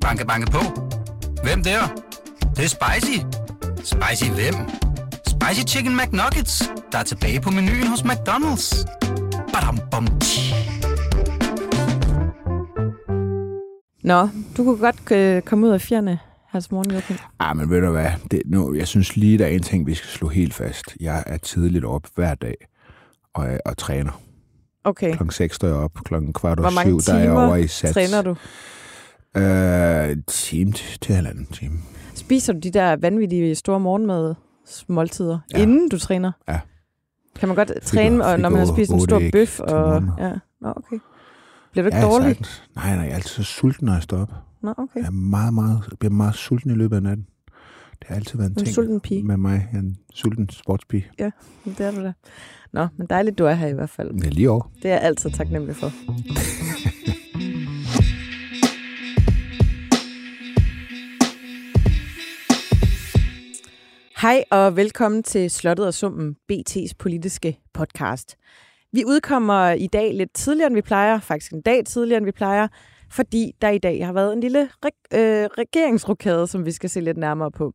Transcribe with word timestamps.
Banke, 0.00 0.26
banke 0.26 0.50
på. 0.50 0.58
Hvem 1.44 1.62
der? 1.62 1.80
Det, 2.40 2.56
det 2.56 2.64
er 2.64 2.68
spicy. 2.68 3.18
Spicy 3.76 4.30
hvem? 4.30 4.54
Spicy 5.26 5.74
Chicken 5.74 5.96
McNuggets, 5.96 6.70
der 6.92 6.98
er 6.98 7.02
tilbage 7.02 7.40
på 7.40 7.50
menuen 7.50 7.86
hos 7.86 8.00
McDonald's. 8.00 8.84
Badum, 9.52 9.78
bom, 9.90 10.06
tji. 10.20 10.54
Nå, 14.04 14.28
du 14.56 14.64
kunne 14.64 14.78
godt 14.78 15.10
øh, 15.12 15.42
komme 15.42 15.66
ud 15.66 15.72
af 15.72 15.80
fjerne 15.80 16.18
her 16.52 16.60
til 16.60 16.74
morgen, 16.74 16.90
Joachim. 16.90 17.16
Ah, 17.38 17.56
men 17.56 17.70
ved 17.70 17.80
du 17.80 17.90
hvad? 17.90 18.10
Det, 18.30 18.42
nu, 18.46 18.74
jeg 18.74 18.88
synes 18.88 19.16
lige, 19.16 19.38
der 19.38 19.44
er 19.44 19.50
en 19.50 19.62
ting, 19.62 19.86
vi 19.86 19.94
skal 19.94 20.08
slå 20.08 20.28
helt 20.28 20.54
fast. 20.54 20.84
Jeg 21.00 21.24
er 21.26 21.38
tidligt 21.38 21.84
op 21.84 22.06
hver 22.14 22.34
dag 22.34 22.54
og, 23.34 23.48
og 23.64 23.76
træner. 23.76 24.20
Okay. 24.84 25.08
Klokken 25.16 25.30
6 25.30 25.56
står 25.56 25.68
jeg 25.68 25.76
op, 25.76 25.94
klokken 26.04 26.32
kvart 26.32 26.60
over 26.60 26.70
syv, 26.70 27.00
der 27.00 27.14
er 27.14 27.22
jeg 27.22 27.32
over 27.32 27.56
i 27.56 27.66
sats. 27.66 27.94
træner 27.94 28.22
du? 28.22 28.36
Øh, 29.36 30.10
en 30.10 30.22
time 30.22 30.72
til, 30.72 30.98
til 31.00 31.14
halvanden 31.14 31.46
time. 31.46 31.74
Spiser 32.14 32.52
du 32.52 32.58
de 32.58 32.70
der 32.70 32.96
vanvittige 32.96 33.54
store 33.54 33.80
morgenmad 33.80 34.34
måltider, 34.88 35.38
Ja. 35.52 35.58
ja. 35.58 35.62
inden 35.62 35.88
du 35.88 35.98
træner? 35.98 36.32
Ja. 36.48 36.60
Kan 37.38 37.48
man 37.48 37.56
godt 37.56 37.68
Fik 37.74 37.82
træne, 37.82 38.24
og- 38.24 38.40
når 38.40 38.48
man 38.48 38.58
har 38.58 38.66
spist 38.74 38.90
en 38.92 39.00
stor 39.00 39.20
bøf? 39.32 39.60
Og, 39.60 40.02
ja. 40.18 40.32
Nå, 40.60 40.68
okay. 40.76 40.98
Bliver 41.72 41.82
du 41.82 41.86
ikke 41.86 41.96
Ja, 41.98 42.02
dårlig? 42.04 42.26
sagtens. 42.28 42.62
Nej, 42.76 42.94
nej, 42.96 43.04
jeg 43.04 43.10
er 43.10 43.14
altid 43.14 43.28
så 43.28 43.42
sulten, 43.42 43.86
når 43.86 43.92
jeg 43.92 44.02
står 44.02 44.18
op. 44.18 44.32
Nå, 44.62 44.70
okay. 44.76 45.00
Jeg 45.00 45.06
er 45.06 45.10
meget, 45.10 45.54
meget, 45.54 45.82
jeg 45.90 45.98
bliver 45.98 46.12
meget 46.12 46.34
sulten 46.34 46.70
i 46.70 46.74
løbet 46.74 46.96
af 46.96 47.02
natten. 47.02 47.26
Det 48.00 48.08
har 48.08 48.14
altid 48.16 48.38
været 48.38 48.50
en 48.50 48.52
en 48.58 48.64
ting 48.64 48.74
sulten 48.74 49.00
pige. 49.00 49.22
med 49.22 49.36
mig. 49.36 49.68
Jeg 49.72 49.78
er 49.78 49.82
en 49.82 49.96
sulten 50.14 50.50
sportspige. 50.50 51.06
Det 51.18 51.80
er 51.80 51.90
du 51.90 52.02
da. 52.04 52.12
Nå, 52.72 52.86
men 52.96 53.06
dejligt, 53.10 53.38
du 53.38 53.44
er 53.44 53.52
her 53.54 53.66
i 53.66 53.72
hvert 53.72 53.90
fald. 53.90 54.10
Er 54.24 54.30
lige 54.30 54.50
over. 54.50 54.70
Det 54.82 54.84
er 54.84 54.94
jeg 54.94 55.00
altid 55.02 55.30
taknemmelig 55.30 55.76
for. 55.76 55.90
Hej 64.22 64.44
og 64.50 64.76
velkommen 64.76 65.22
til 65.22 65.50
Slottet 65.50 65.86
og 65.86 65.94
Summen, 65.94 66.36
BT's 66.52 66.92
politiske 66.98 67.58
podcast. 67.72 68.36
Vi 68.92 69.04
udkommer 69.04 69.70
i 69.70 69.86
dag 69.86 70.14
lidt 70.14 70.34
tidligere, 70.34 70.66
end 70.66 70.74
vi 70.74 70.82
plejer, 70.82 71.20
faktisk 71.20 71.52
en 71.52 71.60
dag 71.60 71.84
tidligere, 71.84 72.16
end 72.16 72.24
vi 72.24 72.32
plejer, 72.32 72.68
fordi 73.10 73.52
der 73.62 73.68
i 73.68 73.78
dag 73.78 74.06
har 74.06 74.12
været 74.12 74.32
en 74.32 74.40
lille 74.40 74.68
reg- 74.86 75.18
øh, 75.18 75.48
regeringsrokade, 75.58 76.46
som 76.46 76.66
vi 76.66 76.72
skal 76.72 76.90
se 76.90 77.00
lidt 77.00 77.16
nærmere 77.16 77.50
på. 77.50 77.72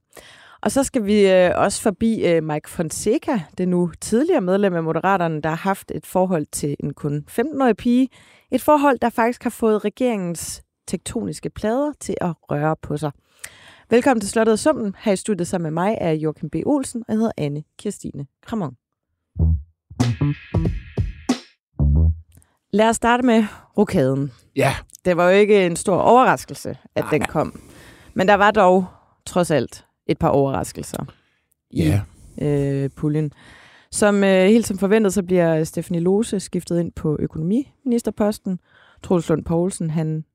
Og 0.61 0.71
så 0.71 0.83
skal 0.83 1.05
vi 1.05 1.31
øh, 1.31 1.51
også 1.55 1.81
forbi 1.81 2.25
øh, 2.25 2.43
Mike 2.43 2.69
Fonseca, 2.69 3.41
det 3.57 3.67
nu 3.67 3.91
tidligere 4.01 4.41
medlem 4.41 4.73
af 4.73 4.83
Moderaterne, 4.83 5.41
der 5.41 5.49
har 5.49 5.55
haft 5.55 5.91
et 5.91 6.05
forhold 6.05 6.45
til 6.51 6.75
en 6.79 6.93
kun 6.93 7.25
15-årig 7.31 7.77
pige. 7.77 8.09
Et 8.51 8.61
forhold, 8.61 8.99
der 8.99 9.09
faktisk 9.09 9.43
har 9.43 9.49
fået 9.49 9.85
regeringens 9.85 10.63
tektoniske 10.87 11.49
plader 11.49 11.91
til 11.99 12.15
at 12.21 12.33
røre 12.51 12.75
på 12.81 12.97
sig. 12.97 13.11
Velkommen 13.89 14.21
til 14.21 14.29
Slottet 14.29 14.53
og 14.53 14.59
Summen. 14.59 14.95
Her 14.99 15.11
i 15.13 15.15
studiet 15.15 15.47
sammen 15.47 15.73
med 15.73 15.83
mig 15.83 15.97
er 16.01 16.11
Joachim 16.11 16.49
B. 16.49 16.55
Olsen, 16.65 17.03
og 17.07 17.13
jeg 17.13 17.17
hedder 17.17 17.31
Anne 17.37 17.63
Kirstine 17.79 18.25
Kramon. 18.45 18.75
Lad 22.73 22.89
os 22.89 22.95
starte 22.95 23.25
med 23.25 23.43
rokaden. 23.77 24.31
Ja, 24.55 24.75
Det 25.05 25.17
var 25.17 25.29
jo 25.29 25.37
ikke 25.37 25.65
en 25.65 25.75
stor 25.75 25.95
overraskelse, 25.97 26.69
at 26.95 27.03
Nej. 27.03 27.09
den 27.11 27.21
kom. 27.21 27.61
Men 28.13 28.27
der 28.27 28.33
var 28.33 28.51
dog 28.51 28.85
trods 29.25 29.51
alt 29.51 29.85
et 30.07 30.19
par 30.19 30.29
overraskelser 30.29 31.05
ja. 31.73 32.01
øh, 32.41 32.89
puljen. 32.89 33.31
Som 33.91 34.23
øh, 34.23 34.29
helt 34.45 34.67
som 34.67 34.77
forventet, 34.77 35.13
så 35.13 35.23
bliver 35.23 35.63
Stephanie 35.63 36.01
Lose 36.01 36.39
skiftet 36.39 36.79
ind 36.79 36.91
på 36.91 37.17
økonomiministerposten. 37.19 38.59
Troels 39.03 39.29
Lund 39.29 39.45
Poulsen, 39.45 39.89
han 39.89 40.25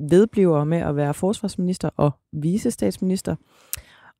vedbliver 0.00 0.64
med 0.64 0.78
at 0.78 0.96
være 0.96 1.14
forsvarsminister 1.14 1.90
og 1.96 2.10
visestatsminister. 2.32 3.36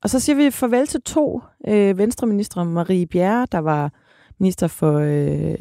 Og 0.03 0.11
så 0.11 0.21
siger 0.21 0.37
vi 0.37 0.51
farvel 0.51 0.87
til 0.87 1.03
to 1.03 1.43
øh, 1.69 1.99
venstreministre. 1.99 2.65
Marie 2.65 3.07
Bjerre, 3.07 3.47
der 3.53 3.59
var 3.59 3.93
minister 4.39 4.67
for 4.67 4.99
øh, 4.99 5.57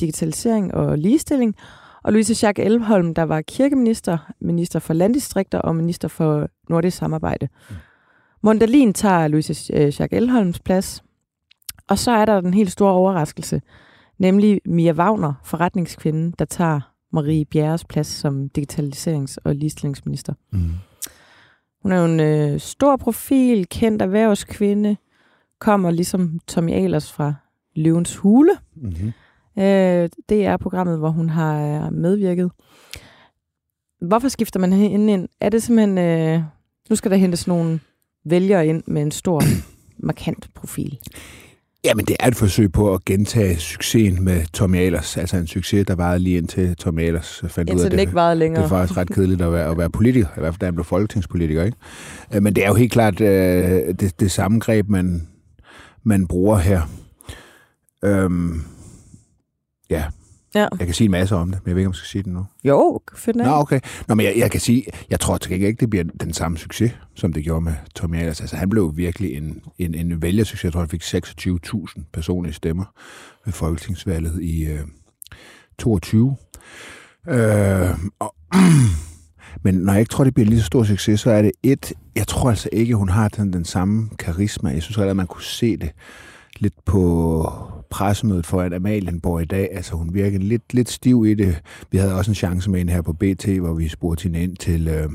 digitalisering 0.00 0.74
og 0.74 0.98
ligestilling, 0.98 1.54
og 2.02 2.12
Louise 2.12 2.34
Schack 2.34 2.58
Elholm, 2.58 3.14
der 3.14 3.22
var 3.22 3.40
kirkeminister, 3.40 4.32
minister 4.40 4.78
for 4.78 4.94
landdistrikter 4.94 5.58
og 5.58 5.76
minister 5.76 6.08
for 6.08 6.48
nordisk 6.68 6.96
samarbejde. 6.96 7.48
Mondalin 8.42 8.94
tager 8.94 9.28
Louise 9.28 9.74
øh, 9.74 9.92
Schack 9.92 10.12
Elholms 10.12 10.60
plads. 10.60 11.04
Og 11.88 11.98
så 11.98 12.10
er 12.10 12.24
der 12.24 12.40
den 12.40 12.54
helt 12.54 12.72
store 12.72 12.92
overraskelse, 12.92 13.62
nemlig 14.18 14.60
Mia 14.64 14.92
Wagner, 14.92 15.34
forretningskvinden, 15.44 16.34
der 16.38 16.44
tager 16.44 16.80
Marie 17.12 17.44
Bjerres 17.44 17.84
plads 17.84 18.06
som 18.06 18.50
digitaliserings- 18.58 19.36
og 19.44 19.54
ligestillingsminister. 19.54 20.32
Mm. 20.52 20.70
Hun 21.82 21.92
er 21.92 21.98
jo 21.98 22.04
en 22.04 22.20
øh, 22.20 22.60
stor 22.60 22.96
profil, 22.96 23.68
kendt 23.68 24.02
erhvervskvinde, 24.02 24.96
kommer 25.58 25.90
ligesom 25.90 26.40
Tommy 26.46 26.72
Ahlers 26.72 27.12
fra 27.12 27.34
Løvens 27.76 28.16
Hule. 28.16 28.50
Mm-hmm. 28.76 29.12
Øh, 29.58 30.08
det 30.28 30.46
er 30.46 30.56
programmet, 30.56 30.98
hvor 30.98 31.10
hun 31.10 31.28
har 31.28 31.86
øh, 31.86 31.92
medvirket. 31.92 32.50
Hvorfor 34.00 34.28
skifter 34.28 34.60
man 34.60 34.72
hende 34.72 35.12
ind? 35.12 35.28
Er 35.40 35.48
det 35.48 35.62
simpelthen... 35.62 35.98
Øh, 35.98 36.42
nu 36.90 36.96
skal 36.96 37.10
der 37.10 37.16
hentes 37.16 37.46
nogle 37.46 37.80
vælgere 38.24 38.66
ind 38.66 38.82
med 38.86 39.02
en 39.02 39.10
stor, 39.10 39.42
markant 40.08 40.48
profil. 40.54 40.98
Jamen, 41.86 42.04
det 42.04 42.16
er 42.20 42.26
et 42.28 42.36
forsøg 42.36 42.72
på 42.72 42.94
at 42.94 43.04
gentage 43.04 43.56
succesen 43.56 44.24
med 44.24 44.44
Tommy 44.52 44.76
Ahlers. 44.76 45.16
Altså 45.16 45.36
en 45.36 45.46
succes, 45.46 45.86
der 45.86 45.94
varede 45.94 46.18
lige 46.18 46.36
indtil 46.36 46.76
Tommy 46.76 47.00
Ahlers 47.02 47.42
fandt 47.48 47.56
ud 47.58 47.60
af, 47.60 47.70
Indtil 47.72 47.90
den 47.90 47.98
ikke 48.00 48.14
varede 48.14 48.30
det 48.30 48.38
længere. 48.38 48.64
er 48.64 48.68
faktisk 48.68 48.96
ret 48.98 49.10
kedeligt 49.10 49.42
at 49.42 49.52
være, 49.52 49.70
at 49.70 49.78
være 49.78 49.90
politiker. 49.90 50.26
I 50.36 50.40
hvert 50.40 50.54
fald, 50.54 50.60
da 50.60 50.66
han 50.66 50.74
blev 50.74 50.84
folketingspolitiker. 50.84 51.64
Ikke? 51.64 51.76
Øh, 52.34 52.42
Men 52.42 52.56
det 52.56 52.64
er 52.64 52.68
jo 52.68 52.74
helt 52.74 52.92
klart 52.92 53.20
øh, 53.20 53.94
det, 54.00 54.20
det 54.20 54.30
samme 54.30 54.58
greb, 54.60 54.88
man, 54.88 55.28
man 56.04 56.26
bruger 56.26 56.58
her. 56.58 56.82
Øhm, 58.04 58.62
ja, 59.90 60.04
Ja. 60.56 60.66
jeg 60.78 60.86
kan 60.86 60.94
sige 60.94 61.04
en 61.04 61.10
masse 61.10 61.36
om 61.36 61.50
det, 61.50 61.60
men 61.64 61.68
jeg 61.68 61.76
ved 61.76 61.80
ikke, 61.80 61.86
om 61.86 61.92
jeg 61.92 61.96
skal 61.96 62.08
sige 62.08 62.22
det 62.22 62.32
nu. 62.32 62.46
Jo, 62.64 63.00
fedt 63.14 63.36
Nå, 63.36 63.44
okay. 63.44 63.80
Nå, 64.08 64.14
men 64.14 64.26
jeg, 64.26 64.34
jeg 64.36 64.50
kan 64.50 64.60
sige, 64.60 64.86
jeg 65.10 65.20
tror 65.20 65.36
til 65.38 65.50
gengæld 65.50 65.68
ikke, 65.68 65.80
det 65.80 65.90
bliver 65.90 66.04
den 66.20 66.32
samme 66.32 66.58
succes, 66.58 66.92
som 67.14 67.32
det 67.32 67.44
gjorde 67.44 67.60
med 67.60 67.72
Tommy 67.94 68.16
Ahlers. 68.16 68.40
Altså, 68.40 68.56
han 68.56 68.68
blev 68.68 68.92
virkelig 68.96 69.36
en, 69.36 69.60
en, 69.78 69.94
en 69.94 70.22
vælgersucces. 70.22 70.64
Jeg 70.64 70.72
tror, 70.72 70.80
han 70.80 70.88
fik 70.88 71.02
26.000 71.02 72.02
personlige 72.12 72.54
stemmer 72.54 72.84
ved 73.44 73.52
folketingsvalget 73.52 74.42
i 74.42 74.64
øh, 74.64 74.80
22. 75.78 76.36
Øh, 77.28 77.88
og, 78.18 78.34
men 79.64 79.74
når 79.74 79.92
jeg 79.92 80.00
ikke 80.00 80.10
tror, 80.10 80.24
det 80.24 80.34
bliver 80.34 80.46
en 80.46 80.50
lige 80.50 80.60
så 80.60 80.66
stor 80.66 80.84
succes, 80.84 81.20
så 81.20 81.30
er 81.30 81.42
det 81.42 81.52
et, 81.62 81.92
jeg 82.16 82.26
tror 82.26 82.50
altså 82.50 82.68
ikke, 82.72 82.94
hun 82.94 83.08
har 83.08 83.28
den, 83.28 83.52
den 83.52 83.64
samme 83.64 84.10
karisma. 84.18 84.70
Jeg 84.70 84.82
synes 84.82 84.98
at 84.98 85.16
man 85.16 85.26
kunne 85.26 85.42
se 85.42 85.76
det 85.76 85.90
lidt 86.60 86.84
på 86.84 87.75
pressemødet 87.96 88.46
foran 88.46 88.72
Amalienborg 88.72 89.42
i 89.42 89.44
dag. 89.44 89.68
Altså 89.72 89.96
hun 89.96 90.14
virkede 90.14 90.42
lidt, 90.42 90.74
lidt 90.74 90.88
stiv 90.88 91.26
i 91.26 91.34
det. 91.34 91.62
Vi 91.90 91.98
havde 91.98 92.14
også 92.14 92.30
en 92.30 92.34
chance 92.34 92.70
med 92.70 92.78
hende 92.78 92.92
her 92.92 93.02
på 93.02 93.12
BT, 93.12 93.46
hvor 93.46 93.74
vi 93.74 93.88
spurgte 93.88 94.22
hende 94.22 94.42
ind 94.42 94.56
til, 94.56 94.88
øh, 94.88 95.08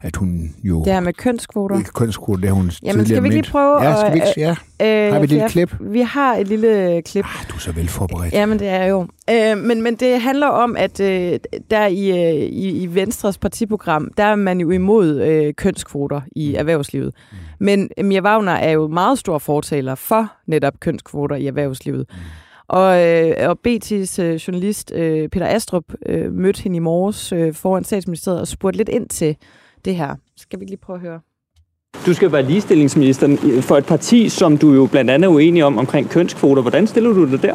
at 0.00 0.16
hun 0.16 0.54
jo... 0.64 0.84
Det 0.84 0.92
her 0.92 1.00
med 1.00 1.12
kønskvoter. 1.12 1.78
Ikke 1.78 1.90
kønskvote, 1.92 2.40
det 2.42 2.48
har 2.48 2.54
hun 2.54 2.70
Jamen, 2.82 3.06
skal 3.06 3.22
vi 3.22 3.26
ikke 3.26 3.40
lige 3.40 3.50
prøve 3.50 3.82
Ja, 3.82 3.96
skal 3.96 4.12
vi 4.12 4.14
ikke? 4.14 4.40
Ja. 4.80 5.06
Øh, 5.06 5.12
Har 5.12 5.18
vi 5.18 5.24
et 5.24 5.30
lille 5.30 5.48
klip? 5.48 5.74
Vi 5.80 6.00
har 6.00 6.34
et 6.36 6.48
lille 6.48 7.02
klip. 7.02 7.24
Ah, 7.24 7.48
du 7.50 7.54
er 7.54 7.58
så 7.58 7.72
velforberedt. 7.72 8.34
Jamen, 8.34 8.58
det 8.58 8.68
er 8.68 8.86
jo. 8.86 9.06
Øh, 9.30 9.58
men, 9.58 9.82
men 9.82 9.94
det 9.94 10.20
handler 10.20 10.46
om, 10.46 10.76
at 10.76 11.00
øh, 11.00 11.38
der 11.70 11.86
i, 11.86 12.10
øh, 12.10 12.34
i, 12.34 12.82
i 12.82 12.94
Venstres 12.94 13.38
partiprogram, 13.38 14.10
der 14.16 14.24
er 14.24 14.36
man 14.36 14.60
jo 14.60 14.70
imod 14.70 15.20
øh, 15.20 15.54
kønskvoter 15.54 16.20
i 16.36 16.54
erhvervslivet. 16.54 17.14
Men 17.60 17.90
Mia 18.02 18.20
Wagner 18.20 18.52
er 18.52 18.70
jo 18.70 18.88
meget 18.88 19.18
stor 19.18 19.38
fortaler 19.38 19.94
for 19.94 20.32
netop 20.46 20.80
kønskvoter 20.80 21.36
i 21.36 21.46
erhvervslivet. 21.46 22.06
Og, 22.68 23.06
øh, 23.06 23.34
og 23.40 23.58
BT's 23.68 24.22
øh, 24.22 24.34
journalist 24.34 24.92
øh, 24.94 25.28
Peter 25.28 25.46
Astrup 25.46 25.84
øh, 26.06 26.32
mødte 26.32 26.62
hende 26.62 26.76
i 26.76 26.80
morges 26.80 27.32
øh, 27.32 27.54
foran 27.54 27.84
statsministeriet 27.84 28.40
og 28.40 28.48
spurgte 28.48 28.76
lidt 28.76 28.88
ind 28.88 29.08
til 29.08 29.36
det 29.84 29.96
her. 29.96 30.14
Skal 30.36 30.60
vi 30.60 30.64
lige 30.64 30.76
prøve 30.76 30.96
at 30.96 31.02
høre? 31.02 31.20
Du 32.06 32.14
skal 32.14 32.32
være 32.32 32.42
ligestillingsminister 32.42 33.36
for 33.60 33.76
et 33.76 33.86
parti, 33.86 34.28
som 34.28 34.58
du 34.58 34.72
jo 34.72 34.86
blandt 34.86 35.10
andet 35.10 35.28
er 35.28 35.32
uenig 35.32 35.64
om 35.64 35.78
omkring 35.78 36.10
kønskvoter. 36.10 36.62
Hvordan 36.62 36.86
stiller 36.86 37.12
du 37.12 37.30
dig 37.30 37.42
der? 37.42 37.54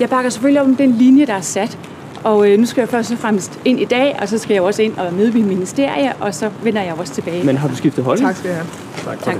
Jeg 0.00 0.08
bakker 0.08 0.30
selvfølgelig 0.30 0.60
op 0.60 0.66
om 0.66 0.76
den 0.76 0.90
linje, 0.92 1.26
der 1.26 1.34
er 1.34 1.40
sat. 1.40 1.78
Og 2.24 2.50
øh, 2.50 2.58
nu 2.58 2.66
skal 2.66 2.80
jeg 2.80 2.88
først 2.88 3.12
og 3.12 3.18
fremmest 3.18 3.60
ind 3.64 3.80
i 3.80 3.84
dag, 3.84 4.16
og 4.20 4.28
så 4.28 4.38
skal 4.38 4.54
jeg 4.54 4.62
også 4.62 4.82
ind 4.82 4.96
og 4.96 5.14
møde 5.14 5.32
mit 5.32 5.46
ministerie, 5.46 6.12
og 6.16 6.34
så 6.34 6.50
vender 6.62 6.82
jeg 6.82 6.94
også 6.94 7.14
tilbage. 7.14 7.44
Men 7.44 7.56
har 7.56 7.68
du 7.68 7.76
skiftet 7.76 8.04
holdning? 8.04 8.28
Tak 8.28 8.36
skal 8.36 8.48
jeg 8.48 8.56
have. 8.56 9.16
Tak. 9.16 9.36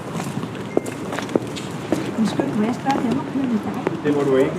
Det 4.04 4.14
må 4.14 4.20
du 4.20 4.36
ikke. 4.36 4.52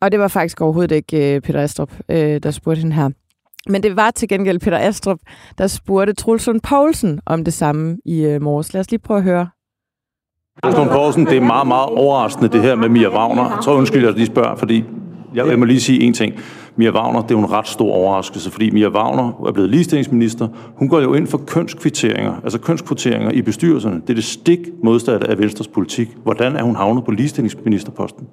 Og 0.00 0.12
det 0.12 0.20
var 0.20 0.28
faktisk 0.28 0.60
overhovedet 0.60 0.94
ikke 0.96 1.34
øh, 1.34 1.40
Peter 1.40 1.62
Astrup, 1.62 1.92
øh, 2.08 2.42
der 2.42 2.50
spurgte 2.50 2.80
hende 2.80 2.94
her. 2.94 3.10
Men 3.66 3.82
det 3.82 3.96
var 3.96 4.10
til 4.10 4.28
gengæld 4.28 4.58
Peter 4.58 4.78
Astrup, 4.78 5.18
der 5.58 5.66
spurgte 5.66 6.12
Trulsund 6.12 6.60
Poulsen 6.60 7.20
om 7.26 7.44
det 7.44 7.54
samme 7.54 7.98
i 8.04 8.24
øh, 8.24 8.42
morges. 8.42 8.72
Lad 8.72 8.80
os 8.80 8.90
lige 8.90 9.00
prøve 9.00 9.18
at 9.18 9.24
høre. 9.24 9.48
Trulsund 10.64 10.90
Poulsen, 10.90 11.26
det 11.26 11.36
er 11.36 11.40
meget, 11.40 11.66
meget 11.66 11.88
overraskende, 11.88 12.48
det 12.48 12.62
her 12.62 12.74
med 12.74 12.88
Mia 12.88 13.08
Wagner. 13.08 13.42
Jeg 13.42 13.58
tror, 13.64 13.74
undskyld, 13.74 14.04
jeg 14.04 14.12
lige 14.12 14.26
spørger, 14.26 14.56
fordi 14.56 14.84
jeg, 15.34 15.46
jeg 15.46 15.58
må 15.58 15.64
lige 15.64 15.80
sige 15.80 16.00
en 16.00 16.12
ting. 16.12 16.34
Mia 16.76 16.90
Wagner, 16.90 17.22
det 17.22 17.30
er 17.30 17.34
jo 17.34 17.38
en 17.38 17.50
ret 17.50 17.68
stor 17.68 17.92
overraskelse, 17.92 18.50
fordi 18.50 18.70
Mia 18.70 18.88
Wagner 18.88 19.44
er 19.48 19.52
blevet 19.52 19.70
ligestillingsminister. 19.70 20.48
Hun 20.76 20.88
går 20.88 21.00
jo 21.00 21.14
ind 21.14 21.26
for 21.26 21.38
kønskvitteringer, 21.38 22.40
altså 22.42 22.58
kønskvoteringer 22.58 23.30
i 23.30 23.42
bestyrelserne. 23.42 24.00
Det 24.00 24.10
er 24.10 24.14
det 24.14 24.24
stik 24.24 24.58
modsatte 24.84 25.30
af 25.30 25.38
Venstres 25.38 25.68
politik. 25.68 26.08
Hvordan 26.22 26.56
er 26.56 26.62
hun 26.62 26.76
havnet 26.76 27.04
på 27.04 27.10
ligestillingsministerposten? 27.10 28.26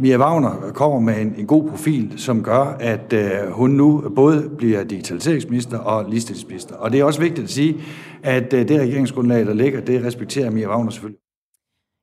Mia 0.00 0.18
Wagner 0.18 0.70
kommer 0.74 1.00
med 1.00 1.20
en, 1.20 1.34
en 1.38 1.46
god 1.46 1.68
profil, 1.70 2.12
som 2.16 2.42
gør, 2.42 2.76
at 2.80 3.12
øh, 3.12 3.50
hun 3.50 3.70
nu 3.70 4.12
både 4.16 4.50
bliver 4.58 4.84
digitaliseringsminister 4.84 5.78
og 5.78 6.10
ligestillingsminister. 6.10 6.74
Og 6.74 6.92
det 6.92 7.00
er 7.00 7.04
også 7.04 7.20
vigtigt 7.20 7.44
at 7.44 7.50
sige, 7.50 7.76
at 8.22 8.52
øh, 8.52 8.68
det 8.68 8.80
regeringsgrundlag, 8.80 9.46
der 9.46 9.54
ligger, 9.54 9.80
det 9.80 10.04
respekterer 10.04 10.50
Mia 10.50 10.68
Wagner 10.68 10.90
selvfølgelig. 10.90 11.20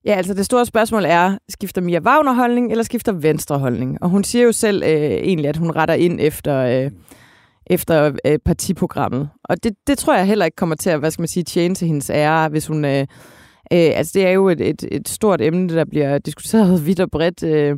Ja, 0.06 0.14
altså 0.14 0.34
det 0.34 0.46
store 0.46 0.66
spørgsmål 0.66 1.06
er, 1.06 1.38
skifter 1.50 1.82
Mia 1.82 2.00
Wagner 2.00 2.34
holdning, 2.34 2.72
eller 2.72 2.84
skifter 2.84 3.12
Venstre 3.12 3.60
holdning? 3.60 3.98
Og 4.02 4.10
hun 4.10 4.24
siger 4.24 4.46
jo 4.46 4.52
selv 4.52 4.84
øh, 4.84 4.90
egentlig, 4.90 5.50
at 5.50 5.58
hun 5.58 5.72
retter 5.72 5.94
ind 5.94 6.20
efter, 6.22 6.58
øh, 6.58 6.92
efter 7.68 8.12
øh, 8.26 8.40
partiprogrammet. 8.46 9.30
Og 9.44 9.64
det, 9.64 9.74
det 9.88 9.98
tror 9.98 10.16
jeg 10.16 10.26
heller 10.26 10.46
ikke 10.46 10.56
kommer 10.56 10.76
til 10.76 10.90
at, 10.90 11.00
hvad 11.00 11.12
skal 11.12 11.22
man 11.22 11.28
sige, 11.28 11.44
tjene 11.44 11.76
til 11.76 11.88
hendes 11.88 12.10
ære, 12.10 12.50
hvis 12.50 12.68
hun... 12.68 12.86
Øh, 12.86 13.08
øh, 13.74 13.92
altså 13.96 14.12
det 14.20 14.28
er 14.28 14.32
jo 14.32 14.50
et, 14.50 14.62
et, 14.62 14.86
et 14.92 15.10
stort 15.10 15.42
emne, 15.42 15.76
der 15.76 15.86
bliver 15.86 16.18
diskuteret 16.18 16.86
vidt 16.88 17.00
og 17.00 17.12
bredt, 17.12 17.44
øh, 17.44 17.78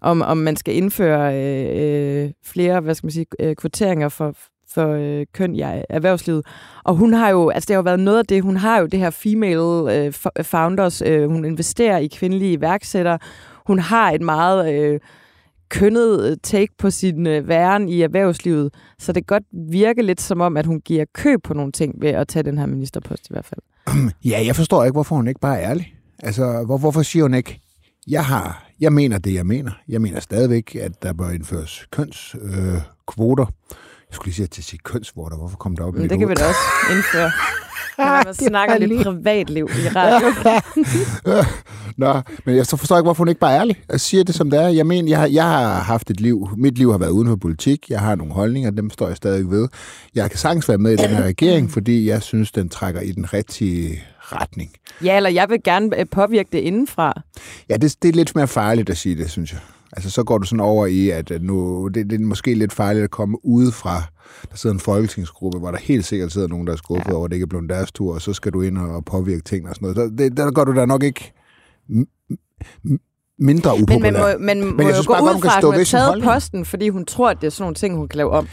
om, 0.00 0.22
om 0.22 0.36
man 0.36 0.56
skal 0.56 0.74
indføre 0.74 1.34
øh, 1.34 2.24
øh 2.24 2.30
flere, 2.44 2.80
hvad 2.80 2.94
skal 2.94 3.06
man 3.06 3.12
sige, 3.12 3.26
øh, 3.40 3.56
kvoteringer 3.56 4.08
for, 4.08 4.34
for 4.74 4.88
øh, 4.92 5.26
køn 5.32 5.54
i 5.54 5.62
øh, 5.62 5.82
erhvervslivet. 5.88 6.46
Og 6.84 6.94
hun 6.94 7.12
har 7.12 7.30
jo, 7.30 7.48
altså 7.48 7.66
det 7.66 7.74
har 7.74 7.78
jo 7.78 7.84
været 7.84 8.00
noget 8.00 8.18
af 8.18 8.26
det, 8.26 8.42
hun 8.42 8.56
har 8.56 8.80
jo 8.80 8.86
det 8.86 8.98
her 8.98 9.10
female 9.10 9.96
øh, 9.96 10.12
founders, 10.42 11.02
øh, 11.02 11.30
hun 11.30 11.44
investerer 11.44 11.98
i 11.98 12.06
kvindelige 12.06 12.52
iværksættere, 12.52 13.18
hun 13.66 13.78
har 13.78 14.10
et 14.10 14.22
meget 14.22 14.74
øh, 14.74 15.00
kønnet 15.68 16.30
øh, 16.30 16.36
take 16.42 16.72
på 16.78 16.90
sin 16.90 17.26
øh, 17.26 17.48
væren 17.48 17.88
i 17.88 18.02
erhvervslivet, 18.02 18.74
så 18.98 19.12
det 19.12 19.26
kan 19.26 19.34
godt 19.36 19.70
virke 19.70 20.02
lidt 20.02 20.20
som 20.20 20.40
om, 20.40 20.56
at 20.56 20.66
hun 20.66 20.80
giver 20.80 21.04
køb 21.14 21.42
på 21.42 21.54
nogle 21.54 21.72
ting 21.72 22.02
ved 22.02 22.10
at 22.10 22.28
tage 22.28 22.42
den 22.42 22.58
her 22.58 22.66
ministerpost 22.66 23.26
i 23.26 23.32
hvert 23.32 23.44
fald. 23.44 23.60
Ja, 24.30 24.42
jeg 24.46 24.56
forstår 24.56 24.84
ikke, 24.84 24.92
hvorfor 24.92 25.16
hun 25.16 25.28
ikke 25.28 25.40
bare 25.40 25.60
er 25.60 25.70
ærlig. 25.70 25.94
Altså, 26.22 26.62
hvor, 26.66 26.78
hvorfor 26.78 27.02
siger 27.02 27.22
hun 27.24 27.34
ikke, 27.34 27.60
jeg 28.08 28.24
har, 28.24 28.66
jeg 28.80 28.92
mener 28.92 29.18
det, 29.18 29.34
jeg 29.34 29.46
mener. 29.46 29.72
Jeg 29.88 30.00
mener 30.00 30.20
stadigvæk, 30.20 30.76
at 30.76 31.02
der 31.02 31.12
bør 31.12 31.30
indføres 31.30 31.86
kønskvoter. 31.90 33.46
Øh, 33.46 33.76
jeg 34.10 34.14
skulle 34.14 34.26
lige 34.26 34.34
sige 34.34 34.46
til 34.46 34.64
sige 34.64 34.80
kønsvorter. 34.84 35.36
Hvorfor 35.36 35.56
kom 35.56 35.76
der 35.76 35.84
op 35.84 35.96
i 35.96 36.02
det 36.02 36.18
kan 36.18 36.28
vi 36.28 36.34
da 36.34 36.44
også 36.48 36.60
indføre. 36.92 37.30
Når 37.98 38.24
man 38.24 38.34
snakker 38.34 38.78
lidt 38.78 39.02
privatliv 39.02 39.68
i 39.84 39.88
radio. 39.88 40.26
Nå, 41.96 42.20
men 42.44 42.56
jeg 42.56 42.66
så 42.66 42.76
forstår 42.76 42.96
ikke, 42.96 43.04
hvorfor 43.04 43.20
hun 43.20 43.28
ikke 43.28 43.40
bare 43.40 43.52
er 43.52 43.60
ærlig. 43.60 43.82
Jeg 43.88 44.00
siger 44.00 44.24
det, 44.24 44.34
som 44.34 44.50
det 44.50 44.60
er. 44.62 44.68
Jeg 44.68 44.86
mener, 44.86 45.08
jeg 45.08 45.18
har, 45.20 45.26
jeg 45.26 45.44
har 45.44 45.78
haft 45.80 46.10
et 46.10 46.20
liv. 46.20 46.48
Mit 46.56 46.78
liv 46.78 46.90
har 46.90 46.98
været 46.98 47.10
uden 47.10 47.28
for 47.28 47.36
politik. 47.36 47.90
Jeg 47.90 48.00
har 48.00 48.14
nogle 48.14 48.32
holdninger, 48.32 48.70
dem 48.70 48.90
står 48.90 49.08
jeg 49.08 49.16
stadig 49.16 49.50
ved. 49.50 49.68
Jeg 50.14 50.30
kan 50.30 50.38
sagtens 50.38 50.68
være 50.68 50.78
med 50.78 50.92
i 50.92 50.96
den 50.96 51.10
her 51.10 51.22
regering, 51.22 51.70
fordi 51.76 52.08
jeg 52.08 52.22
synes, 52.22 52.52
den 52.52 52.68
trækker 52.68 53.00
i 53.00 53.12
den 53.12 53.32
rigtige 53.32 54.02
retning. 54.18 54.70
Ja, 55.04 55.16
eller 55.16 55.30
jeg 55.30 55.50
vil 55.50 55.58
gerne 55.64 56.00
øh, 56.00 56.06
påvirke 56.10 56.48
det 56.52 56.58
indenfra. 56.58 57.22
Ja, 57.68 57.76
det, 57.76 57.96
det 58.02 58.08
er 58.08 58.12
lidt 58.12 58.34
mere 58.36 58.48
farligt 58.48 58.90
at 58.90 58.96
sige 58.96 59.16
det, 59.16 59.30
synes 59.30 59.52
jeg. 59.52 59.60
Altså, 59.92 60.10
så 60.10 60.24
går 60.24 60.38
du 60.38 60.46
sådan 60.46 60.60
over 60.60 60.86
i, 60.86 61.10
at 61.10 61.32
nu, 61.40 61.88
det, 61.88 62.10
det 62.10 62.20
er 62.20 62.24
måske 62.24 62.54
lidt 62.54 62.72
farligt 62.72 63.04
at 63.04 63.10
komme 63.10 63.46
udefra. 63.46 64.02
Der 64.50 64.56
sidder 64.56 64.74
en 64.74 64.80
folketingsgruppe, 64.80 65.58
hvor 65.58 65.70
der 65.70 65.78
helt 65.78 66.04
sikkert 66.04 66.32
sidder 66.32 66.48
nogen, 66.48 66.66
der 66.66 66.72
er 66.72 66.76
skuffet 66.76 67.10
ja. 67.10 67.14
over, 67.14 67.24
at 67.24 67.30
det 67.30 67.36
ikke 67.36 67.44
er 67.44 67.48
blevet 67.48 67.68
deres 67.70 67.92
tur, 67.92 68.14
og 68.14 68.22
så 68.22 68.32
skal 68.32 68.52
du 68.52 68.62
ind 68.62 68.78
og 68.78 69.04
påvirke 69.04 69.42
ting 69.42 69.68
og 69.68 69.74
sådan 69.74 69.94
noget. 69.94 69.96
Så 69.96 70.16
det, 70.18 70.36
der 70.36 70.50
går 70.50 70.64
du 70.64 70.74
da 70.74 70.86
nok 70.86 71.02
ikke 71.02 71.32
mindre 73.38 73.74
upopulær. 73.82 74.10
Men 74.10 74.12
man 74.12 74.22
må, 74.22 74.44
man 74.44 74.64
må 74.64 74.76
men 74.76 74.86
jeg 74.86 74.94
synes 74.94 75.06
jo 75.06 75.12
bare, 75.12 75.22
gå 75.22 75.28
ud 75.28 75.40
fra, 75.40 75.58
at 75.58 75.64
hun 75.64 75.74
har 75.74 75.84
taget 75.84 76.22
posten, 76.24 76.64
fordi 76.64 76.88
hun 76.88 77.04
tror, 77.04 77.30
at 77.30 77.36
det 77.40 77.46
er 77.46 77.50
sådan 77.50 77.62
nogle 77.62 77.74
ting, 77.74 77.96
hun 77.96 78.08
kan 78.08 78.16
lave 78.16 78.30
om. 78.30 78.48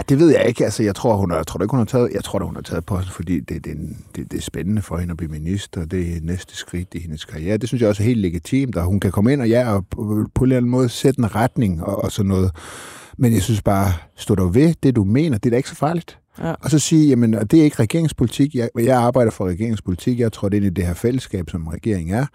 Ja, 0.00 0.04
det 0.08 0.18
ved 0.18 0.30
jeg 0.30 0.44
ikke. 0.48 0.64
Altså, 0.64 0.82
jeg 0.82 0.94
tror, 0.94 1.16
hun 1.16 1.30
har, 1.30 1.36
jeg 1.36 1.46
tror 1.46 1.62
ikke, 1.62 1.70
hun 1.70 1.78
har 1.78 1.84
taget, 1.84 2.10
jeg 2.12 2.24
tror, 2.24 2.38
hun 2.38 2.54
har 2.54 2.62
taget 2.62 2.84
posten, 2.84 3.12
fordi 3.12 3.40
det, 3.40 3.64
det, 3.64 3.76
det, 4.16 4.32
det 4.32 4.38
er 4.38 4.42
spændende 4.42 4.82
for 4.82 4.96
hende 4.96 5.10
at 5.12 5.16
blive 5.16 5.30
minister. 5.30 5.84
Det 5.84 6.16
er 6.16 6.20
næste 6.22 6.56
skridt 6.56 6.88
i 6.94 6.98
hendes 6.98 7.24
karriere. 7.24 7.56
Det 7.56 7.68
synes 7.68 7.80
jeg 7.80 7.88
også 7.88 8.02
er 8.02 8.06
helt 8.06 8.20
legitimt, 8.20 8.76
og 8.76 8.84
hun 8.84 9.00
kan 9.00 9.12
komme 9.12 9.32
ind 9.32 9.40
og 9.40 9.48
ja, 9.48 9.72
og 9.72 9.86
på, 9.86 10.26
på 10.34 10.44
en 10.44 10.48
eller 10.48 10.56
anden 10.56 10.70
måde 10.70 10.88
sætte 10.88 11.18
en 11.18 11.34
retning 11.34 11.84
og, 11.84 12.04
og 12.04 12.12
sådan 12.12 12.28
noget. 12.28 12.50
Men 13.18 13.32
jeg 13.32 13.42
synes 13.42 13.62
bare, 13.62 13.92
stå 14.16 14.34
der 14.34 14.44
ved 14.44 14.74
det, 14.82 14.96
du 14.96 15.04
mener. 15.04 15.38
Det 15.38 15.46
er 15.46 15.50
da 15.50 15.56
ikke 15.56 15.68
så 15.68 15.74
farligt. 15.74 16.18
Ja. 16.38 16.52
Og 16.52 16.70
så 16.70 16.78
sige, 16.78 17.08
jamen, 17.08 17.32
det 17.32 17.54
er 17.54 17.64
ikke 17.64 17.82
regeringspolitik. 17.82 18.54
Jeg, 18.54 18.68
jeg 18.78 18.96
arbejder 18.96 19.30
for 19.30 19.48
regeringspolitik. 19.48 20.20
Jeg 20.20 20.32
tror, 20.32 20.48
det 20.48 20.56
ind 20.56 20.66
i 20.66 20.70
det 20.70 20.86
her 20.86 20.94
fællesskab, 20.94 21.50
som 21.50 21.66
regeringen 21.66 22.14
er. 22.14 22.26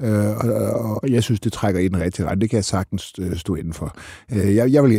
Øh, 0.00 0.36
og, 0.36 1.02
og 1.02 1.10
jeg 1.10 1.22
synes, 1.22 1.40
det 1.40 1.52
trækker 1.52 1.80
i 1.80 1.88
den 1.88 2.00
rigtige 2.00 2.26
ret. 2.26 2.40
Det 2.40 2.50
kan 2.50 2.56
jeg 2.56 2.64
sagtens 2.64 3.12
øh, 3.18 3.36
stå 3.36 3.54
inden 3.54 3.72
for. 3.72 3.96
Øh, 4.32 4.54
jeg, 4.56 4.72
jeg 4.72 4.82
vil 4.82 4.92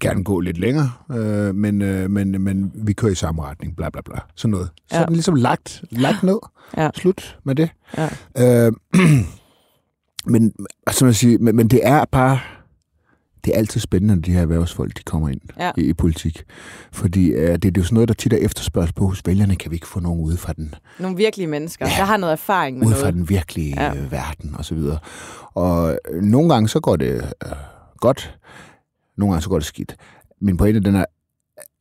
gerne 0.00 0.24
gå 0.24 0.40
lidt 0.40 0.58
længere, 0.58 0.92
øh, 1.10 1.54
men, 1.54 1.82
øh, 1.82 2.10
men, 2.10 2.42
men 2.42 2.72
vi 2.74 2.92
kører 2.92 3.12
i 3.12 3.14
samme 3.14 3.42
retning, 3.42 3.76
bla 3.76 3.90
bla 3.90 4.00
bla. 4.04 4.18
Sådan 4.34 4.50
noget. 4.50 4.70
Så 4.90 4.96
ja. 4.96 5.02
er 5.02 5.06
den 5.06 5.14
ligesom 5.14 5.34
lagt, 5.34 5.84
lagt 5.90 6.22
ned. 6.22 6.38
Ja. 6.76 6.90
Slut 6.94 7.38
med 7.44 7.54
det. 7.54 7.70
Ja. 7.96 8.08
Øh, 8.66 8.72
men, 10.32 10.52
altså 10.86 11.04
man 11.04 11.14
siger, 11.14 11.38
men, 11.38 11.56
men 11.56 11.68
det 11.68 11.80
er 11.82 12.04
bare 12.04 12.38
det 13.44 13.54
er 13.54 13.58
altid 13.58 13.80
spændende, 13.80 14.14
når 14.14 14.22
de 14.22 14.32
her 14.32 14.40
erhvervsfolk 14.40 14.96
de 14.98 15.02
kommer 15.02 15.28
ind 15.28 15.40
ja. 15.58 15.70
i, 15.76 15.80
i 15.80 15.92
politik. 15.92 16.42
Fordi 16.92 17.34
uh, 17.34 17.40
det, 17.40 17.62
det 17.62 17.76
er 17.76 17.80
jo 17.80 17.84
sådan 17.84 17.94
noget, 17.94 18.08
der 18.08 18.14
tit 18.14 18.32
er 18.32 18.36
efterspørgsel 18.36 18.94
på 18.94 19.06
hos 19.06 19.22
vælgerne. 19.26 19.56
Kan 19.56 19.70
vi 19.70 19.76
ikke 19.76 19.88
få 19.88 20.00
nogen 20.00 20.20
ude 20.20 20.36
fra 20.36 20.52
den... 20.52 20.74
Nogle 20.98 21.16
virkelige 21.16 21.46
mennesker, 21.46 21.88
ja, 21.88 21.94
der 21.98 22.04
har 22.04 22.16
noget 22.16 22.32
erfaring 22.32 22.78
med 22.78 22.86
ude 22.86 22.90
noget. 22.90 23.04
fra 23.04 23.10
den 23.10 23.28
virkelige 23.28 23.82
ja. 23.82 23.92
uh, 23.92 24.12
verden 24.12 24.54
og 24.58 24.64
så 24.64 24.74
videre. 24.74 24.98
Og 25.54 25.98
uh, 26.14 26.22
nogle 26.22 26.54
gange 26.54 26.68
så 26.68 26.80
går 26.80 26.96
det 26.96 27.32
uh, 27.46 27.52
godt, 27.98 28.38
nogle 29.16 29.32
gange 29.32 29.42
så 29.42 29.48
går 29.48 29.58
det 29.58 29.66
skidt. 29.66 29.96
Min 30.40 30.56
pointe 30.56 30.80
den 30.80 30.94
er, 30.94 31.04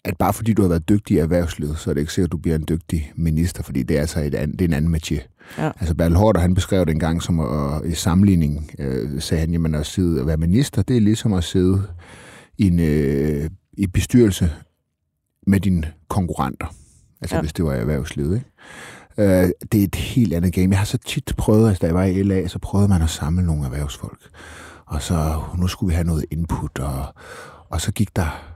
at 0.06 0.18
bare 0.18 0.33
fordi 0.33 0.54
du 0.54 0.62
har 0.62 0.69
været 0.69 0.89
dygtig 0.89 1.16
i 1.16 1.19
erhvervslivet, 1.19 1.78
så 1.78 1.89
er 1.89 1.94
det 1.94 2.01
ikke 2.01 2.13
sikkert, 2.13 2.28
at 2.28 2.31
du 2.31 2.38
bliver 2.38 2.56
en 2.56 2.66
dygtig 2.69 3.12
minister, 3.16 3.63
fordi 3.63 3.83
det 3.83 3.98
er 3.98 4.01
altså 4.01 4.19
et 4.19 4.36
an, 4.36 4.51
det 4.51 4.62
er 4.62 4.66
en 4.66 4.74
anden 4.74 4.95
métier. 4.95 5.22
Ja. 5.57 5.72
Altså 5.80 5.95
Bertel 5.95 6.18
Hårder, 6.18 6.39
han 6.39 6.54
beskrev 6.54 6.86
det 6.86 6.92
en 6.92 7.00
gang 7.00 7.24
som 7.24 7.39
at, 7.39 7.86
i 7.86 7.94
sammenligning, 7.94 8.72
øh, 8.80 9.22
sagde 9.22 9.42
han, 9.42 9.51
jamen 9.51 9.75
at 9.75 9.86
sidde 9.86 10.22
og 10.22 10.28
være 10.28 10.38
minister, 10.38 10.81
det 10.81 10.98
er 10.98 11.01
ligesom 11.01 11.33
at 11.33 11.44
sidde 11.44 11.83
i 12.57 12.68
en 12.68 12.80
øh, 12.80 13.50
i 13.74 13.88
bestyrelse 13.88 14.51
med 15.48 15.60
dine 15.60 15.92
konkurrenter. 16.07 16.75
Altså 17.22 17.36
ja. 17.36 17.42
hvis 17.42 17.54
det 17.54 17.66
var 17.66 17.74
i 17.74 17.80
erhvervslivet, 17.80 18.36
ikke? 18.36 18.48
Øh, 19.18 19.50
det 19.72 19.80
er 19.80 19.83
et 19.83 19.95
helt 19.95 20.33
andet 20.33 20.54
game. 20.54 20.69
Jeg 20.69 20.78
har 20.78 20.86
så 20.86 20.98
tit 20.98 21.33
prøvet, 21.38 21.68
altså 21.68 21.81
da 21.81 21.86
jeg 21.88 21.95
var 21.95 22.04
i 22.04 22.24
LA, 22.24 22.48
så 22.48 22.60
prøvede 22.60 22.89
man 22.89 23.01
at 23.01 23.10
samle 23.10 23.45
nogle 23.45 23.66
erhvervsfolk. 23.66 24.22
Og 24.92 25.02
så, 25.02 25.42
nu 25.58 25.68
skulle 25.68 25.88
vi 25.88 25.96
have 25.96 26.08
noget 26.08 26.26
input, 26.32 26.80
og, 26.80 27.06
og 27.70 27.82
så 27.82 27.92
gik 27.92 28.16
der 28.16 28.56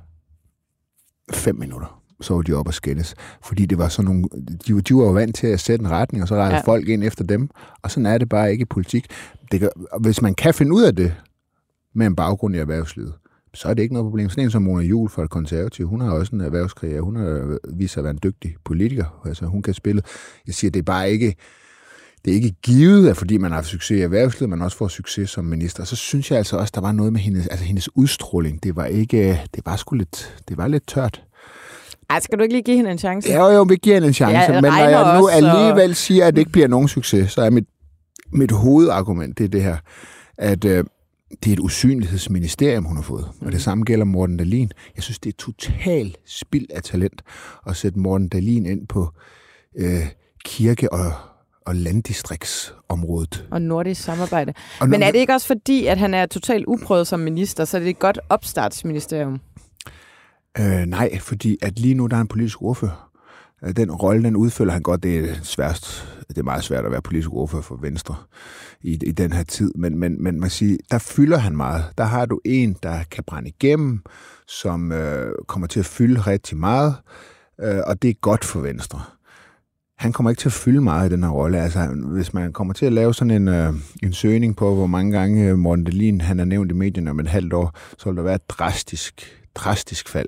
fem 1.33 1.55
minutter, 1.55 2.01
så 2.21 2.33
var 2.33 2.41
de 2.41 2.53
op 2.53 2.67
og 2.67 2.73
skændes. 2.73 3.15
Fordi 3.43 3.65
det 3.65 3.77
var 3.77 3.87
sådan 3.87 4.05
nogle, 4.05 4.23
de, 4.67 4.81
de 4.81 4.95
var 4.95 5.03
jo 5.03 5.11
vant 5.11 5.35
til 5.35 5.47
at 5.47 5.59
sætte 5.59 5.83
en 5.83 5.91
retning, 5.91 6.21
og 6.21 6.27
så 6.27 6.35
rettede 6.35 6.55
ja. 6.55 6.71
folk 6.71 6.87
ind 6.87 7.03
efter 7.03 7.23
dem. 7.23 7.49
Og 7.81 7.91
sådan 7.91 8.05
er 8.05 8.17
det 8.17 8.29
bare 8.29 8.51
ikke 8.51 8.61
i 8.61 8.65
politik. 8.65 9.07
Det 9.51 9.59
kan, 9.59 9.69
hvis 9.99 10.21
man 10.21 10.35
kan 10.35 10.53
finde 10.53 10.73
ud 10.73 10.83
af 10.83 10.95
det 10.95 11.13
med 11.93 12.07
en 12.07 12.15
baggrund 12.15 12.55
i 12.55 12.59
erhvervslivet, 12.59 13.13
så 13.53 13.67
er 13.67 13.73
det 13.73 13.83
ikke 13.83 13.93
noget 13.93 14.05
problem. 14.05 14.29
Sådan 14.29 14.43
en 14.43 14.51
som 14.51 14.61
Mona 14.61 14.83
Juhl 14.83 15.09
fra 15.09 15.21
det 15.21 15.29
konservative, 15.29 15.87
hun 15.87 16.01
har 16.01 16.11
også 16.11 16.35
en 16.35 16.41
erhvervskarriere. 16.41 17.01
Hun 17.01 17.15
har 17.15 17.57
vist 17.73 17.93
sig 17.93 18.01
at 18.01 18.03
være 18.03 18.13
en 18.13 18.19
dygtig 18.23 18.55
politiker. 18.63 19.21
Altså, 19.25 19.45
hun 19.45 19.61
kan 19.61 19.73
spille. 19.73 20.01
Jeg 20.47 20.53
siger, 20.55 20.71
det 20.71 20.79
er 20.79 20.83
bare 20.83 21.11
ikke, 21.11 21.35
det 22.25 22.31
er 22.31 22.35
ikke 22.35 22.55
givet, 22.61 23.09
at 23.09 23.17
fordi 23.17 23.37
man 23.37 23.51
har 23.51 23.55
haft 23.55 23.67
succes 23.67 23.97
i 23.97 24.01
erhvervslivet, 24.01 24.49
man 24.49 24.61
også 24.61 24.77
får 24.77 24.87
succes 24.87 25.29
som 25.29 25.45
minister. 25.45 25.83
Så 25.83 25.95
synes 25.95 26.31
jeg 26.31 26.37
altså 26.37 26.57
også, 26.57 26.71
der 26.75 26.81
var 26.81 26.91
noget 26.91 27.13
med 27.13 27.21
hendes, 27.21 27.47
altså 27.47 27.65
hendes 27.65 27.95
udstråling. 27.95 28.63
Det 28.63 28.75
var 28.75 28.85
ikke, 28.85 29.41
det 29.55 29.65
var 29.65 29.75
sgu 29.75 29.95
lidt, 29.95 30.35
det 30.47 30.57
var 30.57 30.67
lidt 30.67 30.87
tørt. 30.87 31.23
Ej, 32.09 32.19
skal 32.19 32.37
du 32.37 32.43
ikke 32.43 32.55
lige 32.55 32.63
give 32.63 32.77
hende 32.77 32.91
en 32.91 32.97
chance? 32.97 33.29
Ja, 33.29 33.53
jo, 33.53 33.63
vi 33.63 33.75
giver 33.75 33.95
hende 33.95 34.07
en 34.07 34.13
chance. 34.13 34.53
Ja, 34.53 34.61
men 34.61 34.71
når 34.71 34.89
jeg 34.89 35.19
nu 35.19 35.27
alligevel 35.27 35.89
og... 35.89 35.95
siger, 35.95 36.27
at 36.27 36.33
det 36.33 36.39
ikke 36.39 36.51
bliver 36.51 36.67
nogen 36.67 36.87
succes, 36.87 37.31
så 37.31 37.41
er 37.41 37.49
mit, 37.49 37.65
mit 38.33 38.51
hovedargument, 38.51 39.37
det 39.37 39.43
er 39.43 39.47
det 39.47 39.63
her, 39.63 39.77
at 40.37 40.65
øh, 40.65 40.83
det 41.43 41.49
er 41.49 41.53
et 41.53 41.59
usynlighedsministerium, 41.59 42.83
hun 42.83 42.95
har 42.95 43.03
fået. 43.03 43.25
Og 43.41 43.45
det 43.45 43.53
mm. 43.53 43.59
samme 43.59 43.83
gælder 43.83 44.05
Morten 44.05 44.37
Dalin. 44.37 44.71
Jeg 44.95 45.03
synes, 45.03 45.19
det 45.19 45.29
er 45.29 45.37
total 45.37 46.15
spild 46.25 46.65
af 46.69 46.83
talent 46.83 47.21
at 47.67 47.75
sætte 47.75 47.99
Morten 47.99 48.27
Dalin 48.27 48.65
ind 48.65 48.87
på 48.87 49.09
øh, 49.77 50.07
kirke- 50.45 50.93
og 50.93 51.13
og 51.65 51.75
landdistriktsområdet. 51.75 53.45
Og 53.51 53.61
nordisk 53.61 54.01
samarbejde. 54.01 54.53
Og 54.81 54.89
Men 54.89 55.03
er 55.03 55.11
det 55.11 55.19
ikke 55.19 55.33
også 55.33 55.47
fordi, 55.47 55.85
at 55.85 55.97
han 55.97 56.13
er 56.13 56.25
totalt 56.25 56.65
uprøvet 56.67 57.07
som 57.07 57.19
minister, 57.19 57.65
så 57.65 57.77
er 57.77 57.81
det 57.81 57.89
et 57.89 57.99
godt 57.99 58.19
opstartsministerium? 58.29 59.39
Øh, 60.59 60.85
nej, 60.85 61.19
fordi 61.19 61.57
at 61.61 61.79
lige 61.79 61.93
nu 61.93 62.07
der 62.07 62.17
er 62.17 62.21
en 62.21 62.27
politisk 62.27 62.61
ordfører. 62.61 63.09
Øh, 63.63 63.75
den 63.75 63.91
rolle, 63.91 64.23
den 64.23 64.35
udfylder 64.35 64.73
han 64.73 64.81
godt. 64.81 65.03
Det 65.03 65.29
er, 65.29 65.33
sværst, 65.43 66.07
det 66.29 66.37
er 66.37 66.43
meget 66.43 66.63
svært 66.63 66.85
at 66.85 66.91
være 66.91 67.01
politisk 67.01 67.31
ordfører 67.31 67.61
for 67.61 67.75
Venstre 67.75 68.15
i, 68.81 68.99
i 69.05 69.11
den 69.11 69.33
her 69.33 69.43
tid. 69.43 69.71
Men, 69.75 69.99
men, 69.99 70.23
men 70.23 70.39
man 70.39 70.49
siger, 70.49 70.77
der 70.91 70.99
fylder 70.99 71.37
han 71.37 71.57
meget. 71.57 71.85
Der 71.97 72.03
har 72.03 72.25
du 72.25 72.39
en, 72.45 72.77
der 72.83 73.03
kan 73.11 73.23
brænde 73.23 73.49
igennem, 73.49 74.01
som 74.47 74.91
øh, 74.91 75.33
kommer 75.47 75.67
til 75.67 75.79
at 75.79 75.85
fylde 75.85 76.21
rigtig 76.21 76.57
meget, 76.57 76.95
øh, 77.61 77.81
og 77.87 78.01
det 78.01 78.09
er 78.09 78.13
godt 78.13 78.45
for 78.45 78.59
Venstre. 78.59 79.01
Han 79.97 80.13
kommer 80.13 80.29
ikke 80.29 80.39
til 80.39 80.49
at 80.49 80.53
fylde 80.53 80.81
meget 80.81 81.09
i 81.09 81.13
den 81.13 81.23
her 81.23 81.29
rolle. 81.29 81.61
Altså, 81.61 81.87
hvis 82.05 82.33
man 82.33 82.53
kommer 82.53 82.73
til 82.73 82.85
at 82.85 82.93
lave 82.93 83.13
sådan 83.13 83.31
en, 83.31 83.47
øh, 83.47 83.73
en 84.03 84.13
søgning 84.13 84.55
på, 84.55 84.75
hvor 84.75 84.87
mange 84.87 85.11
gange 85.11 85.49
øh, 85.49 85.57
Morten 85.57 85.85
Delin, 85.85 86.21
han 86.21 86.39
er 86.39 86.45
nævnt 86.45 86.71
i 86.71 86.75
medierne 86.75 87.09
om 87.09 87.19
et 87.19 87.27
halvt 87.27 87.53
år, 87.53 87.77
så 87.97 88.09
vil 88.09 88.17
der 88.17 88.23
være 88.23 88.35
et 88.35 88.49
drastisk, 88.49 89.21
drastisk 89.55 90.09
fald. 90.09 90.27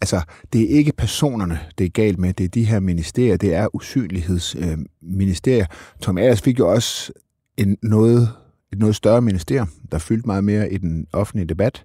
Altså, 0.00 0.20
det 0.52 0.62
er 0.62 0.68
ikke 0.68 0.92
personerne, 0.92 1.60
det 1.78 1.84
er 1.84 1.90
galt 1.90 2.18
med. 2.18 2.32
Det 2.32 2.44
er 2.44 2.48
de 2.48 2.64
her 2.64 2.80
ministerier. 2.80 3.36
Det 3.36 3.54
er 3.54 3.74
usynlighedsministerier. 3.74 5.66
Øh, 5.70 6.00
Tom 6.00 6.18
Ayers 6.18 6.40
fik 6.40 6.58
jo 6.58 6.68
også 6.72 7.12
en 7.56 7.76
noget, 7.82 8.28
et 8.72 8.78
noget 8.78 8.96
større 8.96 9.22
ministerium, 9.22 9.68
der 9.92 9.98
fyldte 9.98 10.26
meget 10.26 10.44
mere 10.44 10.72
i 10.72 10.78
den 10.78 11.06
offentlige 11.12 11.46
debat. 11.46 11.84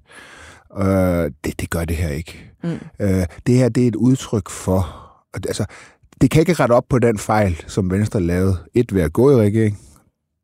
Øh, 0.79 1.31
det, 1.45 1.59
det 1.61 1.69
gør 1.69 1.85
det 1.85 1.95
her 1.95 2.09
ikke. 2.09 2.51
Mm. 2.63 2.79
Øh, 2.99 3.25
det 3.47 3.55
her 3.55 3.69
det 3.69 3.83
er 3.83 3.87
et 3.87 3.95
udtryk 3.95 4.49
for... 4.49 5.01
Altså, 5.33 5.65
det 6.21 6.31
kan 6.31 6.39
ikke 6.39 6.53
rette 6.53 6.73
op 6.73 6.85
på 6.89 6.99
den 6.99 7.17
fejl, 7.17 7.63
som 7.67 7.91
Venstre 7.91 8.21
lavede. 8.21 8.57
Et 8.73 8.93
ved 8.93 9.01
at 9.01 9.13
gå 9.13 9.31
i 9.31 9.35
regering. 9.35 9.79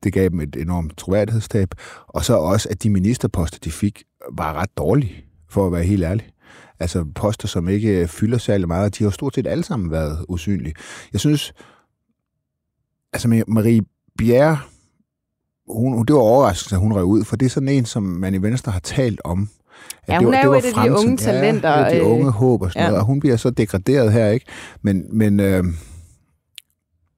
Det 0.04 0.14
gav 0.14 0.30
dem 0.30 0.40
et 0.40 0.56
enormt 0.56 0.98
troværdighedstab. 0.98 1.70
Og 2.08 2.26
så 2.26 2.38
også, 2.38 2.70
at 2.70 2.84
de 2.84 2.90
ministerposter, 2.90 3.60
de 3.64 3.72
fik, 3.72 4.04
var 4.32 4.54
ret 4.54 4.78
dårlige, 4.78 5.26
for 5.50 5.66
at 5.66 5.72
være 5.72 5.84
helt 5.84 6.04
ærlig. 6.04 6.30
Altså 6.80 7.06
poster, 7.16 7.48
som 7.48 7.70
ikke 7.70 8.08
fylder 8.08 8.38
særlig 8.38 8.68
meget. 8.68 8.98
De 8.98 9.04
har 9.04 9.12
stort 9.12 9.36
set 9.36 9.48
alle 9.48 9.64
sammen 9.64 9.92
været 9.92 10.26
usynlige. 10.30 10.74
Jeg 11.14 11.20
synes, 11.20 11.54
altså 13.14 13.44
Marie 13.48 13.82
Bjerre, 14.18 14.60
hun, 15.70 16.06
det 16.06 16.16
var 16.16 16.22
overraskende, 16.22 16.76
at 16.76 16.82
hun 16.82 16.94
røg 16.94 17.04
ud, 17.04 17.24
for 17.24 17.36
det 17.36 17.46
er 17.46 17.50
sådan 17.50 17.70
en, 17.70 17.86
som 17.86 18.04
man 18.04 18.34
i 18.34 18.42
Venstre 18.42 18.72
har 18.72 18.80
talt 18.80 19.22
om. 19.24 19.50
Ja, 20.08 20.18
hun 20.18 20.26
det 20.26 20.32
var, 20.32 20.38
er 20.38 20.46
jo 20.46 20.54
et 20.54 20.66
af 20.66 20.84
de 20.84 20.92
unge 20.92 21.18
talenter. 21.18 21.80
Ja, 21.80 21.96
de 21.96 22.04
unge 22.04 22.32
håb 22.32 22.62
og 22.62 22.72
sådan 22.72 22.82
ja. 22.82 22.88
noget, 22.88 23.00
og 23.00 23.06
hun 23.06 23.20
bliver 23.20 23.38
så 23.38 23.50
degraderet 23.50 24.14
her, 24.14 24.28
ikke? 24.28 24.46
Men, 24.82 25.06
men, 25.18 25.40
øh, 25.40 25.64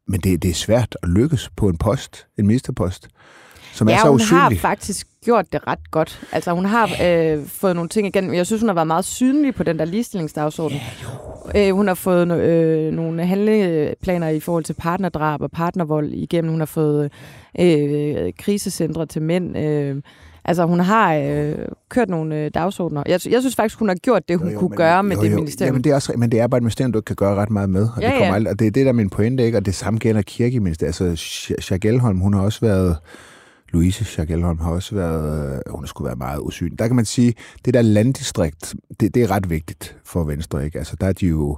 men 0.07 0.19
det, 0.19 0.43
det 0.43 0.49
er 0.49 0.53
svært 0.53 0.97
at 1.03 1.09
lykkes 1.09 1.49
på 1.55 1.69
en 1.69 1.77
post, 1.77 2.27
en 2.37 2.47
ministerpost, 2.47 3.07
som 3.73 3.89
ja, 3.89 3.95
er 3.95 3.99
så 3.99 4.07
hun 4.07 4.15
usynlig. 4.15 4.41
har 4.41 4.55
faktisk 4.55 5.07
gjort 5.25 5.53
det 5.53 5.67
ret 5.67 5.91
godt. 5.91 6.21
Altså, 6.31 6.51
hun 6.51 6.65
har 6.65 6.89
øh, 7.03 7.45
fået 7.47 7.75
nogle 7.75 7.89
ting 7.89 8.07
igen. 8.07 8.33
Jeg 8.33 8.45
synes, 8.45 8.61
hun 8.61 8.69
har 8.69 8.73
været 8.73 8.87
meget 8.87 9.05
synlig 9.05 9.55
på 9.55 9.63
den 9.63 9.79
der 9.79 9.85
ligestillingsdagsorden. 9.85 10.79
Ja, 11.53 11.67
øh, 11.67 11.75
hun 11.75 11.87
har 11.87 11.95
fået 11.95 12.31
øh, 12.31 12.93
nogle 12.93 13.25
handleplaner 13.25 14.29
i 14.29 14.39
forhold 14.39 14.63
til 14.63 14.73
partnerdrab 14.73 15.41
og 15.41 15.51
partnervold 15.51 16.13
igennem. 16.13 16.51
Hun 16.51 16.61
har 16.61 16.65
fået 16.65 17.11
øh, 17.59 18.33
krisecentre 18.37 19.05
til 19.05 19.21
mænd. 19.21 19.57
Øh, 19.57 20.01
Altså, 20.45 20.65
hun 20.65 20.79
har 20.79 21.13
øh, 21.15 21.55
kørt 21.89 22.09
nogle 22.09 22.35
øh, 22.35 22.51
dagsordner. 22.53 23.03
Jeg, 23.05 23.19
jeg 23.29 23.41
synes 23.41 23.55
faktisk, 23.55 23.79
hun 23.79 23.87
har 23.87 23.95
gjort 23.95 24.29
det, 24.29 24.37
hun 24.37 24.47
jo, 24.47 24.53
jo, 24.53 24.59
kunne 24.59 24.69
men, 24.69 24.77
gøre 24.77 25.03
med 25.03 25.15
jo, 25.15 25.21
jo. 25.21 25.27
det 25.27 25.35
ministerium. 25.35 25.73
Jamen, 25.73 25.83
det 25.83 25.89
er 25.89 25.95
også, 25.95 26.13
men 26.17 26.31
det 26.31 26.39
er 26.39 26.47
bare 26.47 26.57
et 26.57 26.63
ministerium, 26.63 26.91
du 26.91 26.99
ikke 26.99 27.05
kan 27.05 27.15
gøre 27.15 27.35
ret 27.35 27.49
meget 27.49 27.69
med. 27.69 27.87
Og, 27.95 28.01
ja, 28.01 28.07
det, 28.07 28.13
kommer 28.13 28.27
ja. 28.27 28.35
aldrig, 28.35 28.51
og 28.51 28.59
det 28.59 28.67
er 28.67 28.71
det, 28.71 28.85
der 28.85 28.91
er 28.91 28.95
min 28.95 29.09
pointe, 29.09 29.45
ikke? 29.45 29.57
Og 29.57 29.65
det 29.65 29.75
samme 29.75 29.99
gælder 29.99 30.21
kirkeministeriet. 30.21 31.01
Altså, 31.01 31.25
Schagelholm, 31.59 32.19
hun 32.19 32.33
har 32.33 32.41
også 32.41 32.59
været... 32.61 32.97
Louise 33.73 34.05
Schagelholm 34.05 34.59
har 34.59 34.71
også 34.71 34.95
været... 34.95 35.53
Øh, 35.53 35.73
hun 35.73 35.87
skulle 35.87 36.05
være 36.07 36.15
meget 36.15 36.39
usynlig. 36.39 36.79
Der 36.79 36.87
kan 36.87 36.95
man 36.95 37.05
sige, 37.05 37.33
det 37.65 37.73
der 37.73 37.81
landdistrikt, 37.81 38.75
det, 38.99 39.15
det 39.15 39.23
er 39.23 39.31
ret 39.31 39.49
vigtigt 39.49 39.97
for 40.05 40.23
Venstre, 40.23 40.65
ikke? 40.65 40.77
Altså, 40.77 40.95
der 41.01 41.07
er 41.07 41.13
de 41.13 41.27
jo 41.27 41.57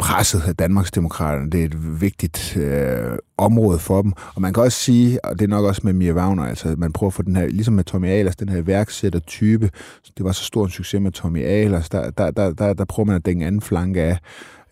presset 0.00 0.42
af 0.46 0.56
Danmarksdemokraterne. 0.56 1.50
Det 1.50 1.60
er 1.60 1.64
et 1.64 2.00
vigtigt 2.00 2.56
øh, 2.56 3.18
område 3.38 3.78
for 3.78 4.02
dem. 4.02 4.12
Og 4.34 4.42
man 4.42 4.52
kan 4.52 4.62
også 4.62 4.78
sige, 4.78 5.24
og 5.24 5.38
det 5.38 5.44
er 5.44 5.48
nok 5.48 5.64
også 5.64 5.80
med 5.84 5.92
Mia 5.92 6.12
Wagner, 6.12 6.44
altså 6.44 6.74
man 6.78 6.92
prøver 6.92 7.10
at 7.10 7.14
få 7.14 7.22
den 7.22 7.36
her, 7.36 7.46
ligesom 7.46 7.74
med 7.74 7.84
Tommy 7.84 8.08
Ahlers, 8.08 8.36
den 8.36 8.48
her 8.48 8.62
værksætter-type, 8.62 9.70
det 10.16 10.24
var 10.24 10.32
så 10.32 10.44
stor 10.44 10.64
en 10.64 10.70
succes 10.70 11.00
med 11.00 11.12
Tommy 11.12 11.44
Ahlers, 11.44 11.88
der, 11.88 12.10
der, 12.10 12.30
der, 12.30 12.52
der, 12.52 12.72
der 12.72 12.84
prøver 12.84 13.06
man 13.06 13.16
at 13.16 13.26
dænge 13.26 13.46
anden 13.46 13.60
flanke 13.60 14.02
af. 14.02 14.18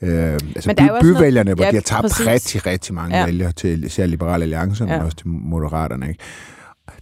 Øh, 0.02 0.32
altså 0.32 0.75
by, 0.78 0.82
byvælgerne, 1.02 1.44
noget, 1.44 1.58
hvor 1.58 1.64
ja, 1.64 1.70
de 1.70 1.76
har 1.76 1.82
tabt 1.82 2.02
præcis. 2.02 2.26
rigtig, 2.26 2.66
rigtig 2.66 2.94
mange 2.94 3.18
ja. 3.18 3.25
vælgere 3.25 3.52
til 3.52 3.85
især 3.85 4.06
Liberale 4.06 4.42
Alliance, 4.42 4.85
ja. 4.85 4.97
men 4.97 5.04
også 5.04 5.16
til 5.16 5.28
Moderaterne. 5.28 6.08
Ikke? 6.08 6.20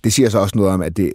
Det 0.05 0.13
siger 0.13 0.29
så 0.29 0.39
også 0.39 0.57
noget 0.57 0.73
om, 0.73 0.83
at 0.83 0.97
det 0.97 1.13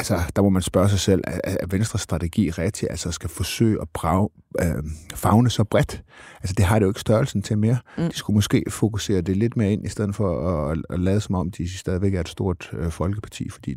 altså, 0.00 0.32
der 0.36 0.42
må 0.42 0.48
man 0.48 0.62
spørge 0.62 0.88
sig 0.88 1.00
selv, 1.00 1.22
er, 1.26 1.66
Venstres 1.70 2.02
strategi 2.02 2.50
rigtig, 2.50 2.90
altså 2.90 3.10
skal 3.10 3.30
forsøge 3.30 3.78
at 3.82 3.88
brage, 3.88 4.28
øh, 4.60 4.84
fagne 5.14 5.50
så 5.50 5.64
bredt? 5.64 6.02
Altså, 6.40 6.54
det 6.56 6.64
har 6.64 6.78
det 6.78 6.84
jo 6.84 6.90
ikke 6.90 7.00
størrelsen 7.00 7.42
til 7.42 7.58
mere. 7.58 7.78
Mm. 7.98 8.04
De 8.04 8.16
skulle 8.16 8.34
måske 8.34 8.64
fokusere 8.68 9.20
det 9.20 9.36
lidt 9.36 9.56
mere 9.56 9.72
ind, 9.72 9.86
i 9.86 9.88
stedet 9.88 10.14
for 10.14 10.48
at, 10.70 10.78
at, 10.90 11.00
lade 11.00 11.20
som 11.20 11.34
om, 11.34 11.50
de 11.50 11.78
stadigvæk 11.78 12.14
er 12.14 12.20
et 12.20 12.28
stort 12.28 12.70
øh, 12.72 12.90
folkeparti, 12.90 13.50
fordi 13.50 13.74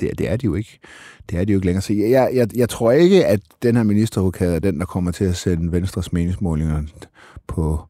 det, 0.00 0.18
det 0.18 0.30
er 0.30 0.36
de 0.36 0.46
jo 0.46 0.54
ikke. 0.54 0.78
Det 1.30 1.38
er 1.38 1.44
de 1.44 1.52
jo 1.52 1.56
ikke 1.58 1.66
længere. 1.66 1.82
Så 1.82 1.92
jeg, 1.92 2.30
jeg, 2.34 2.56
jeg 2.56 2.68
tror 2.68 2.92
ikke, 2.92 3.26
at 3.26 3.40
den 3.62 3.76
her 3.76 3.82
ministerrokade 3.82 4.54
er 4.54 4.60
den, 4.60 4.78
der 4.78 4.86
kommer 4.86 5.10
til 5.10 5.24
at 5.24 5.36
sende 5.36 5.72
Venstres 5.72 6.12
meningsmålinger 6.12 6.82
på, 7.46 7.80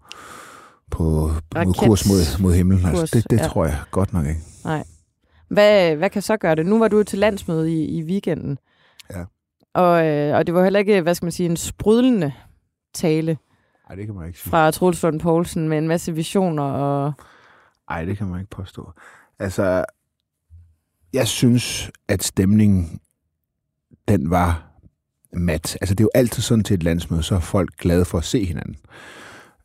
på, 0.91 1.31
på 1.51 1.73
kurs 1.73 2.09
mod, 2.09 2.43
mod 2.43 2.55
himlen. 2.55 2.85
Altså, 2.85 3.17
det 3.17 3.31
det 3.31 3.39
ja. 3.39 3.47
tror 3.47 3.65
jeg 3.65 3.79
godt 3.91 4.13
nok 4.13 4.27
ikke. 4.27 4.41
Nej. 4.65 4.85
Hvad, 5.53 5.97
hvad 5.97 6.11
kan 6.11 6.23
så 6.23 6.37
gøre 6.37 6.55
det? 6.55 6.67
Nu 6.67 6.79
var 6.79 6.89
du 6.89 7.03
til 7.03 7.19
landsmøde 7.19 7.73
i, 7.73 7.99
i 7.99 8.03
weekenden. 8.03 8.59
Ja. 9.11 9.25
Og, 9.75 10.07
øh, 10.07 10.37
og 10.37 10.47
det 10.47 10.55
var 10.55 10.63
heller 10.63 10.81
ikke, 10.81 11.01
hvad 11.01 11.15
skal 11.15 11.27
man 11.27 11.33
sige, 11.33 11.49
en 11.49 11.57
sprudlende 11.57 12.33
tale. 12.95 13.39
Nej, 13.89 13.97
det 13.97 14.07
kan 14.07 14.15
man 14.15 14.27
ikke 14.27 14.39
sige. 14.39 14.51
Fra 14.51 14.71
Troels 14.71 15.03
Lund 15.03 15.21
Poulsen 15.21 15.69
med 15.69 15.79
en 15.79 15.89
masse 15.89 16.15
visioner 16.15 16.63
og... 16.63 17.13
Nej, 17.91 18.05
det 18.05 18.19
kan 18.19 18.27
man 18.27 18.41
ikke 18.41 18.51
påstå. 18.51 18.93
Altså, 19.39 19.85
jeg 21.13 21.29
synes, 21.29 21.91
at 22.09 22.23
stemningen, 22.23 23.01
den 24.09 24.31
var 24.31 24.69
mat. 25.33 25.79
Altså, 25.81 25.95
det 25.95 26.01
er 26.01 26.05
jo 26.05 26.11
altid 26.15 26.43
sådan 26.43 26.65
til 26.65 26.75
et 26.75 26.83
landsmøde, 26.83 27.23
så 27.23 27.35
er 27.35 27.41
folk 27.41 27.77
glade 27.77 28.05
for 28.05 28.19
at 28.19 28.25
se 28.25 28.45
hinanden. 28.45 28.77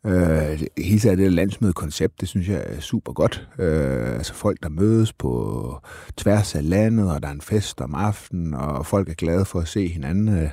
Øh, 0.06 0.60
hele 0.78 1.00
taget 1.00 1.18
det 1.18 1.32
landsmødekoncept, 1.32 2.20
det 2.20 2.28
synes 2.28 2.48
jeg 2.48 2.64
er 2.66 2.80
super 2.80 3.12
godt. 3.12 3.48
Øh, 3.58 4.14
altså 4.14 4.34
folk, 4.34 4.62
der 4.62 4.68
mødes 4.68 5.12
på 5.12 5.80
tværs 6.16 6.54
af 6.54 6.68
landet, 6.68 7.12
og 7.12 7.22
der 7.22 7.28
er 7.28 7.32
en 7.32 7.40
fest 7.40 7.80
om 7.80 7.94
aftenen, 7.94 8.54
og 8.54 8.86
folk 8.86 9.08
er 9.08 9.14
glade 9.14 9.44
for 9.44 9.60
at 9.60 9.68
se 9.68 9.88
hinanden. 9.88 10.28
Øh, 10.28 10.50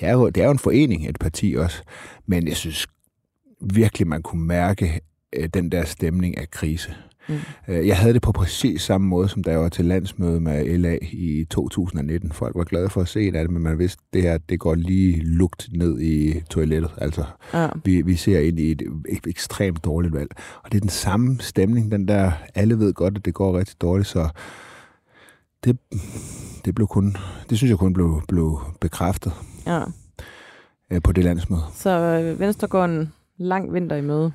det 0.00 0.08
er 0.08 0.12
jo, 0.12 0.28
det 0.28 0.40
er 0.40 0.44
jo 0.44 0.50
en 0.50 0.58
forening, 0.58 1.08
et 1.08 1.18
parti 1.18 1.54
også. 1.58 1.82
Men 2.26 2.48
jeg 2.48 2.56
synes 2.56 2.86
virkelig, 3.60 4.08
man 4.08 4.22
kunne 4.22 4.46
mærke 4.46 5.00
øh, 5.32 5.48
den 5.54 5.72
der 5.72 5.84
stemning 5.84 6.38
af 6.38 6.50
krise. 6.50 6.94
Mm. 7.28 7.34
Øh, 7.68 7.86
jeg 7.86 7.96
havde 7.96 8.14
det 8.14 8.22
på 8.22 8.32
præcis 8.32 8.82
samme 8.82 9.06
måde, 9.06 9.28
som 9.28 9.42
da 9.42 9.50
jeg 9.50 9.60
var 9.60 9.68
til 9.68 9.84
landsmøde 9.84 10.40
med 10.40 10.78
LA 10.78 10.98
i 11.02 11.46
2019. 11.50 12.32
Folk 12.32 12.56
var 12.56 12.64
glade 12.64 12.90
for 12.90 13.00
at 13.00 13.08
se 13.08 13.32
det, 13.32 13.50
men 13.50 13.62
man 13.62 13.78
vidste, 13.78 14.00
at 14.00 14.12
det 14.12 14.22
her 14.22 14.38
det 14.38 14.60
går 14.60 14.74
lige 14.74 15.20
lugt 15.24 15.68
ned 15.72 16.00
i 16.00 16.40
toilettet. 16.50 16.90
Altså, 16.96 17.24
ja. 17.54 17.68
vi, 17.84 18.02
vi 18.02 18.16
ser 18.16 18.40
ind 18.40 18.60
i 18.60 18.70
et, 18.70 18.82
ekstremt 19.26 19.84
dårligt 19.84 20.14
valg. 20.14 20.30
Og 20.64 20.72
det 20.72 20.76
er 20.76 20.80
den 20.80 20.88
samme 20.88 21.36
stemning, 21.40 21.92
den 21.92 22.08
der, 22.08 22.32
alle 22.54 22.78
ved 22.78 22.94
godt, 22.94 23.16
at 23.16 23.24
det 23.24 23.34
går 23.34 23.58
rigtig 23.58 23.80
dårligt, 23.80 24.08
så 24.08 24.28
det, 25.64 25.78
det 26.64 26.74
blev 26.74 26.86
kun, 26.86 27.16
det 27.50 27.58
synes 27.58 27.70
jeg 27.70 27.78
kun 27.78 27.92
blev, 27.92 28.22
blev 28.28 28.60
bekræftet 28.80 29.32
ja. 29.66 29.82
Øh, 30.90 31.02
på 31.02 31.12
det 31.12 31.24
landsmøde. 31.24 31.62
Så 31.74 31.90
øh, 31.90 32.40
Venstre 32.40 32.68
går 32.68 32.84
en 32.84 33.12
lang 33.36 33.72
vinter 33.72 33.96
i 33.96 34.00
møde. 34.00 34.32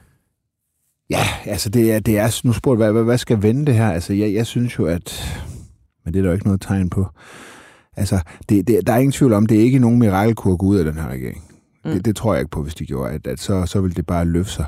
Ja, 1.10 1.24
altså 1.46 1.70
det 1.70 1.94
er, 1.94 2.00
det 2.00 2.18
er 2.18 2.42
nu 2.44 2.54
spurgt, 2.54 2.80
hvad, 2.80 2.92
hvad, 2.92 3.04
hvad 3.04 3.18
skal 3.18 3.42
vende 3.42 3.66
det 3.66 3.76
her? 3.76 3.92
Altså 3.92 4.14
jeg, 4.14 4.34
jeg 4.34 4.46
synes 4.46 4.80
jo, 4.80 4.86
at, 4.86 5.38
men 6.06 6.14
det 6.14 6.20
er 6.20 6.24
der 6.24 6.30
jo 6.30 6.34
ikke 6.34 6.46
noget 6.46 6.62
tegn 6.62 6.90
på. 6.90 7.08
Altså, 7.96 8.20
det, 8.50 8.68
det, 8.68 8.88
der 8.88 8.94
er 8.94 8.98
ingen 8.98 9.12
tvivl 9.12 9.34
om, 9.34 9.46
det 9.46 9.60
er 9.60 9.64
ikke 9.64 9.80
nogen 9.80 10.00
mirakelkur 10.00 10.54
at 10.54 10.60
gå 10.60 10.66
ud 10.66 10.78
af 10.78 10.86
den 10.86 10.94
her 10.94 11.08
regering. 11.10 11.44
Mm. 11.86 11.92
Det, 11.92 12.06
det 12.06 12.16
tror 12.16 12.34
jeg 12.34 12.42
ikke 12.42 12.52
på, 12.52 12.64
hvis 12.64 12.76
de 12.76 12.86
gjorde, 12.86 13.14
at, 13.14 13.28
at 13.28 13.40
så, 13.40 13.66
så 13.66 13.82
vil 13.82 13.96
det 13.96 14.06
bare 14.06 14.26
løfte 14.26 14.52
sig. 14.52 14.66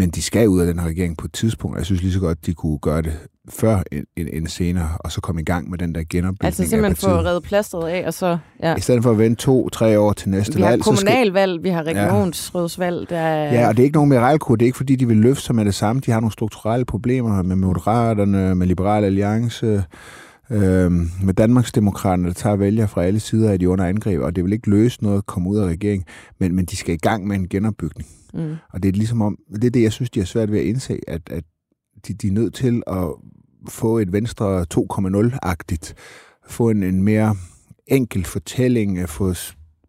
Men 0.00 0.10
de 0.10 0.22
skal 0.22 0.48
ud 0.48 0.60
af 0.60 0.66
den 0.66 0.78
her 0.78 0.86
regering 0.86 1.16
på 1.16 1.26
et 1.26 1.32
tidspunkt. 1.32 1.78
Jeg 1.78 1.86
synes 1.86 2.02
lige 2.02 2.12
så 2.12 2.20
godt, 2.20 2.46
de 2.46 2.54
kunne 2.54 2.78
gøre 2.78 3.02
det 3.02 3.12
før 3.48 3.82
end, 3.92 4.28
end 4.32 4.46
senere, 4.46 4.88
og 5.00 5.12
så 5.12 5.20
komme 5.20 5.40
i 5.40 5.44
gang 5.44 5.70
med 5.70 5.78
den 5.78 5.94
der 5.94 6.02
genopbygning 6.10 6.46
Altså 6.46 6.66
simpelthen 6.66 6.96
få 6.96 7.08
reddet 7.08 7.42
plastret 7.42 7.88
af, 7.88 8.06
og 8.06 8.14
så... 8.14 8.38
Ja. 8.62 8.76
I 8.76 8.80
stedet 8.80 9.02
for 9.02 9.10
at 9.10 9.18
vente 9.18 9.42
to-tre 9.42 9.98
år 9.98 10.12
til 10.12 10.30
næste 10.30 10.52
valg... 10.52 10.56
Vi 10.56 10.62
har 10.62 10.70
valg, 10.70 10.82
kommunalvalg, 10.82 11.52
skal... 11.52 11.64
vi 11.64 11.68
har 11.68 11.82
regionsrådsvalg, 11.82 13.10
der 13.10 13.18
er... 13.18 13.54
Ja, 13.54 13.68
og 13.68 13.76
det 13.76 13.82
er 13.82 13.84
ikke 13.84 13.96
nogen 13.96 14.08
mirakelkur. 14.10 14.56
Det 14.56 14.62
er 14.62 14.66
ikke, 14.66 14.76
fordi 14.76 14.96
de 14.96 15.08
vil 15.08 15.16
løfte 15.16 15.42
sig 15.42 15.54
med 15.54 15.64
det 15.64 15.74
samme. 15.74 16.02
De 16.06 16.10
har 16.10 16.20
nogle 16.20 16.32
strukturelle 16.32 16.84
problemer 16.84 17.42
med 17.42 17.56
Moderaterne, 17.56 18.54
med 18.54 18.66
Liberale 18.66 19.06
Alliance, 19.06 19.84
øh, 20.50 20.92
med 21.22 21.34
Danmarksdemokraterne, 21.34 22.28
der 22.28 22.34
tager 22.34 22.56
vælger 22.56 22.86
fra 22.86 23.04
alle 23.04 23.20
sider 23.20 23.50
af 23.50 23.58
de 23.58 23.68
under 23.68 23.84
angreb, 23.84 24.20
og 24.20 24.36
det 24.36 24.44
vil 24.44 24.52
ikke 24.52 24.70
løse 24.70 25.02
noget 25.02 25.18
at 25.18 25.26
komme 25.26 25.50
ud 25.50 25.58
af 25.58 25.66
regeringen, 25.66 26.06
men, 26.38 26.56
men 26.56 26.64
de 26.64 26.76
skal 26.76 26.94
i 26.94 26.98
gang 26.98 27.26
med 27.26 27.36
en 27.36 27.48
genopbygning. 27.48 28.08
Mm. 28.34 28.56
Og 28.72 28.82
det 28.82 28.88
er 28.88 28.92
ligesom 28.92 29.22
om, 29.22 29.38
det 29.54 29.64
er 29.64 29.70
det, 29.70 29.82
jeg 29.82 29.92
synes, 29.92 30.10
de 30.10 30.20
har 30.20 30.26
svært 30.26 30.52
ved 30.52 30.58
at 30.58 30.66
indse, 30.66 30.98
at, 31.08 31.22
at 31.30 31.44
de, 32.08 32.14
de 32.14 32.28
er 32.28 32.32
nødt 32.32 32.54
til 32.54 32.82
at 32.86 33.08
få 33.68 33.98
et 33.98 34.12
Venstre 34.12 34.66
2.0-agtigt, 34.74 35.94
få 36.46 36.70
en, 36.70 36.82
en 36.82 37.02
mere 37.02 37.36
enkel 37.86 38.24
fortælling, 38.24 39.08
få 39.08 39.34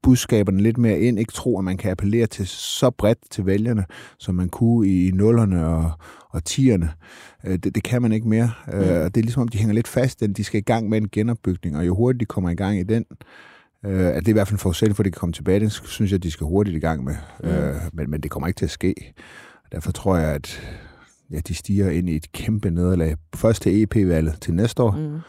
budskaberne 0.03 0.61
lidt 0.61 0.77
mere 0.77 0.99
ind, 0.99 1.19
ikke 1.19 1.33
tro, 1.33 1.57
at 1.57 1.63
man 1.63 1.77
kan 1.77 1.91
appellere 1.91 2.27
til 2.27 2.47
så 2.47 2.89
bredt 2.89 3.19
til 3.31 3.45
vælgerne, 3.45 3.85
som 4.19 4.35
man 4.35 4.49
kunne 4.49 4.87
i 4.87 5.11
nullerne 5.11 5.67
og, 5.67 5.91
og 6.29 6.43
tierne. 6.43 6.91
Øh, 7.45 7.57
det, 7.57 7.75
det 7.75 7.83
kan 7.83 8.01
man 8.01 8.11
ikke 8.11 8.27
mere. 8.27 8.51
Mm. 8.67 8.73
Det 8.73 9.17
er 9.17 9.21
ligesom 9.21 9.41
om, 9.41 9.47
de 9.47 9.57
hænger 9.57 9.73
lidt 9.73 9.87
fast, 9.87 10.21
at 10.23 10.37
de 10.37 10.43
skal 10.43 10.57
i 10.57 10.63
gang 10.63 10.89
med 10.89 10.97
en 10.97 11.09
genopbygning, 11.09 11.77
og 11.77 11.87
jo 11.87 11.95
hurtigt 11.95 12.19
de 12.19 12.25
kommer 12.25 12.49
i 12.49 12.55
gang 12.55 12.79
i 12.79 12.83
den, 12.83 13.05
Øh, 13.11 13.17
at 13.83 14.15
det 14.15 14.27
er 14.27 14.29
i 14.29 14.31
hvert 14.31 14.47
fald 14.47 14.55
en 14.55 14.59
forudsætning 14.59 14.95
for, 14.95 15.03
at 15.03 15.05
de 15.05 15.11
kan 15.11 15.19
komme 15.19 15.33
tilbage. 15.33 15.59
Det 15.59 15.71
synes 15.71 16.11
jeg, 16.11 16.15
at 16.15 16.23
de 16.23 16.31
skal 16.31 16.47
hurtigt 16.47 16.77
i 16.77 16.79
gang 16.79 17.03
med. 17.03 17.15
Mm. 17.43 17.49
Øh, 17.49 17.75
men, 17.93 18.09
men 18.09 18.21
det 18.21 18.31
kommer 18.31 18.47
ikke 18.47 18.57
til 18.57 18.65
at 18.65 18.71
ske. 18.71 19.13
Derfor 19.71 19.91
tror 19.91 20.17
jeg, 20.17 20.29
at 20.29 20.61
ja, 21.31 21.39
de 21.47 21.55
stiger 21.55 21.89
ind 21.89 22.09
i 22.09 22.15
et 22.15 22.31
kæmpe 22.31 22.69
nederlag. 22.69 23.15
Først 23.35 23.61
til 23.61 23.83
EP-valget 23.83 24.37
til 24.41 24.53
næste 24.53 24.83
år. 24.83 24.91
Mm. 24.91 25.19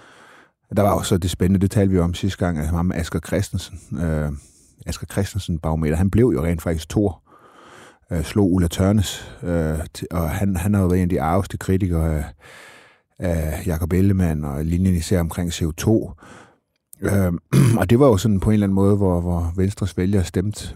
Der 0.76 0.82
var 0.82 0.92
jo 0.92 1.02
så 1.02 1.18
det 1.18 1.30
spændende, 1.30 1.60
det 1.60 1.70
talte 1.70 1.92
vi 1.92 1.98
om 1.98 2.14
sidste 2.14 2.38
gang, 2.38 2.58
at 2.58 2.66
ham 2.66 2.92
Asger 2.94 3.20
Christensen, 3.26 3.78
øh, 4.00 4.32
Asger 4.86 5.06
Christensen 5.12 5.58
barometer, 5.58 5.96
han 5.96 6.10
blev 6.10 6.32
jo 6.34 6.44
rent 6.44 6.62
faktisk 6.62 6.88
to 6.88 7.12
øh, 8.12 8.22
slog 8.22 8.52
Ulla 8.52 8.68
Tørnes, 8.68 9.36
øh, 9.42 9.78
og 10.10 10.30
han, 10.30 10.56
han 10.56 10.74
har 10.74 10.80
jo 10.80 10.86
været 10.86 10.98
en 10.98 11.02
af 11.02 11.08
de 11.08 11.22
arveste 11.22 11.58
kritikere 11.58 12.16
af, 12.16 12.24
af 13.18 13.66
Jacob 13.66 13.92
Ellemann 13.92 14.44
og 14.44 14.64
linjen 14.64 14.94
især 14.94 15.20
omkring 15.20 15.50
CO2. 15.50 16.14
Øh, 17.02 17.32
og 17.80 17.90
det 17.90 17.98
var 17.98 18.06
jo 18.06 18.16
sådan 18.16 18.40
på 18.40 18.50
en 18.50 18.54
eller 18.54 18.66
anden 18.66 18.74
måde, 18.74 18.96
hvor, 18.96 19.20
hvor 19.20 19.52
Venstres 19.56 19.96
vælgere 19.96 20.24
stemte 20.24 20.74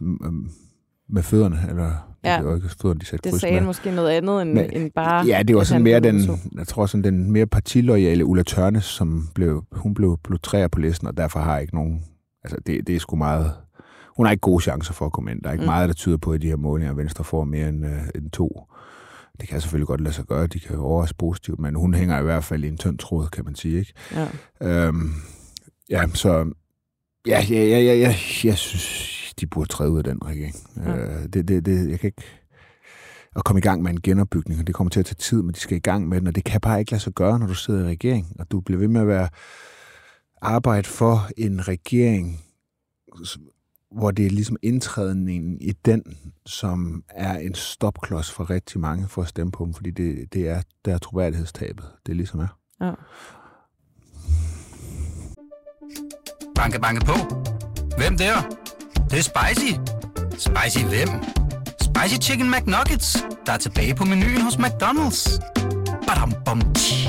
med 1.09 1.23
fødderne, 1.23 1.59
eller 1.68 1.90
ja. 2.25 2.37
det 2.38 2.47
var 2.47 2.54
ikke 2.54 2.68
fødderne, 2.83 3.00
de 3.00 3.06
satte 3.06 3.30
Det 3.30 3.40
sagde 3.40 3.54
med. 3.54 3.66
måske 3.66 3.90
noget 3.90 4.11
andet 4.11 4.42
end, 4.42 4.52
Men, 4.52 4.73
end 4.73 4.90
bare... 4.90 5.26
Ja, 5.26 5.42
det 5.42 5.56
var 5.56 5.64
sådan 5.64 5.83
mere 5.83 6.00
den, 6.00 6.21
jeg 6.59 6.66
tror 6.66 6.87
sådan 6.87 7.04
den 7.04 7.33
mere 7.33 7.47
partiloyale 7.47 8.25
Ulla 8.25 8.42
Tørnes, 8.42 8.85
som 8.85 9.28
blev, 9.35 9.64
hun 9.73 9.95
blev, 9.95 10.18
blev 10.25 10.38
træer 10.42 10.68
på 10.68 10.80
listen, 10.80 11.09
og 11.09 11.16
derfor 11.16 11.40
har 11.40 11.59
ikke 11.59 11.75
nogen, 11.75 12.04
altså 12.45 12.56
det, 12.66 12.87
det 12.87 12.97
er 12.97 13.00
sgu 13.00 13.16
meget, 13.16 13.52
hun 14.16 14.26
har 14.26 14.30
ikke 14.30 14.40
gode 14.40 14.62
chancer 14.62 14.92
for 14.92 15.06
at 15.06 15.12
komme 15.12 15.30
ind. 15.30 15.42
Der 15.42 15.49
er 15.49 15.52
ikke 15.52 15.62
mm. 15.62 15.66
meget, 15.66 15.88
der 15.88 15.95
tyder 15.95 16.16
på, 16.16 16.33
at 16.33 16.42
de 16.42 16.49
her 16.49 16.56
målinger, 16.56 16.95
Venstre 16.95 17.25
får 17.25 17.45
mere 17.45 17.68
end, 17.68 17.87
øh, 17.87 17.92
end 18.14 18.30
to. 18.30 18.62
Det 19.40 19.49
kan 19.49 19.61
selvfølgelig 19.61 19.87
godt 19.87 20.00
lade 20.00 20.14
sig 20.14 20.25
gøre, 20.25 20.47
de 20.47 20.61
kan 20.61 20.76
jo 20.76 20.83
overraske 20.83 21.18
positivt, 21.18 21.61
men 21.61 21.75
hun 21.75 21.95
hænger 21.95 22.21
i 22.21 22.23
hvert 22.23 22.45
fald 22.45 22.64
i 22.64 22.68
en 22.68 22.76
tynd 22.76 22.99
tråd, 22.99 23.26
kan 23.26 23.45
man 23.45 23.54
sige. 23.54 23.78
Ikke? 23.78 23.92
Ja. 24.61 24.87
Øhm, 24.87 25.11
ja, 25.90 26.07
så 26.14 26.52
ja, 27.26 27.45
ja, 27.50 27.64
ja, 27.64 27.81
ja, 27.81 27.95
ja, 27.95 28.14
jeg 28.45 28.59
synes, 28.59 29.35
de 29.40 29.47
burde 29.47 29.69
træde 29.69 29.90
ud 29.90 29.99
af 29.99 30.05
den 30.05 30.19
regering. 30.25 30.55
Ja. 30.76 30.97
Øh, 30.97 31.23
det, 31.23 31.49
det, 31.49 31.66
det, 31.66 31.90
jeg 31.90 32.00
kan 32.00 32.09
ikke 32.09 32.23
at 33.37 33.45
komme 33.45 33.59
i 33.59 33.62
gang 33.62 33.83
med 33.83 33.90
en 33.90 34.00
genopbygning, 34.00 34.61
og 34.61 34.66
det 34.66 34.75
kommer 34.75 34.90
til 34.90 35.00
at 35.00 35.07
tage 35.07 35.16
tid, 35.19 35.43
men 35.43 35.55
de 35.55 35.61
skal 35.61 35.76
i 35.76 35.81
gang 35.81 36.09
med 36.09 36.21
den, 36.21 36.26
og 36.26 36.35
det 36.35 36.45
kan 36.45 36.61
bare 36.61 36.81
ikke 36.81 36.90
lade 36.90 37.02
sig 37.02 37.12
gøre, 37.12 37.38
når 37.38 37.47
du 37.47 37.55
sidder 37.55 37.85
i 37.85 37.88
regering, 37.88 38.37
og 38.38 38.50
du 38.50 38.61
bliver 38.61 38.78
ved 38.78 38.88
med 38.88 39.00
at 39.00 39.07
være 39.07 39.28
arbejde 40.43 40.88
for 40.88 41.28
en 41.37 41.69
regering, 41.69 42.40
hvor 43.90 44.11
det 44.11 44.26
er 44.26 44.31
ligesom 44.31 44.57
indtrædningen 44.62 45.61
i 45.61 45.73
den, 45.73 46.02
som 46.47 47.05
er 47.09 47.38
en 47.38 47.55
stopklods 47.55 48.31
for 48.31 48.50
rigtig 48.50 48.81
mange 48.81 49.09
for 49.09 49.23
at 49.23 49.28
stemme 49.28 49.52
på 49.52 49.64
dem, 49.64 49.75
fordi 49.75 49.90
det, 49.90 50.33
det 50.33 50.49
er 50.49 50.62
der 50.85 50.99
troværdighedstabet, 50.99 51.85
det 52.07 52.16
ligesom 52.16 52.40
er. 52.40 52.59
Ja. 52.81 52.93
Banke, 56.57 56.81
banke 56.81 57.05
på. 57.05 57.17
Hvem 57.99 58.17
der? 58.19 58.37
Det, 58.95 59.11
det 59.11 59.19
er 59.19 59.23
spicy. 59.23 59.73
Spicy 60.47 60.85
hvem? 60.85 61.09
Spicy 61.81 62.17
Chicken 62.27 62.51
McNuggets, 62.51 63.27
der 63.47 63.53
er 63.53 63.57
tilbage 63.57 63.95
på 63.95 64.05
menuen 64.05 64.41
hos 64.41 64.55
McDonald's. 64.55 65.21
Badum, 66.07 66.33
bom, 66.45 66.61
tji. 66.75 67.09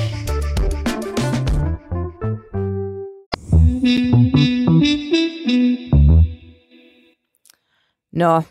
Nå, 8.11 8.41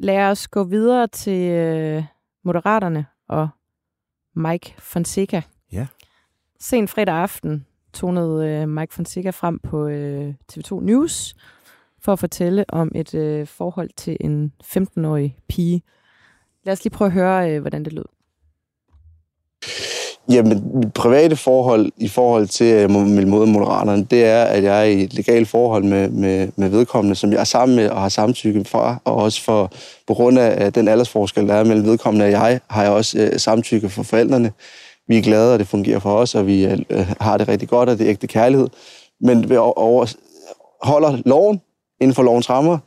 lad 0.00 0.30
os 0.30 0.48
gå 0.48 0.64
videre 0.64 1.06
til 1.06 1.50
øh, 1.50 2.04
Moderaterne 2.44 3.06
og 3.28 3.48
Mike 4.36 4.74
Fonseca. 4.78 5.42
Ja. 5.72 5.86
Sen 6.60 6.88
fredag 6.88 7.14
aften 7.14 7.66
tonede 7.94 8.48
øh, 8.48 8.68
Mike 8.68 8.94
Fonseca 8.94 9.30
frem 9.30 9.58
på 9.58 9.86
øh, 9.86 10.34
TV2 10.52 10.84
News 10.84 11.34
for 12.02 12.12
at 12.12 12.18
fortælle 12.18 12.64
om 12.68 12.92
et 12.94 13.14
øh, 13.14 13.46
forhold 13.46 13.90
til 13.96 14.16
en 14.20 14.52
15-årig 14.64 15.36
pige. 15.48 15.82
Lad 16.64 16.72
os 16.72 16.84
lige 16.84 16.92
prøve 16.92 17.06
at 17.06 17.12
høre, 17.12 17.50
øh, 17.50 17.60
hvordan 17.60 17.84
det 17.84 17.92
lød. 17.92 18.04
Jamen, 20.28 20.70
mit 20.74 20.92
private 20.92 21.36
forhold 21.36 21.92
i 21.96 22.08
forhold 22.08 22.46
til 22.46 22.66
øh, 22.66 22.90
min 22.90 23.28
mod 23.28 23.46
Moderaterne, 23.46 24.04
det 24.04 24.24
er, 24.24 24.44
at 24.44 24.62
jeg 24.62 24.80
er 24.80 24.84
i 24.84 25.02
et 25.02 25.14
legalt 25.14 25.48
forhold 25.48 25.84
med, 25.84 26.08
med, 26.08 26.48
med 26.56 26.68
vedkommende, 26.68 27.16
som 27.16 27.32
jeg 27.32 27.40
er 27.40 27.44
sammen 27.44 27.76
med 27.76 27.88
og 27.88 28.00
har 28.00 28.08
samtykke 28.08 28.64
fra, 28.64 28.96
og 29.04 29.14
også 29.14 29.42
for, 29.42 29.72
på 30.06 30.14
grund 30.14 30.38
af 30.38 30.72
den 30.72 30.88
aldersforskel, 30.88 31.48
der 31.48 31.54
er 31.54 31.64
mellem 31.64 31.86
vedkommende 31.86 32.24
og 32.24 32.30
jeg, 32.30 32.60
har 32.70 32.82
jeg 32.82 32.92
også 32.92 33.18
øh, 33.18 33.38
samtykke 33.38 33.88
fra 33.88 34.02
forældrene. 34.02 34.52
Vi 35.08 35.18
er 35.18 35.22
glade, 35.22 35.52
og 35.52 35.58
det 35.58 35.68
fungerer 35.68 35.98
for 35.98 36.16
os, 36.16 36.34
og 36.34 36.46
vi 36.46 36.64
øh, 36.64 36.78
øh 36.90 37.14
har 37.20 37.36
det 37.36 37.48
rigtig 37.48 37.68
godt, 37.68 37.88
og 37.88 37.98
det 37.98 38.04
er 38.04 38.10
ægte 38.10 38.26
kærlighed. 38.26 38.68
Men 39.20 39.50
vi 39.50 39.56
overholder 39.56 41.22
loven 41.26 41.60
inden 42.00 42.14
for 42.14 42.22
lovens 42.22 42.50
rammer. 42.50 42.78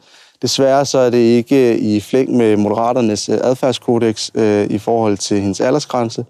Desværre 0.41 0.85
så 0.85 0.97
er 0.97 1.09
det 1.09 1.17
ikke 1.17 1.73
øh, 1.73 1.79
i 1.79 1.99
flæng 1.99 2.37
med 2.37 2.57
Moderaternes 2.57 3.29
øh, 3.29 3.37
adfærdskodex 3.43 4.29
øh, 4.35 4.67
i 4.69 4.77
forhold 4.77 5.17
til 5.17 5.41
hendes 5.41 5.61
aldersgrænse, 5.61 6.25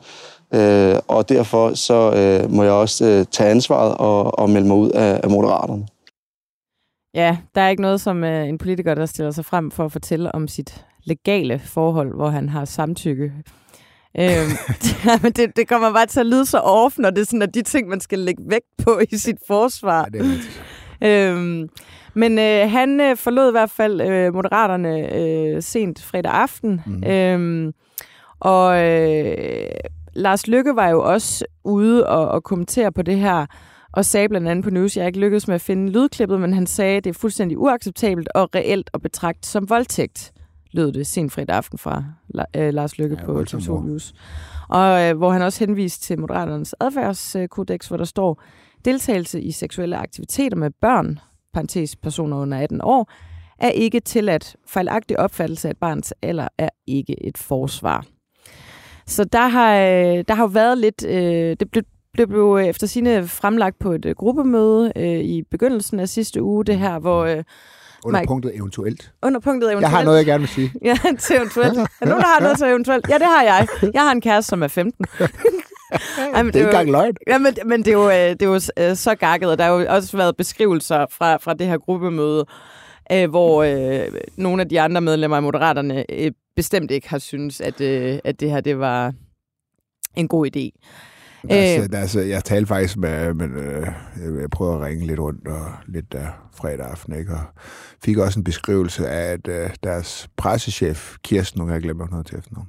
Øh, 0.53 0.95
og 1.07 1.29
derfor 1.29 1.73
så 1.73 2.13
øh, 2.15 2.51
må 2.51 2.63
jeg 2.63 2.71
også 2.71 3.05
øh, 3.05 3.25
tage 3.31 3.49
ansvaret 3.49 3.97
og, 3.97 4.39
og 4.39 4.49
melde 4.49 4.67
mig 4.67 4.77
ud 4.77 4.89
af, 4.89 5.21
af 5.23 5.29
Moderaterne. 5.29 5.87
Ja, 7.13 7.37
der 7.55 7.61
er 7.61 7.69
ikke 7.69 7.81
noget 7.81 8.01
som 8.01 8.23
øh, 8.23 8.47
en 8.47 8.57
politiker, 8.57 8.95
der 8.95 9.05
stiller 9.05 9.31
sig 9.31 9.45
frem 9.45 9.71
for 9.71 9.85
at 9.85 9.91
fortælle 9.91 10.35
om 10.35 10.47
sit 10.47 10.85
legale 11.03 11.59
forhold, 11.59 12.15
hvor 12.15 12.29
han 12.29 12.49
har 12.49 12.65
samtykke 12.65 13.31
øhm, 14.19 15.31
det, 15.35 15.55
det 15.55 15.67
kommer 15.67 15.93
bare 15.93 16.05
til 16.05 16.19
at 16.19 16.25
lyde 16.25 16.45
så 16.45 16.57
off, 16.57 16.97
når 16.97 17.09
det 17.09 17.21
er 17.21 17.25
sådan, 17.25 17.41
at 17.41 17.53
de 17.53 17.61
ting, 17.61 17.87
man 17.87 17.99
skal 17.99 18.19
lægge 18.19 18.43
vægt 18.49 18.65
på 18.83 18.99
i 19.11 19.17
sit 19.17 19.37
forsvar. 19.47 20.07
Ja, 20.13 20.19
det 20.19 20.39
er 21.01 21.31
øhm, 21.31 21.69
men 22.13 22.39
øh, 22.39 22.71
han 22.71 23.01
øh, 23.01 23.17
forlod 23.17 23.47
i 23.47 23.51
hvert 23.51 23.69
fald 23.69 24.01
øh, 24.01 24.33
Moderaterne 24.33 25.15
øh, 25.15 25.63
sent 25.63 26.03
fredag 26.03 26.31
aften. 26.31 26.81
Mm. 26.85 27.03
Øhm, 27.03 27.73
og 28.39 28.85
øh, 28.85 29.69
Lars 30.13 30.47
Lykke 30.47 30.75
var 30.75 30.89
jo 30.89 31.03
også 31.03 31.45
ude 31.63 32.07
og, 32.07 32.27
og 32.27 32.43
kommentere 32.43 32.91
på 32.91 33.01
det 33.01 33.17
her, 33.17 33.45
og 33.93 34.05
sagde 34.05 34.29
blandt 34.29 34.47
andet 34.47 34.63
på 34.63 34.69
News, 34.69 34.97
jeg 34.97 35.07
ikke 35.07 35.19
lykkedes 35.19 35.47
med 35.47 35.55
at 35.55 35.61
finde 35.61 35.91
lydklippet, 35.91 36.41
men 36.41 36.53
han 36.53 36.67
sagde, 36.67 36.97
at 36.97 37.03
det 37.03 37.09
er 37.09 37.19
fuldstændig 37.19 37.57
uacceptabelt 37.57 38.29
og 38.35 38.55
reelt 38.55 38.89
at 38.93 39.01
betragte 39.01 39.49
som 39.49 39.69
voldtægt, 39.69 40.31
lød 40.77 40.91
det 40.91 41.07
sen 41.07 41.29
fredag 41.29 41.55
aften 41.55 41.77
fra 41.77 42.03
øh, 42.55 42.73
Lars 42.73 42.97
Lykke 42.97 43.17
ja, 43.19 43.25
på 43.25 43.41
TV2 43.41 43.85
News. 43.85 44.13
Og 44.69 45.03
øh, 45.03 45.17
hvor 45.17 45.31
han 45.31 45.41
også 45.41 45.65
henviste 45.65 46.05
til 46.05 46.19
Moderaternes 46.19 46.75
adfærdskodex, 46.79 47.87
hvor 47.87 47.97
der 47.97 48.05
står, 48.05 48.41
deltagelse 48.85 49.41
i 49.41 49.51
seksuelle 49.51 49.97
aktiviteter 49.97 50.57
med 50.57 50.71
børn, 50.81 51.19
parentes 51.53 51.95
personer 51.95 52.37
under 52.37 52.57
18 52.57 52.81
år, 52.83 53.11
er 53.59 53.69
ikke 53.69 53.99
tilladt. 53.99 54.55
Fejlagtig 54.67 55.19
opfattelse 55.19 55.67
af 55.67 55.71
et 55.71 55.77
barns 55.77 56.13
alder 56.21 56.47
er 56.57 56.69
ikke 56.87 57.27
et 57.27 57.37
forsvar. 57.37 58.05
Så 59.05 59.23
der 59.23 59.47
har, 59.47 59.75
øh, 59.75 60.23
der 60.27 60.33
har 60.33 60.43
jo 60.43 60.47
været 60.47 60.77
lidt... 60.77 61.05
Øh, 61.05 61.55
det 61.59 61.71
blev, 61.71 61.83
det 62.17 62.29
blev 62.29 62.55
efter 62.55 62.87
sine 62.87 63.27
fremlagt 63.27 63.79
på 63.79 63.91
et 63.91 64.13
gruppemøde 64.17 64.91
øh, 64.95 65.19
i 65.19 65.43
begyndelsen 65.51 65.99
af 65.99 66.09
sidste 66.09 66.43
uge, 66.43 66.65
det 66.65 66.77
her, 66.77 66.99
hvor... 66.99 67.25
Øh, 67.25 67.43
under 68.05 68.19
Mike, 68.19 68.27
punktet 68.27 68.55
eventuelt. 68.55 69.11
Under 69.23 69.39
punktet 69.39 69.67
eventuelt. 69.71 69.81
Jeg 69.81 69.97
har 69.97 70.03
noget, 70.03 70.17
jeg 70.17 70.25
gerne 70.25 70.39
vil 70.39 70.49
sige. 70.49 70.73
ja, 70.89 70.97
til 71.19 71.35
eventuelt. 71.35 71.77
Er 72.01 72.05
nogen, 72.05 72.21
der 72.21 72.27
har 72.27 72.39
noget 72.41 72.57
til 72.57 72.67
eventuelt? 72.67 73.09
Ja, 73.09 73.13
det 73.13 73.25
har 73.25 73.43
jeg. 73.43 73.67
Jeg 73.93 74.01
har 74.01 74.11
en 74.11 74.21
kæreste, 74.21 74.49
som 74.49 74.63
er 74.63 74.67
15. 74.67 75.05
Ej, 76.33 76.43
men 76.43 76.53
det 76.53 76.55
er 76.55 76.59
ikke 76.59 76.69
engang 76.69 76.91
løgn. 76.91 77.15
Ja, 77.27 77.37
men, 77.37 77.57
men 77.65 77.79
det 77.79 77.87
er 77.87 77.93
jo, 77.93 78.09
det 78.09 78.41
er 78.77 78.87
jo 78.87 78.95
så 78.95 79.15
gakket, 79.15 79.49
og 79.49 79.57
der 79.57 79.63
har 79.63 79.71
jo 79.71 79.85
også 79.89 80.17
været 80.17 80.37
beskrivelser 80.37 81.05
fra, 81.11 81.37
fra 81.37 81.53
det 81.53 81.67
her 81.67 81.77
gruppemøde, 81.77 82.45
øh, 83.11 83.29
hvor 83.29 83.63
øh, 83.63 84.11
nogle 84.37 84.61
af 84.61 84.69
de 84.69 84.81
andre 84.81 85.01
medlemmer 85.01 85.37
af 85.37 85.43
Moderaterne 85.43 86.11
øh, 86.11 86.31
bestemt 86.55 86.91
ikke 86.91 87.09
har 87.09 87.19
synes, 87.19 87.61
at, 87.61 87.81
øh, 87.81 88.19
at 88.23 88.39
det 88.39 88.51
her 88.51 88.61
det 88.61 88.79
var 88.79 89.13
en 90.15 90.27
god 90.27 90.47
idé. 90.55 90.87
Altså, 91.49 91.89
øh, 91.93 92.01
altså, 92.01 92.19
jeg 92.19 92.43
talte 92.43 92.67
faktisk 92.67 92.97
med, 92.97 93.33
men 93.33 93.51
øh, 93.51 93.87
jeg 94.41 94.49
prøvede 94.49 94.75
at 94.75 94.81
ringe 94.81 95.07
lidt 95.07 95.19
rundt 95.19 95.47
og 95.47 95.65
lidt 95.85 96.11
der 96.11 96.27
fredag 96.55 96.85
aften, 96.85 97.13
ikke? 97.13 97.33
og 97.33 97.41
fik 98.03 98.17
også 98.17 98.39
en 98.39 98.43
beskrivelse 98.43 99.07
af, 99.09 99.33
at 99.33 99.47
øh, 99.47 99.69
deres 99.83 100.29
pressechef, 100.37 101.15
Kirsten, 101.23 101.59
nu 101.59 101.65
har 101.65 101.73
jeg 101.73 101.81
glemt 101.81 102.11
noget 102.11 102.25
til 102.25 102.37
efternavn. 102.37 102.67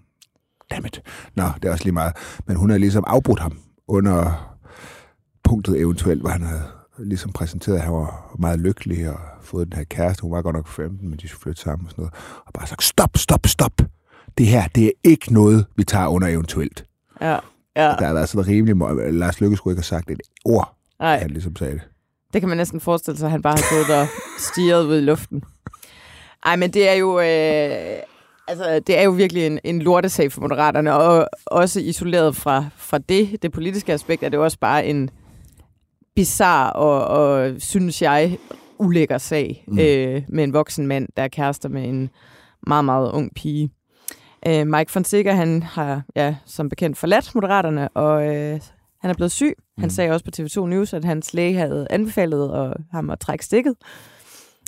Dammit. 0.70 1.02
Nå, 1.34 1.44
det 1.62 1.64
er 1.64 1.72
også 1.72 1.84
lige 1.84 1.92
meget. 1.92 2.12
Men 2.46 2.56
hun 2.56 2.70
har 2.70 2.78
ligesom 2.78 3.04
afbrudt 3.06 3.40
ham 3.40 3.58
under 3.88 4.48
punktet 5.44 5.80
eventuelt, 5.80 6.20
hvor 6.20 6.30
han 6.30 6.42
havde 6.42 6.62
ligesom 6.98 7.32
præsenteret, 7.32 7.76
at 7.76 7.82
han 7.82 7.92
var 7.92 8.36
meget 8.38 8.60
lykkelig 8.60 9.10
og 9.10 9.18
fået 9.42 9.66
den 9.66 9.76
her 9.76 9.84
kæreste. 9.84 10.22
Hun 10.22 10.32
var 10.32 10.42
godt 10.42 10.56
nok 10.56 10.68
15, 10.68 11.08
men 11.08 11.18
de 11.18 11.28
skulle 11.28 11.42
flytte 11.42 11.60
sammen 11.62 11.86
og 11.86 11.90
sådan 11.90 12.02
noget. 12.02 12.14
Og 12.46 12.52
bare 12.52 12.66
sagt, 12.66 12.84
stop, 12.84 13.16
stop, 13.16 13.46
stop. 13.46 13.72
Det 14.38 14.46
her, 14.46 14.68
det 14.74 14.86
er 14.86 14.90
ikke 15.04 15.32
noget, 15.32 15.66
vi 15.76 15.84
tager 15.84 16.06
under 16.06 16.28
eventuelt. 16.28 16.84
Ja, 17.20 17.38
ja. 17.84 17.94
Der 17.98 18.06
har 18.06 18.14
været 18.14 18.28
sådan 18.28 18.48
rimelig... 18.48 18.76
Lars 19.12 19.40
Lykke 19.40 19.56
skulle 19.56 19.72
ikke 19.72 19.78
have 19.78 19.84
sagt 19.84 20.10
et 20.10 20.20
ord, 20.44 20.76
Nej. 21.00 21.18
han 21.18 21.30
ligesom 21.30 21.56
sagde 21.56 21.72
det. 21.72 21.82
Det 22.32 22.42
kan 22.42 22.48
man 22.48 22.58
næsten 22.58 22.80
forestille 22.80 23.18
sig, 23.18 23.26
at 23.26 23.30
han 23.30 23.42
bare 23.42 23.56
har 23.56 23.74
gået 23.74 24.00
og 24.00 24.06
stiget 24.38 24.84
ud 24.84 24.98
i 24.98 25.00
luften. 25.00 25.42
Ej, 26.44 26.56
men 26.56 26.70
det 26.70 26.88
er 26.88 26.94
jo... 26.94 27.20
Øh, 27.20 28.02
altså, 28.48 28.80
det 28.86 28.98
er 28.98 29.02
jo 29.02 29.10
virkelig 29.10 29.46
en, 29.46 29.58
en 29.64 29.82
lortesag 29.82 30.32
for 30.32 30.40
Moderaterne, 30.40 30.94
og 30.94 31.28
også 31.46 31.80
isoleret 31.80 32.36
fra, 32.36 32.64
fra 32.76 32.98
det, 32.98 33.42
det 33.42 33.52
politiske 33.52 33.92
aspekt, 33.92 34.22
er 34.22 34.28
det 34.28 34.38
også 34.38 34.58
bare 34.60 34.86
en 34.86 35.10
bizar 36.16 36.70
og, 36.70 37.04
og 37.04 37.54
synes 37.58 38.02
jeg, 38.02 38.38
ulækker 38.78 39.18
sag 39.18 39.64
mm. 39.68 39.78
øh, 39.78 40.22
med 40.28 40.44
en 40.44 40.52
voksen 40.52 40.86
mand, 40.86 41.08
der 41.16 41.22
er 41.22 41.28
kærester 41.28 41.68
med 41.68 41.88
en 41.88 42.10
meget, 42.66 42.84
meget 42.84 43.12
ung 43.12 43.34
pige. 43.34 43.70
Øh, 44.46 44.66
Mike 44.66 44.92
Fonseca, 44.92 45.32
han 45.32 45.62
har 45.62 46.02
ja, 46.16 46.34
som 46.46 46.68
bekendt 46.68 46.98
forladt 46.98 47.34
Moderaterne, 47.34 47.88
og 47.88 48.36
øh, 48.36 48.60
han 49.00 49.10
er 49.10 49.14
blevet 49.14 49.32
syg. 49.32 49.54
Han 49.78 49.86
Mm. 49.86 49.90
sagde 49.90 50.10
også 50.10 50.24
på 50.24 50.30
TV2 50.36 50.66
News, 50.66 50.92
at 50.94 51.04
hans 51.04 51.34
læge 51.34 51.54
havde 51.58 51.86
anbefalet 51.90 52.50
og 52.52 52.74
ham 52.92 53.10
at 53.10 53.20
trække 53.20 53.44
stikket. 53.44 53.74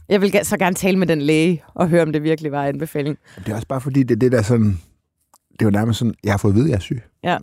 Jeg 0.08 0.20
vil 0.20 0.40
så 0.42 0.56
gerne 0.56 0.74
tale 0.76 0.98
med 0.98 1.06
den 1.06 1.22
læge 1.22 1.62
og 1.74 1.88
høre, 1.88 2.02
om 2.02 2.12
det 2.12 2.22
virkelig 2.22 2.52
var 2.52 2.64
anbefaling. 2.64 3.18
Det 3.38 3.48
er 3.48 3.54
også 3.54 3.66
bare 3.68 3.80
fordi, 3.80 4.02
det 4.02 4.14
er 4.14 4.18
det 4.18 4.32
der 4.32 4.42
sådan... 4.42 4.78
Det 5.52 5.60
er 5.60 5.66
jo 5.66 5.70
nærmest 5.70 5.98
sådan, 5.98 6.14
jeg 6.24 6.32
har 6.32 6.38
fået 6.38 6.52
at 6.52 6.56
vide, 6.56 6.64
at 6.64 6.70
jeg 6.70 6.76
er 6.76 6.80
syg. 6.80 7.02
Ja. 7.24 7.38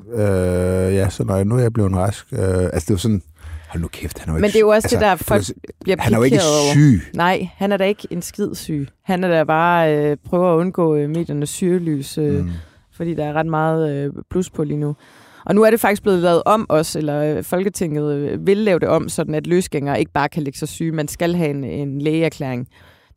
Øh, 0.87 0.93
ja, 0.95 1.09
så 1.09 1.23
når 1.23 1.35
jeg, 1.35 1.45
nu 1.45 1.55
er 1.55 1.59
jeg 1.61 1.73
blevet 1.73 1.95
rask. 1.95 2.27
Øh, 2.33 2.39
altså, 2.39 2.79
det 2.79 2.89
er 2.89 2.93
jo 2.93 2.97
sådan... 2.97 3.21
Hold 3.67 3.81
nu 3.81 3.87
kæft, 3.87 4.19
han 4.19 4.29
er 4.29 4.33
jo 4.33 4.39
Men 4.39 4.47
det 4.47 4.55
er 4.55 4.59
jo 4.59 4.69
også 4.69 4.85
altså, 4.85 4.95
det, 4.95 5.01
der 5.01 5.15
folk 5.15 5.43
bliver 5.83 5.97
Han 5.99 6.13
er 6.13 6.17
jo 6.17 6.23
ikke 6.23 6.35
pikeret 6.35 6.51
over. 6.63 6.73
syg. 6.73 7.01
Nej, 7.15 7.49
han 7.55 7.71
er 7.71 7.77
da 7.77 7.83
ikke 7.83 8.07
en 8.11 8.21
skid 8.21 8.55
syg. 8.55 8.87
Han 9.03 9.23
er 9.23 9.27
da 9.27 9.43
bare 9.43 9.95
øh, 9.97 10.17
prøver 10.25 10.53
at 10.53 10.57
undgå 10.57 10.95
øh, 10.95 11.09
mediernes 11.09 11.49
syrelys, 11.49 12.17
øh, 12.17 12.43
mm. 12.43 12.51
fordi 12.95 13.13
der 13.13 13.25
er 13.25 13.33
ret 13.33 13.45
meget 13.45 14.05
øh, 14.05 14.13
plus 14.31 14.49
på 14.49 14.63
lige 14.63 14.77
nu. 14.77 14.95
Og 15.45 15.55
nu 15.55 15.63
er 15.63 15.69
det 15.69 15.79
faktisk 15.79 16.01
blevet 16.03 16.19
lavet 16.19 16.43
om 16.45 16.65
også, 16.69 16.99
eller 16.99 17.37
øh, 17.37 17.43
Folketinget 17.43 18.13
øh, 18.13 18.47
vil 18.47 18.57
lave 18.57 18.79
det 18.79 18.87
om, 18.87 19.09
sådan 19.09 19.35
at 19.35 19.47
løsgængere 19.47 19.99
ikke 19.99 20.11
bare 20.11 20.29
kan 20.29 20.43
lægge 20.43 20.59
sig 20.59 20.67
syge. 20.67 20.91
Man 20.91 21.07
skal 21.07 21.35
have 21.35 21.49
en, 21.49 21.63
en 21.63 22.01
lægeerklæring. 22.01 22.67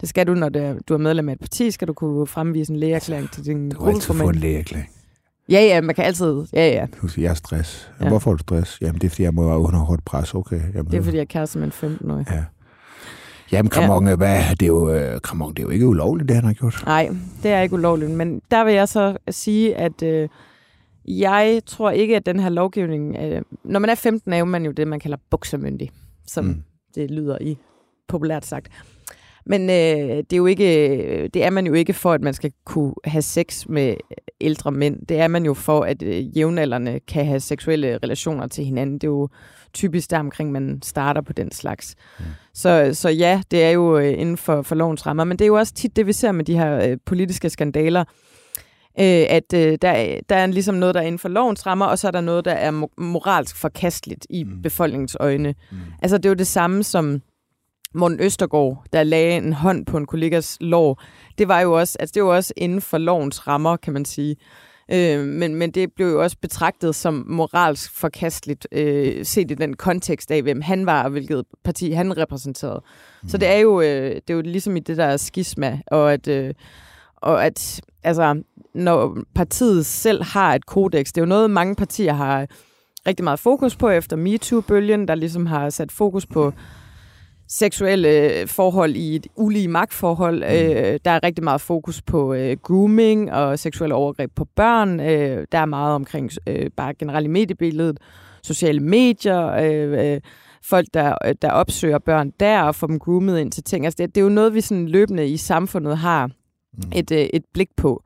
Det 0.01 0.09
skal 0.09 0.27
du, 0.27 0.35
når 0.35 0.49
du 0.89 0.95
er 0.95 0.99
medlem 0.99 1.29
af 1.29 1.33
et 1.33 1.41
parti, 1.41 1.71
skal 1.71 1.89
du 1.89 1.93
kunne 1.93 2.27
fremvise 2.27 2.73
en 2.73 2.79
lægeerklæring 2.79 3.31
til 3.31 3.45
din 3.45 3.69
Du 3.71 3.79
kan 3.79 3.89
altid 3.89 4.01
få 4.01 4.13
en 4.13 4.19
gruppeformand. 4.19 4.37
lægeerklæring. 4.41 4.89
Ja, 5.51 5.61
ja, 5.61 5.81
man 5.81 5.95
kan 5.95 6.05
altid. 6.05 6.45
Ja, 6.53 6.69
ja. 6.69 6.87
Jeg 7.17 7.31
er 7.31 7.35
stress. 7.35 7.91
Ja. 8.01 8.05
Ja. 8.05 8.09
Hvorfor 8.11 8.31
har 8.31 8.37
du 8.37 8.41
stress? 8.41 8.79
Jamen, 8.81 8.95
det 9.01 9.05
er, 9.05 9.11
fordi 9.11 9.23
jeg 9.23 9.35
må 9.35 9.47
være 9.47 9.59
under 9.59 9.79
hårdt 9.79 10.05
pres. 10.05 10.35
Okay. 10.35 10.61
Jamen, 10.75 10.91
Det 10.91 10.99
er, 10.99 11.03
fordi 11.03 11.17
jeg 11.17 11.23
er 11.23 11.27
kæreste 11.27 11.59
med 11.59 11.67
en 11.83 11.97
15-årig. 11.97 12.27
Ja. 12.31 12.45
Jamen, 13.53 13.71
Kramon, 13.71 14.09
ja. 14.09 14.17
hvad, 14.17 14.43
det 14.51 14.63
er 14.63 14.67
jo, 14.67 14.91
øh, 14.91 15.21
Kramon, 15.21 15.51
det 15.55 15.59
er 15.59 15.63
jo 15.63 15.69
ikke 15.69 15.87
ulovligt, 15.87 16.29
det 16.29 16.37
han 16.37 16.45
har 16.45 16.53
gjort. 16.53 16.83
Nej, 16.87 17.11
det 17.43 17.51
er 17.51 17.61
ikke 17.61 17.75
ulovligt. 17.75 18.11
Men 18.11 18.43
der 18.51 18.65
vil 18.65 18.75
jeg 18.75 18.89
så 18.89 19.17
sige, 19.31 19.77
at 19.77 20.03
øh, 20.03 20.29
jeg 21.09 21.61
tror 21.67 21.91
ikke, 21.91 22.17
at 22.17 22.27
den 22.27 22.41
her 22.41 22.49
lovgivning... 22.49 23.17
Øh, 23.17 23.43
når 23.65 23.81
man 23.81 23.91
er 23.91 23.95
15, 23.95 24.33
er 24.33 24.45
man 24.45 24.65
jo 24.65 24.71
det, 24.71 24.89
man 24.89 25.01
kalder 25.01 25.17
buksermyndig, 25.31 25.91
som. 26.27 26.45
Mm. 26.45 26.63
det 26.95 27.11
lyder 27.11 27.39
i 27.41 27.59
populært 28.09 28.47
sagt. 28.47 28.69
Men 29.51 29.71
øh, 29.71 30.17
det 30.17 30.33
er 30.33 30.37
jo 30.37 30.47
ikke, 30.47 31.29
det 31.35 31.45
er 31.45 31.51
man 31.51 31.67
jo 31.67 31.73
ikke 31.73 31.93
for, 31.93 32.13
at 32.13 32.21
man 32.21 32.35
skal 32.35 32.53
kunne 32.65 32.95
have 33.05 33.23
sex 33.23 33.67
med 33.69 33.95
ældre 34.41 34.73
mænd. 34.73 35.07
Det 35.07 35.21
er 35.21 35.29
man 35.29 35.45
jo 35.45 35.55
for, 35.55 35.81
at 35.81 36.03
øh, 36.03 36.39
jævnaldrende 36.39 37.01
kan 37.01 37.27
have 37.27 37.41
seksuelle 37.41 37.99
relationer 38.03 38.47
til 38.47 38.65
hinanden. 38.65 38.95
Det 38.95 39.05
er 39.05 39.09
jo 39.09 39.29
typisk 39.73 40.11
der 40.11 40.19
omkring, 40.19 40.53
man 40.53 40.79
starter 40.83 41.21
på 41.21 41.33
den 41.33 41.53
slags. 41.53 41.95
Mm. 42.19 42.25
Så, 42.55 42.91
så 42.93 43.09
ja, 43.09 43.43
det 43.51 43.63
er 43.65 43.71
jo 43.71 43.99
øh, 43.99 44.13
inden 44.19 44.37
for, 44.37 44.63
for 44.63 44.75
lovens 44.75 45.07
rammer. 45.07 45.25
Men 45.25 45.39
det 45.39 45.45
er 45.45 45.49
jo 45.49 45.59
også 45.59 45.75
tit 45.75 45.97
det, 45.97 46.07
vi 46.07 46.13
ser 46.13 46.33
med 46.33 46.45
de 46.45 46.59
her 46.59 46.91
øh, 46.91 46.97
politiske 47.07 47.51
skandaler, 47.51 48.05
øh, 49.01 49.25
at 49.29 49.55
øh, 49.55 49.79
der, 49.83 50.21
der 50.29 50.37
er 50.37 50.47
ligesom 50.47 50.75
noget, 50.75 50.95
der 50.95 51.01
er 51.01 51.05
inden 51.07 51.19
for 51.19 51.29
lovens 51.29 51.67
rammer, 51.67 51.87
og 51.87 51.99
så 51.99 52.07
er 52.07 52.11
der 52.13 52.21
noget, 52.21 52.45
der 52.45 52.53
er 52.53 52.71
mo- 52.71 53.03
moralsk 53.03 53.57
forkasteligt 53.57 54.27
i 54.31 54.45
mm. 54.45 54.63
befolkningens 54.63 55.17
øjne. 55.21 55.55
Mm. 55.71 55.79
Altså 56.03 56.19
det 56.19 56.27
er 56.27 56.31
jo 56.31 56.35
det 56.35 56.47
samme 56.47 56.83
som 56.83 57.23
Morten 57.95 58.21
Østergaard, 58.21 58.85
der 58.93 59.03
lagde 59.03 59.37
en 59.37 59.53
hånd 59.53 59.87
på 59.87 59.97
en 59.97 60.07
kollegas 60.07 60.57
lår. 60.61 61.03
Det 61.39 61.49
var 61.49 61.61
jo 61.61 61.73
også, 61.73 61.97
altså 62.01 62.13
det 62.15 62.23
var 62.23 62.29
også 62.29 62.53
inden 62.57 62.81
for 62.81 62.99
lovens 62.99 63.47
rammer, 63.47 63.77
kan 63.77 63.93
man 63.93 64.05
sige. 64.05 64.37
Øh, 64.93 65.27
men, 65.27 65.55
men 65.55 65.71
det 65.71 65.93
blev 65.93 66.07
jo 66.07 66.23
også 66.23 66.37
betragtet 66.43 66.95
som 66.95 67.25
moralsk 67.29 67.99
forkasteligt, 67.99 68.69
øh, 68.73 69.25
set 69.25 69.51
i 69.51 69.55
den 69.55 69.77
kontekst 69.77 70.31
af, 70.31 70.43
hvem 70.43 70.61
han 70.61 70.87
var, 70.87 71.05
og 71.05 71.11
hvilket 71.11 71.45
parti 71.65 71.91
han 71.91 72.17
repræsenterede. 72.19 72.83
Mm. 73.23 73.29
Så 73.29 73.39
det 73.39 73.49
er, 73.49 73.59
jo, 73.59 73.81
øh, 73.81 74.15
det 74.15 74.31
er 74.31 74.35
jo 74.35 74.41
ligesom 74.41 74.77
i 74.77 74.81
det 74.81 74.97
der 74.97 75.17
skisma, 75.17 75.81
og 75.87 76.13
at, 76.13 76.29
øh, 76.29 76.55
og 77.17 77.45
at 77.45 77.81
altså, 78.03 78.43
når 78.75 79.19
partiet 79.35 79.87
selv 79.87 80.25
har 80.25 80.55
et 80.55 80.67
kodex, 80.67 81.07
det 81.07 81.19
er 81.19 81.23
jo 81.23 81.27
noget, 81.27 81.51
mange 81.51 81.75
partier 81.75 82.13
har 82.13 82.47
rigtig 83.07 83.25
meget 83.25 83.41
fokus 83.41 83.77
på 83.77 83.89
efter 83.89 84.17
MeToo-bølgen, 84.17 85.09
der 85.09 85.15
ligesom 85.15 85.47
har 85.47 85.71
sat 85.71 85.93
fokus 85.93 86.27
på 86.27 86.53
seksuelle 87.51 88.47
forhold 88.47 88.97
i 88.97 89.17
et 89.17 89.27
ulige 89.37 89.69
magtforhold. 89.69 90.37
Mm. 90.39 90.77
Øh, 90.77 91.01
der 91.05 91.11
er 91.11 91.23
rigtig 91.23 91.45
meget 91.45 91.61
fokus 91.61 92.03
på 92.03 92.35
øh, 92.35 92.57
grooming 92.63 93.33
og 93.33 93.59
seksuelle 93.59 93.95
overgreb 93.95 94.31
på 94.35 94.45
børn. 94.57 95.01
Øh, 95.01 95.47
der 95.53 95.59
er 95.59 95.65
meget 95.65 95.95
omkring 95.95 96.31
øh, 96.47 96.71
bare 96.77 96.95
generelt 96.95 97.25
i 97.25 97.29
mediebilledet, 97.29 97.99
sociale 98.43 98.81
medier, 98.81 99.47
øh, 99.47 100.15
øh, 100.15 100.21
folk, 100.65 100.87
der, 100.95 101.15
der 101.43 101.51
opsøger 101.51 101.99
børn 101.99 102.33
der 102.41 102.63
og 102.63 102.75
får 102.75 102.87
dem 102.87 102.99
groomet 102.99 103.39
ind 103.39 103.53
til 103.53 103.65
ting. 103.65 103.85
Altså 103.85 103.97
det, 103.99 104.15
det 104.15 104.21
er 104.21 104.25
jo 104.25 104.31
noget, 104.31 104.55
vi 104.55 104.61
sådan 104.61 104.89
løbende 104.89 105.29
i 105.29 105.37
samfundet 105.37 105.99
har 105.99 106.27
mm. 106.27 106.93
et, 106.95 107.11
øh, 107.11 107.19
et 107.19 107.43
blik 107.55 107.69
på. 107.77 108.03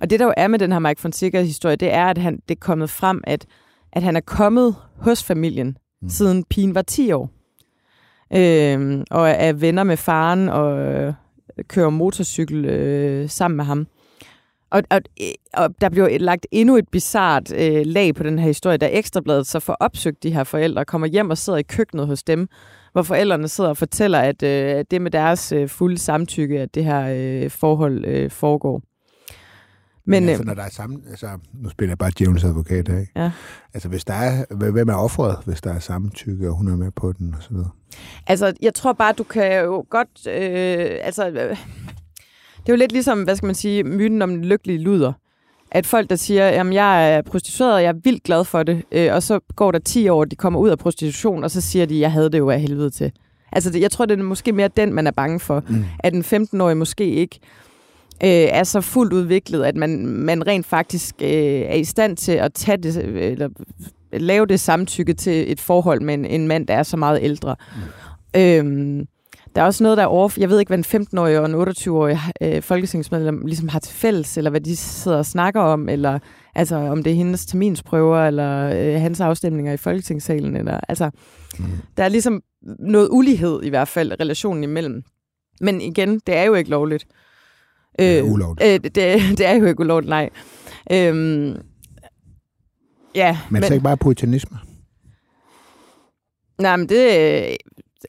Og 0.00 0.10
det, 0.10 0.20
der 0.20 0.26
jo 0.26 0.34
er 0.36 0.48
med 0.48 0.58
den 0.58 0.72
her 0.72 0.78
Mike 0.78 1.00
Fonseca-historie, 1.00 1.76
det 1.76 1.92
er, 1.92 2.06
at 2.06 2.18
han, 2.18 2.36
det 2.48 2.54
er 2.54 2.60
kommet 2.60 2.90
frem, 2.90 3.20
at, 3.24 3.46
at 3.92 4.02
han 4.02 4.16
er 4.16 4.20
kommet 4.20 4.74
hos 4.96 5.24
familien, 5.24 5.76
mm. 6.02 6.08
siden 6.08 6.44
pigen 6.44 6.74
var 6.74 6.82
10 6.82 7.12
år 7.12 7.37
øh, 8.34 9.04
og 9.10 9.28
er 9.28 9.52
venner 9.52 9.82
med 9.82 9.96
faren 9.96 10.48
og 10.48 10.78
øh, 10.78 11.12
kører 11.68 11.90
motorcykel 11.90 12.64
øh, 12.64 13.28
sammen 13.28 13.56
med 13.56 13.64
ham. 13.64 13.86
Og, 14.70 14.82
og, 14.90 15.00
øh, 15.20 15.26
og 15.54 15.80
der 15.80 15.88
bliver 15.88 16.18
lagt 16.18 16.46
endnu 16.50 16.76
et 16.76 16.88
bizart 16.88 17.52
øh, 17.52 17.82
lag 17.86 18.14
på 18.14 18.22
den 18.22 18.38
her 18.38 18.46
historie, 18.46 18.76
da 18.76 18.88
Ekstrabladet 18.92 19.46
så 19.46 19.60
får 19.60 19.76
opsøgt 19.80 20.22
de 20.22 20.34
her 20.34 20.44
forældre, 20.44 20.84
kommer 20.84 21.06
hjem 21.06 21.30
og 21.30 21.38
sidder 21.38 21.58
i 21.58 21.62
køkkenet 21.62 22.06
hos 22.06 22.22
dem, 22.22 22.48
hvor 22.92 23.02
forældrene 23.02 23.48
sidder 23.48 23.70
og 23.70 23.76
fortæller, 23.76 24.18
at 24.18 24.42
øh, 24.42 24.84
det 24.90 25.02
med 25.02 25.10
deres 25.10 25.52
øh, 25.52 25.68
fulde 25.68 25.98
samtykke, 25.98 26.60
at 26.60 26.74
det 26.74 26.84
her 26.84 27.08
øh, 27.16 27.50
forhold 27.50 28.04
øh, 28.04 28.30
foregår. 28.30 28.82
Men, 30.08 30.22
Men 30.22 30.28
altså, 30.28 30.42
øh, 30.42 30.46
når 30.46 30.54
der 30.54 30.62
er 30.62 30.70
sammen, 30.70 31.02
altså, 31.10 31.28
nu 31.52 31.68
spiller 31.68 31.90
jeg 31.90 31.98
bare 31.98 32.10
djævelens 32.18 32.44
advokat 32.44 32.88
her, 32.88 32.98
ikke? 32.98 33.12
Ja. 33.16 33.30
Altså, 33.74 33.88
hvis 33.88 34.04
der 34.04 34.14
er, 34.14 34.44
hvem 34.70 34.88
er 34.88 34.94
offeret, 34.94 35.36
hvis 35.44 35.60
der 35.60 35.72
er 35.72 35.78
samtykke, 35.78 36.48
og 36.48 36.54
hun 36.54 36.68
er 36.68 36.76
med 36.76 36.90
på 36.90 37.12
den, 37.12 37.34
og 37.36 37.42
så 37.42 37.48
videre? 37.50 37.70
Altså, 38.26 38.52
jeg 38.62 38.74
tror 38.74 38.92
bare, 38.92 39.12
du 39.12 39.22
kan 39.22 39.64
jo 39.64 39.86
godt... 39.90 40.26
Øh, 40.26 40.98
altså, 41.02 41.28
øh, 41.28 41.56
det 42.56 42.68
er 42.68 42.72
jo 42.72 42.76
lidt 42.76 42.92
ligesom, 42.92 43.22
hvad 43.22 43.36
skal 43.36 43.46
man 43.46 43.54
sige, 43.54 43.84
myten 43.84 44.22
om 44.22 44.30
den 44.30 44.44
lykkelige 44.44 44.78
luder. 44.78 45.12
At 45.70 45.86
folk, 45.86 46.10
der 46.10 46.16
siger, 46.16 46.48
jamen 46.48 46.72
jeg 46.72 47.14
er 47.14 47.22
prostitueret, 47.22 47.74
og 47.74 47.82
jeg 47.82 47.88
er 47.88 48.00
vildt 48.04 48.22
glad 48.22 48.44
for 48.44 48.62
det, 48.62 48.82
øh, 48.92 49.14
og 49.14 49.22
så 49.22 49.40
går 49.56 49.72
der 49.72 49.78
10 49.78 50.08
år, 50.08 50.24
de 50.24 50.36
kommer 50.36 50.60
ud 50.60 50.68
af 50.68 50.78
prostitution, 50.78 51.44
og 51.44 51.50
så 51.50 51.60
siger 51.60 51.86
de, 51.86 52.00
jeg 52.00 52.12
havde 52.12 52.30
det 52.30 52.38
jo 52.38 52.50
af 52.50 52.60
helvede 52.60 52.90
til. 52.90 53.12
Altså, 53.52 53.70
det, 53.70 53.80
jeg 53.80 53.90
tror, 53.90 54.06
det 54.06 54.18
er 54.18 54.22
måske 54.22 54.52
mere 54.52 54.68
den, 54.68 54.92
man 54.92 55.06
er 55.06 55.10
bange 55.10 55.40
for. 55.40 55.64
Mm. 55.68 55.84
At 55.98 56.14
en 56.14 56.22
15-årig 56.22 56.76
måske 56.76 57.04
ikke 57.04 57.40
øh, 58.24 58.30
er 58.30 58.64
så 58.64 58.80
fuldt 58.80 59.12
udviklet, 59.12 59.64
at 59.64 59.76
man, 59.76 60.06
man 60.06 60.46
rent 60.46 60.66
faktisk 60.66 61.14
øh, 61.22 61.28
er 61.60 61.74
i 61.74 61.84
stand 61.84 62.16
til 62.16 62.32
at 62.32 62.52
tage 62.52 62.76
det, 62.76 62.96
eller 62.96 63.48
lave 64.12 64.46
det 64.46 64.60
samtykke 64.60 65.14
til 65.14 65.52
et 65.52 65.60
forhold 65.60 66.00
med 66.00 66.14
en, 66.14 66.24
en 66.24 66.48
mand, 66.48 66.66
der 66.66 66.74
er 66.74 66.82
så 66.82 66.96
meget 66.96 67.18
ældre. 67.22 67.56
Mm. 68.34 68.40
Øhm, 68.40 69.06
der 69.54 69.62
er 69.62 69.66
også 69.66 69.82
noget, 69.82 69.98
der 69.98 70.02
er 70.02 70.06
over... 70.06 70.30
Jeg 70.36 70.50
ved 70.50 70.60
ikke, 70.60 70.70
hvad 70.70 70.94
en 70.94 71.02
15-årig 71.02 71.38
og 71.38 71.46
en 71.46 71.54
28-årig 71.54 72.18
øh, 72.40 72.62
folketingsmedlem 72.62 73.46
ligesom 73.46 73.68
har 73.68 73.78
til 73.78 73.94
fælles, 73.94 74.36
eller 74.36 74.50
hvad 74.50 74.60
de 74.60 74.76
sidder 74.76 75.18
og 75.18 75.26
snakker 75.26 75.60
om, 75.60 75.88
eller 75.88 76.18
altså, 76.54 76.76
om 76.76 77.02
det 77.02 77.10
er 77.10 77.16
hendes 77.16 77.46
terminsprøver, 77.46 78.26
eller 78.26 78.70
øh, 78.74 79.00
hans 79.00 79.20
afstemninger 79.20 79.72
i 79.72 79.76
folketingssalen. 79.76 80.56
Eller, 80.56 80.80
altså, 80.88 81.10
mm. 81.58 81.64
Der 81.96 82.04
er 82.04 82.08
ligesom 82.08 82.42
noget 82.78 83.08
ulighed 83.10 83.62
i 83.62 83.68
hvert 83.68 83.88
fald, 83.88 84.20
relationen 84.20 84.64
imellem. 84.64 85.02
Men 85.60 85.80
igen, 85.80 86.20
det 86.26 86.36
er 86.36 86.42
jo 86.42 86.54
ikke 86.54 86.70
lovligt. 86.70 87.06
Det 87.98 88.18
er 88.18 88.22
ulovligt. 88.22 88.66
Øh, 88.68 88.80
det, 88.84 88.94
det 89.38 89.46
er 89.46 89.54
jo 89.54 89.64
ikke 89.66 89.80
ulovligt, 89.80 90.08
nej. 90.08 90.30
Øhm, 90.92 91.56
ja, 93.14 93.38
Men, 93.50 93.52
men 93.60 93.62
så 93.62 93.72
ikke 93.74 93.84
bare 93.84 93.96
puritanisme? 93.96 94.58
Nej, 96.58 96.76
men 96.76 96.88
det... 96.88 97.18
øh, 97.50 97.54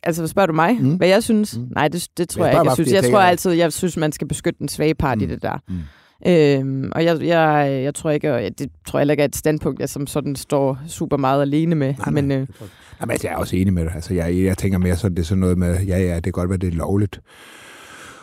Altså, 0.04 0.28
spørger 0.28 0.48
du 0.48 0.54
mig, 0.54 0.78
Mm. 0.82 0.96
hvad 0.96 1.08
jeg 1.08 1.24
synes? 1.24 1.58
Mm. 1.58 1.68
Nej, 1.72 1.88
det, 1.88 2.08
det 2.18 2.30
tror 2.30 2.46
Jeg 2.46 2.54
jeg, 2.54 2.62
ikke. 2.62 2.70
Jeg, 2.70 2.76
synes, 2.76 2.92
jeg 2.92 3.04
jeg 3.04 3.12
tror 3.12 3.20
altid, 3.20 3.52
jeg 3.52 3.74
synes, 3.74 3.98
man 3.98 4.12
skal 4.12 4.28
beskytte 4.28 4.60
den 4.60 4.68
svage 4.68 4.96
part 4.96 5.18
mm. 5.18 5.24
i 5.24 5.28
det 5.28 5.42
der. 5.42 5.58
Mm. 5.68 5.80
Øhm, 6.28 6.92
og 6.96 7.04
jeg, 7.06 7.22
jeg, 7.24 7.80
jeg 7.84 7.96
tror 7.96 8.10
ikke, 8.10 8.34
og 8.34 8.42
det 8.60 8.72
tror 8.88 9.00
jeg 9.00 9.02
heller 9.02 9.12
ikke 9.12 9.22
er 9.22 9.26
et 9.28 9.36
standpunkt, 9.36 9.80
jeg 9.80 9.90
som 9.90 10.08
sådan 10.08 10.36
står 10.36 10.78
super 10.88 11.18
meget 11.18 11.42
alene 11.42 11.76
med. 11.76 11.94
Nej, 11.98 12.10
men 12.10 12.28
nej. 12.28 12.38
øh, 12.38 12.48
Jamen, 13.02 13.12
altså, 13.12 13.28
jeg 13.28 13.34
er 13.34 13.38
også 13.38 13.56
enig 13.56 13.74
med 13.74 13.84
dig. 13.84 13.92
Altså, 13.96 14.14
jeg, 14.14 14.38
jeg 14.38 14.58
tænker 14.58 14.78
mere 14.78 14.96
sådan, 14.96 15.16
det 15.16 15.22
er 15.22 15.26
sådan 15.26 15.40
noget 15.40 15.58
med, 15.58 15.84
ja, 15.86 15.98
ja, 16.00 16.16
det 16.16 16.24
kan 16.24 16.32
godt 16.32 16.50
være, 16.50 16.58
det 16.58 16.68
er 16.74 16.78
lovligt. 16.78 17.22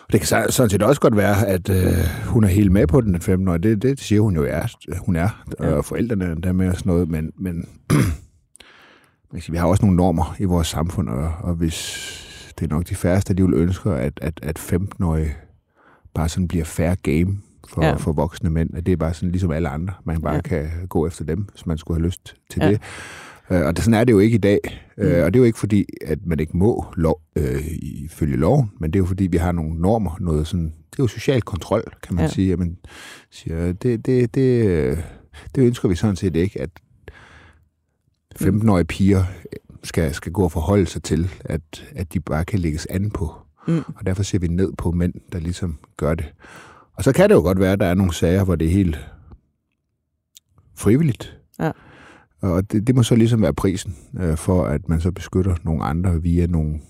Og 0.06 0.12
det 0.12 0.20
kan 0.20 0.26
så- 0.26 0.46
sådan 0.50 0.70
set 0.70 0.82
også 0.82 1.00
godt 1.00 1.16
være, 1.16 1.46
at 1.46 1.68
øh, 1.70 1.92
hun 2.26 2.44
er 2.44 2.48
helt 2.48 2.72
med 2.72 2.86
på 2.86 3.00
den, 3.00 3.12
den 3.12 3.22
15 3.22 3.48
år. 3.48 3.56
Det, 3.56 3.82
det 3.82 4.00
siger 4.00 4.20
hun 4.20 4.34
jo 4.36 4.44
er. 4.44 4.74
Hun 5.06 5.16
er, 5.16 5.44
Ja. 5.60 5.72
og 5.72 5.84
forældrene 5.84 6.24
er 6.24 6.34
der 6.34 6.52
med 6.52 6.68
og 6.68 6.76
sådan 6.76 6.90
noget, 6.92 7.08
men, 7.08 7.32
men 7.38 7.68
vi 9.50 9.56
har 9.56 9.66
også 9.66 9.84
nogle 9.84 9.96
normer 9.96 10.36
i 10.38 10.44
vores 10.44 10.66
samfund, 10.68 11.08
og, 11.08 11.32
og 11.40 11.54
hvis 11.54 12.12
det 12.58 12.64
er 12.70 12.74
nok 12.74 12.88
de 12.88 12.94
færreste, 12.94 13.34
de 13.34 13.42
vil 13.44 13.54
ønsker, 13.54 13.92
at, 13.92 14.12
at, 14.22 14.40
at 14.42 14.58
15-årige 14.58 15.34
bare 16.14 16.28
sådan 16.28 16.48
bliver 16.48 16.64
fair 16.64 16.94
game 16.94 17.36
for, 17.68 17.84
ja. 17.84 17.94
For 17.94 18.12
voksne 18.12 18.50
mænd, 18.50 18.70
at 18.76 18.86
det 18.86 18.92
er 18.92 18.96
bare 18.96 19.14
sådan 19.14 19.30
ligesom 19.30 19.50
alle 19.50 19.68
andre. 19.68 19.94
Man 20.04 20.20
bare. 20.22 20.34
Ja. 20.34 20.40
kan 20.40 20.68
gå 20.88 21.06
efter 21.06 21.24
dem, 21.24 21.46
hvis 21.52 21.66
man 21.66 21.78
skulle 21.78 22.00
have 22.00 22.06
lyst 22.06 22.34
til 22.50 22.62
Ja. 22.62 22.68
det. 22.70 22.80
Øh, 23.50 23.66
Og 23.66 23.76
det, 23.76 23.84
sådan 23.84 24.00
er 24.00 24.04
det 24.04 24.12
jo 24.12 24.18
ikke 24.18 24.34
i 24.34 24.38
dag. 24.38 24.58
Mm. 24.98 25.04
Mm. 25.04 25.10
Og 25.10 25.34
det 25.34 25.36
er 25.36 25.38
jo 25.38 25.44
ikke 25.44 25.58
fordi, 25.58 25.86
at 26.06 26.18
man 26.26 26.40
ikke 26.40 26.56
må 26.56 26.84
lov, 26.96 27.20
øh, 27.36 27.62
ifølge 27.80 28.36
loven, 28.36 28.72
men 28.80 28.90
det 28.90 28.98
er 28.98 29.00
jo 29.00 29.06
fordi, 29.06 29.26
vi 29.26 29.36
har 29.36 29.52
nogle 29.52 29.80
normer, 29.80 30.16
noget 30.20 30.46
sådan, 30.46 30.66
det 30.66 30.98
er 30.98 31.02
jo 31.02 31.06
social 31.06 31.42
kontrol, 31.42 31.82
kan 32.02 32.14
man 32.14 32.24
ja. 32.24 32.30
Sige. 32.30 32.48
Jamen, 32.48 32.78
siger, 33.30 33.72
det, 33.72 34.06
det, 34.06 34.34
det, 34.34 35.04
det 35.54 35.62
ønsker 35.66 35.88
vi 35.88 35.94
sådan 35.94 36.16
set 36.16 36.36
ikke, 36.36 36.60
at 36.60 36.70
15-årige 38.40 38.84
piger 38.84 39.24
skal, 39.84 40.14
skal 40.14 40.32
gå 40.32 40.44
og 40.44 40.52
forholde 40.52 40.86
sig 40.86 41.02
til, 41.02 41.30
at, 41.44 41.84
at 41.94 42.12
de 42.12 42.20
bare 42.20 42.44
kan 42.44 42.58
lægges 42.58 42.86
an 42.90 43.10
på. 43.10 43.34
Mm. 43.68 43.82
Og 43.96 44.06
derfor 44.06 44.22
ser 44.22 44.38
vi 44.38 44.48
ned 44.48 44.72
på 44.78 44.90
mænd, 44.90 45.14
der 45.32 45.38
ligesom 45.38 45.78
gør 45.96 46.14
det. 46.14 46.32
Og 46.92 47.04
så 47.04 47.12
kan 47.12 47.28
det 47.28 47.34
jo 47.34 47.40
godt 47.40 47.60
være, 47.60 47.72
at 47.72 47.80
der 47.80 47.86
er 47.86 47.94
nogle 47.94 48.14
sager, 48.14 48.44
hvor 48.44 48.56
det 48.56 48.66
er 48.66 48.72
helt 48.72 48.98
frivilligt. 50.76 51.38
Ja. 51.60 51.70
Og 52.42 52.72
det, 52.72 52.86
det 52.86 52.94
må 52.94 53.02
så 53.02 53.16
ligesom 53.16 53.42
være 53.42 53.54
prisen 53.54 53.96
øh, 54.20 54.36
for, 54.36 54.64
at 54.64 54.88
man 54.88 55.00
så 55.00 55.10
beskytter 55.10 55.54
nogle 55.64 55.84
andre 55.84 56.22
via 56.22 56.46
nogle, 56.46 56.80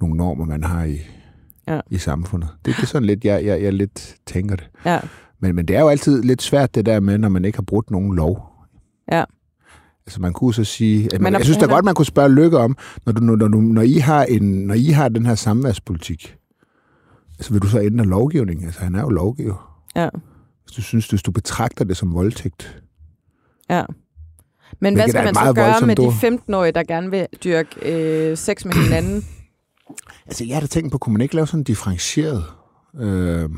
nogle 0.00 0.16
normer, 0.16 0.44
man 0.44 0.64
har 0.64 0.84
i, 0.84 0.98
Ja. 1.68 1.80
i 1.90 1.98
samfundet. 1.98 2.48
Det, 2.64 2.76
det 2.76 2.82
er 2.82 2.86
sådan 2.86 3.06
lidt, 3.06 3.24
jeg, 3.24 3.44
jeg, 3.44 3.62
jeg 3.62 3.72
lidt 3.72 4.16
tænker 4.26 4.56
det. 4.56 4.70
Ja. 4.84 5.00
Men, 5.40 5.54
men 5.54 5.68
det 5.68 5.76
er 5.76 5.80
jo 5.80 5.88
altid 5.88 6.22
lidt 6.22 6.42
svært 6.42 6.74
det 6.74 6.86
der 6.86 7.00
med, 7.00 7.18
når 7.18 7.28
man 7.28 7.44
ikke 7.44 7.58
har 7.58 7.62
brudt 7.62 7.90
nogen 7.90 8.14
lov. 8.16 8.48
Ja. 9.12 9.24
Altså 10.06 10.20
man 10.20 10.32
kunne 10.32 10.54
så 10.54 10.64
sige, 10.64 11.14
at 11.14 11.20
man, 11.20 11.32
jeg 11.32 11.44
synes 11.44 11.58
da 11.58 11.66
godt, 11.66 11.84
man 11.84 11.94
kunne 11.94 12.06
spørge 12.06 12.28
Lykke 12.34 12.58
om, 12.58 12.76
når, 13.06 13.12
du, 13.12 13.20
når, 13.20 13.36
du, 13.36 13.60
når, 13.60 13.82
I 13.82 13.92
har 13.94 14.24
en, 14.24 14.42
når 14.42 14.74
I 14.74 14.84
har 14.84 15.08
den 15.08 15.26
her 15.26 15.34
samværspolitik, 15.34 16.36
altså 17.38 17.52
vil 17.52 17.62
du 17.62 17.66
så 17.66 17.80
ændre 17.80 18.04
lovgivning? 18.04 18.64
Altså 18.64 18.80
han 18.80 18.94
er 18.94 19.00
jo 19.00 19.08
lovgiver. 19.08 19.82
Ja. 19.96 20.08
Hvis 20.64 20.72
du 20.76 20.82
synes, 20.82 21.08
hvis 21.08 21.22
du 21.22 21.30
betragter 21.30 21.84
det 21.84 21.96
som 21.96 22.14
voldtægt. 22.14 22.82
Ja. 23.70 23.84
Men 24.80 24.94
hvad 24.94 25.04
Hvilket 25.04 25.10
skal 25.10 25.20
er 25.20 25.24
man 25.24 25.34
så 25.34 25.52
gøre 25.52 25.86
med 25.86 25.96
de 25.96 26.02
ord. 26.02 26.12
15-årige, 26.12 26.72
der 26.72 26.82
gerne 26.82 27.10
vil 27.10 27.26
dyrke 27.44 27.68
øh, 27.82 28.36
sex 28.36 28.64
med 28.64 28.74
hinanden? 28.74 29.24
Altså 30.26 30.44
jeg 30.44 30.56
har 30.56 30.60
da 30.60 30.66
tænkt 30.66 30.92
på, 30.92 30.98
kunne 30.98 31.12
man 31.12 31.20
ikke 31.22 31.34
lave 31.34 31.46
sådan 31.46 31.60
en 31.60 31.64
differentieret 31.64 32.44
øh, 33.00 33.48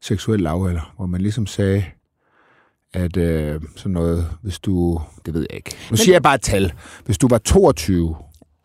seksuel 0.00 0.40
lavalder, 0.40 0.92
hvor 0.96 1.06
man 1.06 1.20
ligesom 1.20 1.46
sagde, 1.46 1.84
at 2.94 3.16
øh, 3.16 3.60
sådan 3.76 3.92
noget, 3.92 4.26
hvis 4.42 4.58
du, 4.58 5.00
det 5.26 5.34
ved 5.34 5.46
jeg 5.50 5.56
ikke. 5.56 5.76
Nu 5.90 5.96
siger 5.96 6.14
jeg 6.14 6.22
bare 6.22 6.34
et 6.34 6.42
tal. 6.42 6.72
Hvis 7.04 7.18
du 7.18 7.28
var 7.28 7.38
22, 7.38 8.16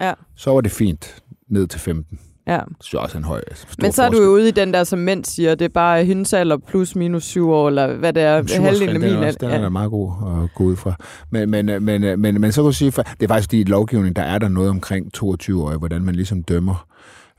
Ja. 0.02 0.14
så 0.36 0.52
var 0.52 0.62
det 0.62 0.72
fint 0.72 1.24
ned 1.50 1.68
til 1.68 1.80
15. 1.80 2.20
Ja. 2.48 2.58
Det 2.70 2.76
synes 2.82 2.94
også 3.04 3.18
en 3.18 3.24
høj. 3.24 3.42
Altså, 3.48 3.68
Men 3.82 3.92
så 3.92 4.04
er 4.04 4.08
du 4.10 4.12
forskel. 4.14 4.26
jo 4.26 4.32
ude 4.32 4.48
i 4.48 4.52
den 4.52 4.74
der, 4.74 4.84
som 4.84 5.00
mænd 5.00 5.26
siger, 5.26 5.56
det 5.56 5.66
er 5.66 5.70
bare 5.70 6.04
hendes 6.06 6.34
alder 6.34 6.58
plus 6.58 6.96
minus 6.96 7.24
syv 7.24 7.50
år, 7.50 7.68
eller 7.68 7.94
hvad 7.96 8.14
det 8.14 8.24
er, 8.24 8.34
halvdelen 8.64 8.90
af 8.90 8.94
den 8.94 9.02
min 9.02 9.24
er, 9.24 9.26
også, 9.28 9.38
den 9.42 9.50
er 9.50 9.62
da 9.62 9.70
meget 9.70 9.92
god 9.92 10.12
at 10.44 10.54
gå 10.56 10.64
ud 10.64 10.76
fra. 10.76 10.94
Men, 11.30 11.50
men, 11.50 11.66
men, 11.66 11.84
men, 11.84 12.20
men, 12.22 12.42
men 12.42 12.52
så 12.52 12.62
kan 12.62 12.66
du 12.66 12.72
sige, 12.74 12.92
det 12.92 13.24
er 13.24 13.28
faktisk 13.28 13.54
i 13.54 13.64
lovgivningen, 13.64 14.16
der 14.16 14.22
er 14.22 14.38
der 14.40 14.48
noget 14.48 14.70
omkring 14.70 15.14
22 15.14 15.64
år, 15.64 15.78
hvordan 15.78 16.02
man 16.02 16.16
ligesom 16.16 16.44
dømmer 16.44 16.88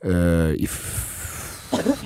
øh, 0.04 0.54
i 0.54 0.64
f- 0.64 1.12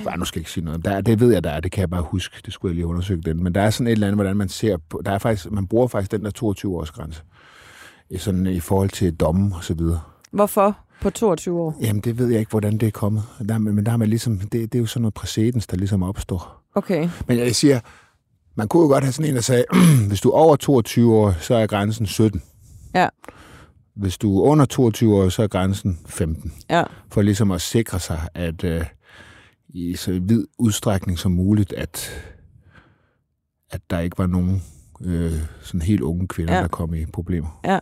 Ej, 0.09 0.15
nu 0.15 0.25
skal 0.25 0.39
jeg 0.39 0.41
ikke 0.41 0.51
sige 0.51 0.65
noget. 0.65 0.85
Der, 0.85 0.91
er- 0.91 1.01
det 1.01 1.19
ved 1.19 1.33
jeg, 1.33 1.43
der 1.43 1.49
er. 1.49 1.59
Det 1.59 1.71
kan 1.71 1.81
jeg 1.81 1.89
bare 1.89 2.01
huske. 2.01 2.35
Det 2.45 2.53
skulle 2.53 2.69
jeg 2.71 2.75
lige 2.75 2.85
undersøge 2.87 3.21
den. 3.21 3.43
Men 3.43 3.55
der 3.55 3.61
er 3.61 3.69
sådan 3.69 3.87
et 3.87 3.91
eller 3.91 4.07
andet, 4.07 4.17
hvordan 4.17 4.37
man 4.37 4.49
ser 4.49 4.77
på... 4.89 5.01
Der 5.05 5.11
er 5.11 5.17
faktisk, 5.17 5.51
man 5.51 5.67
bruger 5.67 5.87
faktisk 5.87 6.11
den 6.11 6.25
der 6.25 6.31
22-års 6.43 6.91
grænse. 6.91 7.21
I, 8.09 8.17
sådan, 8.17 8.47
I 8.47 8.59
forhold 8.59 8.89
til 8.89 9.13
dommen 9.15 9.53
og 9.53 9.63
så 9.63 9.73
videre. 9.73 9.99
Hvorfor 10.31 10.77
på 11.01 11.09
22 11.09 11.59
år? 11.59 11.77
Jamen, 11.81 12.01
det 12.01 12.17
ved 12.17 12.27
jeg 12.27 12.39
ikke, 12.39 12.49
hvordan 12.49 12.77
det 12.77 12.87
er 12.87 12.91
kommet. 12.91 13.23
Der, 13.49 13.57
men 13.57 13.85
der 13.85 13.89
har 13.89 13.97
man 13.97 14.07
ligesom... 14.09 14.37
Det, 14.39 14.51
det 14.51 14.75
er 14.75 14.79
jo 14.79 14.85
sådan 14.85 15.01
noget 15.01 15.13
præcedens, 15.13 15.67
der 15.67 15.77
ligesom 15.77 16.03
opstår. 16.03 16.63
Okay. 16.75 17.09
Men 17.27 17.37
jeg 17.37 17.55
siger, 17.55 17.79
man 18.55 18.67
kunne 18.67 18.83
jo 18.83 18.87
godt 18.87 19.03
have 19.03 19.11
sådan 19.13 19.29
en, 19.29 19.35
der 19.35 19.41
sagde, 19.41 19.65
hvis 20.07 20.21
du 20.21 20.29
er 20.29 20.33
over 20.33 20.55
22 20.55 21.15
år, 21.15 21.31
så 21.39 21.55
er 21.55 21.67
grænsen 21.67 22.05
17. 22.05 22.41
Ja. 22.95 23.07
Hvis 23.95 24.17
du 24.17 24.37
er 24.39 24.43
under 24.43 24.65
22 24.65 25.15
år, 25.15 25.29
så 25.29 25.43
er 25.43 25.47
grænsen 25.47 25.99
15. 26.05 26.53
Ja. 26.69 26.83
For 27.11 27.21
ligesom 27.21 27.51
at 27.51 27.61
sikre 27.61 27.99
sig, 27.99 28.27
at 28.33 28.63
øh, 28.63 28.85
i 29.69 29.95
så 29.95 30.19
vid 30.23 30.45
udstrækning 30.59 31.19
som 31.19 31.31
muligt, 31.31 31.73
at, 31.73 32.09
at 33.69 33.81
der 33.89 33.99
ikke 33.99 34.17
var 34.17 34.27
nogen 34.27 34.63
øh, 35.01 35.31
sådan 35.61 35.81
helt 35.81 36.01
unge 36.01 36.27
kvinder, 36.27 36.55
Ja. 36.55 36.61
der 36.61 36.67
kom 36.67 36.93
i 36.93 37.05
problemer. 37.05 37.59
Ja. 37.65 37.79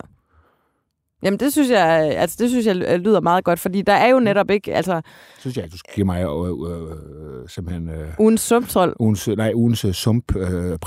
Jamen 1.22 1.40
det 1.40 1.52
synes 1.52 1.70
jeg, 1.70 2.14
altså 2.16 2.36
det 2.40 2.50
synes 2.50 2.66
jeg 2.66 2.76
lyder 2.76 3.20
meget 3.20 3.44
godt, 3.44 3.60
fordi 3.60 3.82
der 3.82 3.92
er 3.92 4.08
jo 4.08 4.20
netop 4.20 4.50
ikke, 4.50 4.74
altså 4.74 5.00
Synes 5.38 5.56
jeg, 5.56 5.64
at 5.64 5.72
du 5.72 5.78
skal 5.78 5.94
give 5.94 6.06
mig 6.06 6.22
øh, 6.22 6.48
øh, 6.48 7.48
simpelthen... 7.48 7.88
Øh, 7.88 8.08
ugens 8.18 8.40
sumtrol. 8.40 8.94
ugens, 8.98 9.28
nej, 9.28 9.52
ugens 9.54 9.84
øh, 9.84 9.92
sump 9.92 10.36
øh, 10.36 10.42
øh, 10.72 10.78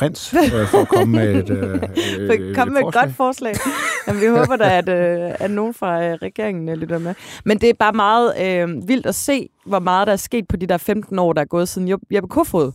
for 0.68 0.82
at 0.82 0.88
komme 0.88 1.12
med 1.20 1.36
et, 1.36 1.50
øh, 1.50 1.74
øh, 2.20 2.56
Kom 2.56 2.68
med 2.68 2.82
et 2.88 2.94
godt 2.94 3.16
forslag. 3.16 3.56
Jamen, 4.08 4.22
vi 4.22 4.28
håber 4.28 4.56
da, 4.56 4.78
at, 4.78 4.90
øh, 4.90 5.32
at 5.40 5.52
nogen 5.52 5.74
fra 5.74 6.06
øh, 6.06 6.14
regeringen 6.14 6.70
øh, 6.70 6.76
lytter 6.76 7.00
med. 7.00 7.14
Men 7.46 7.58
det 7.62 7.70
er 7.70 7.74
bare 7.80 7.94
meget 7.94 8.34
øh, 8.42 8.88
vildt 8.88 9.06
at 9.06 9.16
se, 9.16 9.50
hvor 9.66 9.80
meget 9.80 10.08
der 10.08 10.14
er 10.14 10.18
sket 10.18 10.48
på 10.48 10.58
de 10.58 10.68
der 10.68 10.78
15 10.78 11.20
år, 11.20 11.34
der 11.34 11.42
er 11.42 11.46
gået 11.46 11.70
siden 11.70 11.90
Jeppe 11.90 12.06
Jeppe 12.14 12.30
Kofod 12.30 12.72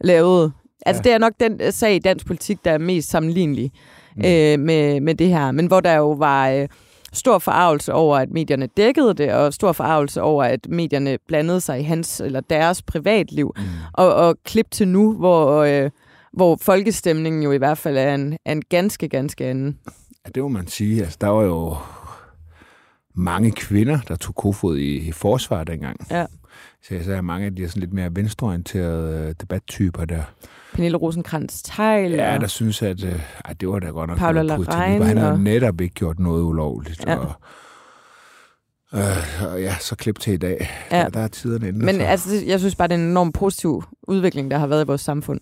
lavede. 0.00 0.52
Altså, 0.86 1.02
Ja. 1.04 1.08
det 1.08 1.14
er 1.14 1.18
nok 1.18 1.32
den 1.40 1.60
øh, 1.62 1.72
sag 1.72 1.94
i 1.94 1.98
dansk 1.98 2.26
politik, 2.26 2.64
der 2.64 2.70
er 2.70 2.78
mest 2.78 3.10
sammenlignelig 3.10 3.72
mm. 4.16 4.22
øh, 4.24 4.58
med, 4.58 5.00
med 5.00 5.14
det 5.14 5.28
her. 5.28 5.50
Men 5.52 5.66
hvor 5.66 5.80
der 5.80 5.94
jo 5.96 6.10
var 6.10 6.50
øh, 6.50 6.68
stor 7.12 7.38
forarvelse 7.38 7.92
over, 7.92 8.18
at 8.18 8.30
medierne 8.30 8.66
dækkede 8.66 9.14
det, 9.14 9.32
og 9.32 9.54
stor 9.54 9.72
forarvelse 9.72 10.22
over, 10.22 10.44
at 10.44 10.68
medierne 10.68 11.18
blandede 11.26 11.60
sig 11.60 11.80
i 11.80 11.82
hans 11.82 12.20
eller 12.20 12.40
deres 12.40 12.82
privatliv. 12.82 13.54
Mm. 13.56 13.62
Og, 13.92 14.14
og 14.14 14.36
klip 14.44 14.70
til 14.70 14.88
nu, 14.88 15.12
hvor, 15.12 15.62
øh, 15.62 15.90
hvor 16.32 16.58
folkestemningen 16.62 17.42
jo 17.42 17.52
i 17.52 17.58
hvert 17.58 17.78
fald 17.78 17.96
er 17.96 18.14
en, 18.14 18.36
er 18.44 18.52
en 18.52 18.62
ganske, 18.68 19.08
ganske 19.08 19.46
anden. 19.46 19.78
Ja, 20.26 20.30
det 20.34 20.42
må 20.42 20.48
man 20.48 20.66
sige. 20.66 21.02
Altså, 21.02 21.18
der 21.20 21.28
var 21.28 21.42
jo 21.42 21.76
mange 23.14 23.50
kvinder, 23.50 23.98
der 24.08 24.16
tog 24.16 24.34
kofod 24.34 24.78
i, 24.78 25.08
i 25.08 25.12
forsvar 25.12 25.64
dengang. 25.64 25.96
Ja. 26.10 26.26
Så 26.82 26.94
jeg 26.94 27.04
sagde, 27.04 27.22
mange 27.22 27.46
af 27.46 27.56
de 27.56 27.64
er 27.64 27.68
sådan 27.68 27.80
lidt 27.80 27.92
mere 27.92 28.10
venstreorienterede 28.16 29.26
øh, 29.28 29.34
debattyper 29.40 30.04
der. 30.04 30.22
Pernille 30.74 30.96
rosenkrantz 30.96 31.62
teil 31.62 32.10
Ja, 32.12 32.38
der 32.40 32.46
synes, 32.46 32.82
at 32.82 33.04
øh, 33.04 33.20
ej, 33.44 33.52
det 33.60 33.68
var 33.68 33.78
da 33.78 33.86
godt 33.86 34.08
nok 34.10 34.18
Paula. 34.18 34.42
Larrain 34.42 35.02
Han 35.02 35.18
jo 35.18 35.26
og- 35.28 35.40
netop 35.40 35.80
ikke 35.80 35.94
gjort 35.94 36.18
noget 36.18 36.42
ulovligt. 36.42 37.04
Ja. 37.06 37.16
Og, 37.16 37.32
øh, 38.94 39.52
og 39.52 39.60
ja, 39.62 39.74
så 39.80 39.96
klip 39.96 40.18
til 40.18 40.32
i 40.32 40.36
dag. 40.36 40.70
Ja. 40.90 40.98
Der, 41.02 41.08
der 41.08 41.20
er 41.20 41.28
tiderne 41.28 41.66
ændret 41.68 41.84
Men 41.84 41.94
sig. 41.94 42.08
altså, 42.08 42.44
jeg 42.46 42.58
synes 42.60 42.74
bare, 42.76 42.88
det 42.88 42.94
er 42.94 42.98
en 42.98 43.04
enorm 43.10 43.32
positiv 43.32 43.82
udvikling, 44.02 44.50
der 44.50 44.58
har 44.58 44.66
været 44.66 44.84
i 44.84 44.86
vores 44.86 45.00
samfund. 45.00 45.40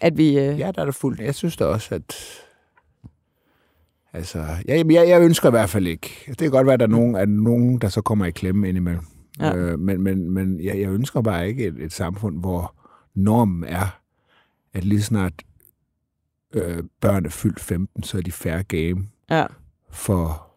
At 0.00 0.16
vi... 0.16 0.38
Øh, 0.38 0.58
Ja, 0.58 0.70
der 0.74 0.80
er 0.82 0.84
det 0.84 0.94
fuldt. 0.94 1.20
Jeg 1.20 1.34
synes 1.34 1.56
da 1.56 1.64
også, 1.64 1.94
at... 1.94 2.16
Altså, 4.14 4.38
jeg, 4.68 4.92
jeg, 4.92 5.08
jeg 5.08 5.22
ønsker 5.22 5.48
i 5.48 5.50
hvert 5.50 5.70
fald 5.70 5.86
ikke. 5.86 6.24
Det 6.26 6.38
kan 6.38 6.50
godt 6.50 6.66
være, 6.66 6.74
at 6.74 6.80
der 6.80 6.86
er 6.86 6.90
nogen, 6.90 7.16
at 7.16 7.28
nogen 7.28 7.78
der 7.78 7.88
så 7.88 8.00
kommer 8.00 8.24
i 8.24 8.30
klemme 8.30 8.68
indimellem. 8.68 9.02
Ja. 9.40 9.56
Øh, 9.56 9.78
men 9.78 10.02
men, 10.02 10.30
men 10.30 10.60
jeg, 10.64 10.80
jeg 10.80 10.88
ønsker 10.90 11.22
bare 11.22 11.48
ikke 11.48 11.66
et, 11.66 11.74
et 11.78 11.92
samfund, 11.92 12.40
hvor 12.40 12.74
normen 13.14 13.64
er, 13.64 13.98
at 14.74 14.84
lige 14.84 15.02
snart 15.02 15.32
øh, 16.54 16.82
børn 17.00 17.24
er 17.24 17.30
fyldt 17.30 17.60
15, 17.60 18.02
så 18.02 18.18
er 18.18 18.22
de 18.22 18.32
færre 18.32 18.62
game 18.62 19.06
ja. 19.30 19.44
for... 19.90 20.48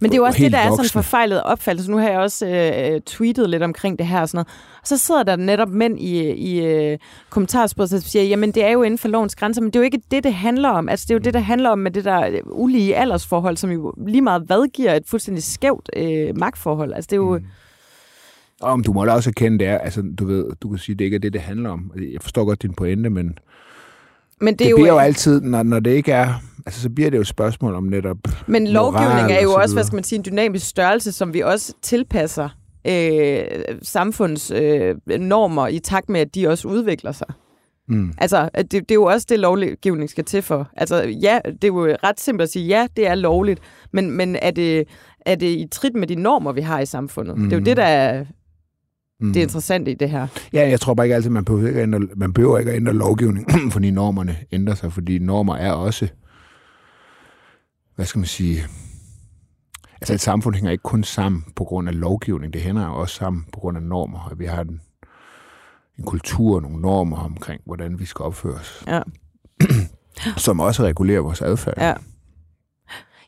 Men 0.00 0.10
det 0.10 0.16
er 0.16 0.20
jo 0.20 0.24
også 0.24 0.38
det, 0.42 0.52
der 0.52 0.58
er 0.58 0.62
sådan 0.62 0.72
en 0.72 0.78
voksne. 0.78 1.02
forfejlet 1.02 1.42
opfattelse. 1.42 1.90
Nu 1.90 1.96
har 1.96 2.08
jeg 2.08 2.18
også 2.18 2.46
øh, 2.46 3.00
tweetet 3.00 3.50
lidt 3.50 3.62
omkring 3.62 3.98
det 3.98 4.06
her 4.06 4.20
og 4.20 4.28
sådan 4.28 4.36
noget. 4.36 4.48
Og 4.80 4.86
så 4.86 4.96
sidder 4.96 5.22
der 5.22 5.36
netop 5.36 5.68
mænd 5.68 6.00
i, 6.00 6.32
i 6.32 6.60
øh, 6.66 6.98
kommentarsporet, 7.30 7.92
og 7.92 8.02
siger, 8.02 8.22
jamen 8.22 8.52
det 8.52 8.64
er 8.64 8.70
jo 8.70 8.82
inden 8.82 8.98
for 8.98 9.08
lovens 9.08 9.36
grænser, 9.36 9.62
men 9.62 9.70
det 9.70 9.76
er 9.76 9.80
jo 9.80 9.84
ikke 9.84 10.00
det, 10.10 10.24
det 10.24 10.34
handler 10.34 10.68
om. 10.68 10.88
Altså 10.88 11.04
det 11.08 11.10
er 11.10 11.14
jo 11.14 11.22
det, 11.22 11.34
der 11.34 11.40
handler 11.40 11.70
om 11.70 11.78
med 11.78 11.90
det 11.90 12.04
der 12.04 12.26
øh, 12.26 12.40
ulige 12.44 12.96
aldersforhold, 12.96 13.56
som 13.56 13.70
jo 13.70 13.94
lige 14.06 14.22
meget 14.22 14.42
hvad 14.42 14.68
giver 14.68 14.94
et 14.94 15.02
fuldstændig 15.06 15.44
skævt 15.44 15.90
øh, 15.96 16.36
magtforhold. 16.36 16.92
Altså 16.92 17.06
det 17.10 17.12
er 17.12 17.20
jo... 17.20 17.38
Mm. 17.38 17.44
Om 18.60 18.82
du 18.82 18.92
må 18.92 19.04
da 19.04 19.12
også 19.12 19.30
erkende, 19.30 19.58
det 19.58 19.66
er, 19.66 19.78
altså 19.78 20.02
du 20.18 20.26
ved, 20.26 20.44
du 20.62 20.68
kan 20.68 20.78
sige, 20.78 20.96
det 20.96 21.04
ikke 21.04 21.14
er 21.14 21.18
det, 21.18 21.32
det 21.32 21.40
handler 21.40 21.70
om. 21.70 21.92
Jeg 21.96 22.22
forstår 22.22 22.44
godt 22.44 22.62
din 22.62 22.74
pointe, 22.74 23.10
men 23.10 23.38
Men 24.40 24.54
det, 24.54 24.58
det, 24.58 24.66
er 24.66 24.70
jo, 24.70 24.76
bliver 24.76 24.92
jo 24.92 24.98
altid, 24.98 25.40
når, 25.40 25.62
når 25.62 25.80
det 25.80 25.90
ikke 25.90 26.12
er, 26.12 26.34
altså 26.66 26.82
så 26.82 26.90
bliver 26.90 27.10
det 27.10 27.16
jo 27.16 27.20
et 27.20 27.26
spørgsmål 27.26 27.74
om 27.74 27.84
netop 27.84 28.16
Men 28.46 28.66
lovgivning 28.66 29.32
er 29.32 29.42
jo 29.42 29.48
og 29.48 29.54
så 29.54 29.60
også, 29.60 29.74
hvad 29.74 29.84
skal 29.84 29.94
man 29.96 30.04
sige, 30.04 30.18
en 30.18 30.24
dynamisk 30.24 30.66
størrelse, 30.68 31.12
som 31.12 31.34
vi 31.34 31.40
også 31.40 31.74
tilpasser 31.82 32.48
øh, 32.86 33.40
samfunds 33.82 34.50
øh, 34.50 34.94
normer 35.18 35.68
i 35.68 35.78
takt 35.78 36.08
med, 36.08 36.20
at 36.20 36.34
de 36.34 36.48
også 36.48 36.68
udvikler 36.68 37.12
sig. 37.12 37.26
Mm. 37.88 38.12
Altså, 38.18 38.50
det, 38.56 38.72
det 38.72 38.90
er 38.90 38.94
jo 38.94 39.04
også 39.04 39.26
det, 39.30 39.38
lovgivning 39.38 40.10
skal 40.10 40.24
til 40.24 40.42
for. 40.42 40.68
Altså, 40.76 41.02
ja, 41.22 41.38
det 41.44 41.64
er 41.64 41.68
jo 41.68 41.96
ret 42.04 42.20
simpelt 42.20 42.42
at 42.42 42.52
sige, 42.52 42.66
ja, 42.66 42.86
det 42.96 43.06
er 43.06 43.14
lovligt, 43.14 43.60
men, 43.92 44.10
men 44.10 44.36
er, 44.36 44.50
det, 44.50 44.84
er 45.26 45.34
det 45.34 45.46
i 45.46 45.66
trit 45.72 45.94
med 45.94 46.06
de 46.06 46.14
normer, 46.14 46.52
vi 46.52 46.60
har 46.60 46.80
i 46.80 46.86
samfundet? 46.86 47.38
Mm. 47.38 47.44
Det 47.44 47.52
er 47.52 47.56
jo 47.56 47.60
Mm. 47.60 47.64
det, 47.64 47.76
der 47.76 47.84
er 47.84 48.24
Mm. 49.20 49.32
det 49.32 49.40
interessante 49.40 49.90
i 49.90 49.94
det 49.94 50.10
her. 50.10 50.26
Ja, 50.52 50.68
jeg 50.68 50.80
tror 50.80 50.94
bare 50.94 51.06
ikke 51.06 51.14
altid, 51.14 51.30
man 51.30 51.44
behøver 51.44 51.68
ikke 51.68 51.80
at 51.80 51.82
ændre, 51.82 52.00
man 52.16 52.32
behøver 52.32 52.58
ikke 52.58 52.70
at 52.70 52.76
ændre 52.76 52.92
lovgivning, 52.92 53.46
fordi 53.72 53.90
normerne 53.90 54.36
ændrer 54.52 54.74
sig, 54.74 54.92
fordi 54.92 55.18
normer 55.18 55.56
er 55.56 55.72
også, 55.72 56.08
hvad 57.96 58.06
skal 58.06 58.18
man 58.18 58.26
sige, 58.26 58.62
altså 60.00 60.14
et 60.14 60.20
samfund 60.20 60.54
hænger 60.54 60.70
ikke 60.70 60.82
kun 60.82 61.04
sammen 61.04 61.44
på 61.56 61.64
grund 61.64 61.88
af 61.88 62.00
lovgivning, 62.00 62.52
det 62.52 62.60
hænger 62.62 62.86
også 62.86 63.14
sammen 63.14 63.44
på 63.52 63.60
grund 63.60 63.76
af 63.76 63.82
normer, 63.82 64.28
og 64.30 64.38
vi 64.38 64.44
har 64.46 64.60
en, 64.62 64.80
en 65.98 66.04
kultur 66.04 66.54
og 66.56 66.62
nogle 66.62 66.80
normer 66.80 67.16
omkring, 67.16 67.60
hvordan 67.66 67.98
vi 67.98 68.04
skal 68.04 68.22
opføre 68.22 68.54
os, 68.54 68.84
Ja. 68.86 69.00
som 70.36 70.60
også 70.60 70.82
regulerer 70.82 71.20
vores 71.20 71.42
adfærd. 71.42 71.74
Ja. 71.78 71.94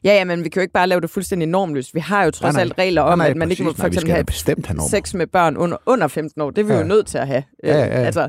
Ja, 0.05 0.13
ja, 0.15 0.25
men 0.25 0.45
vi 0.45 0.49
kan 0.49 0.61
jo 0.61 0.63
ikke 0.63 0.73
bare 0.73 0.87
lave 0.87 1.01
det 1.01 1.11
fuldstændig 1.11 1.49
normløst. 1.49 1.95
Vi 1.95 2.01
har 2.01 2.25
jo 2.25 2.31
trods 2.31 2.43
Nej, 2.43 2.53
nej. 2.53 2.61
alt 2.61 2.79
regler 2.79 3.03
om, 3.03 3.19
Nej, 3.19 3.27
nej, 3.27 3.31
at 3.31 3.37
man 3.37 3.51
ikke 3.51 3.63
må 3.63 3.69
præcis. 3.73 3.81
for 3.81 3.83
Nej, 3.83 3.89
eksempel 3.89 4.09
da 4.11 4.15
have 4.15 4.25
bestemt 4.25 4.67
have 4.67 4.77
normer. 4.77 4.89
sex 4.89 5.15
med 5.15 5.27
børn 5.27 5.57
under, 5.57 5.77
under 5.87 6.09
15 6.09 6.41
år. 6.43 6.51
Det 6.51 6.59
er 6.63 6.67
vi 6.67 6.73
ja. 6.73 6.79
Jo 6.79 6.85
nødt 6.87 7.07
til 7.07 7.19
at 7.19 7.27
have. 7.27 7.43
Ja, 7.65 7.79
ja, 7.79 7.85
ja. 7.85 7.91
Altså, 7.91 8.29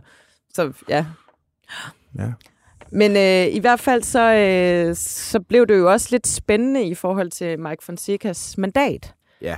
så 0.54 0.72
ja. 0.90 1.06
Ja. 2.20 2.26
Men 2.92 3.12
øh, 3.18 3.56
i 3.56 3.60
hvert 3.60 3.80
fald 3.80 4.04
så, 4.04 4.34
øh, 4.34 4.96
så 4.96 5.40
blev 5.40 5.68
det 5.68 5.78
jo 5.78 5.92
også 5.92 6.08
lidt 6.12 6.28
spændende 6.28 6.84
i 6.84 6.96
forhold 6.96 7.32
til 7.32 7.60
Mike 7.60 7.84
Fonsecas 7.84 8.58
mandat. 8.58 9.14
Ja. 9.42 9.58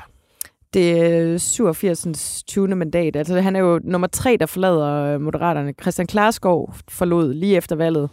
Det 0.73 0.91
er 1.33 1.37
87. 1.37 2.43
20. 2.47 2.67
mandat. 2.67 3.15
Altså 3.15 3.41
han 3.41 3.55
er 3.55 3.59
jo 3.59 3.79
nummer 3.83 4.07
tre, 4.07 4.37
der 4.39 4.45
forlader 4.45 4.85
øh, 5.13 5.21
Moderaterne. 5.21 5.73
Christian 5.81 6.07
Klarskov 6.07 6.73
forlod 6.89 7.33
lige 7.33 7.57
efter 7.57 7.75
valget. 7.75 8.09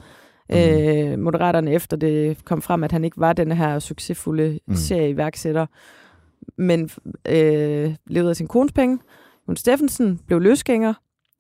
Mm. 0.53 0.57
Øh, 0.57 1.19
Moderaterne 1.19 1.73
efter 1.73 1.97
det 1.97 2.45
kom 2.45 2.63
frem, 2.63 2.85
at 2.85 2.93
han 2.93 3.05
ikke 3.05 3.21
var 3.21 3.33
den 3.33 3.53
her 3.53 3.79
succesfulde 3.79 4.59
mm. 4.67 4.75
serieværksætter, 4.75 5.67
men 6.59 6.91
øh, 7.29 7.95
levede 8.07 8.31
af 8.31 8.37
sin 8.37 8.49
kones 8.49 8.73
penge. 8.73 8.99
Jon 9.49 9.57
Steffensen 9.57 10.21
blev 10.27 10.41
løsgænger, 10.41 10.95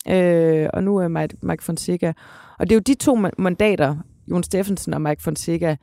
øh, 0.08 0.68
og 0.72 0.84
nu 0.84 0.96
er 0.96 1.08
Mike, 1.08 1.36
Mike 1.42 1.64
Fonseca. 1.64 2.12
Og 2.58 2.70
det 2.70 2.72
er 2.72 2.76
jo 2.76 2.82
de 2.86 2.94
to 2.94 3.18
mandater, 3.38 3.96
Jon 4.30 4.42
Steffensen 4.42 4.94
og 4.94 5.02
Mike 5.02 5.22
Fonseca, 5.22 5.76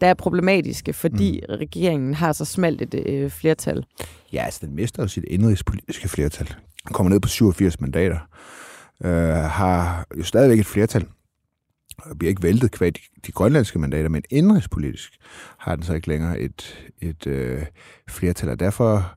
der 0.00 0.06
er 0.06 0.14
problematiske, 0.14 0.92
fordi 0.92 1.40
mm. 1.48 1.54
regeringen 1.54 2.14
har 2.14 2.32
så 2.32 2.44
smalt 2.44 2.82
et 2.82 3.06
øh, 3.06 3.30
flertal. 3.30 3.84
Ja, 4.32 4.44
altså 4.44 4.66
den 4.66 4.74
mister 4.74 5.02
jo 5.02 5.08
sit 5.08 5.24
indrigspolitiske 5.24 6.08
flertal. 6.08 6.54
Kommer 6.86 7.10
ned 7.10 7.20
på 7.20 7.28
87 7.28 7.80
mandater. 7.80 8.18
Øh, 9.04 9.10
har 9.34 10.06
jo 10.18 10.22
stadigvæk 10.22 10.58
et 10.58 10.66
flertal. 10.66 11.06
Og 11.98 12.18
bliver 12.18 12.28
ikke 12.28 12.42
væltet 12.42 12.70
kvad 12.70 12.92
de, 13.26 13.32
grønlandske 13.32 13.78
mandater, 13.78 14.08
men 14.08 14.22
indrigspolitisk 14.30 15.18
har 15.58 15.76
den 15.76 15.84
så 15.84 15.94
ikke 15.94 16.08
længere 16.08 16.40
et, 16.40 16.88
et 17.00 17.26
øh, 17.26 17.62
flertal. 18.08 18.48
Og 18.48 18.60
derfor 18.60 19.16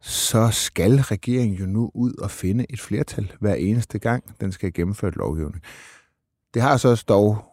så 0.00 0.48
skal 0.50 0.96
regeringen 0.96 1.58
jo 1.58 1.66
nu 1.66 1.90
ud 1.94 2.14
og 2.14 2.30
finde 2.30 2.66
et 2.70 2.80
flertal 2.80 3.32
hver 3.40 3.54
eneste 3.54 3.98
gang, 3.98 4.24
den 4.40 4.52
skal 4.52 4.72
gennemføre 4.72 5.08
et 5.08 5.16
lovgivning. 5.16 5.62
Det 6.54 6.62
har 6.62 6.76
så 6.76 6.88
også 6.88 7.04
dog 7.08 7.44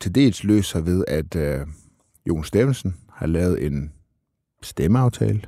til 0.00 0.14
dels 0.14 0.44
løst 0.44 0.70
sig 0.70 0.86
ved, 0.86 1.04
at 1.08 1.36
øh, 1.36 1.66
Jon 2.28 2.44
Steffensen 2.44 2.96
har 3.12 3.26
lavet 3.26 3.66
en 3.66 3.92
stemmeaftale 4.62 5.42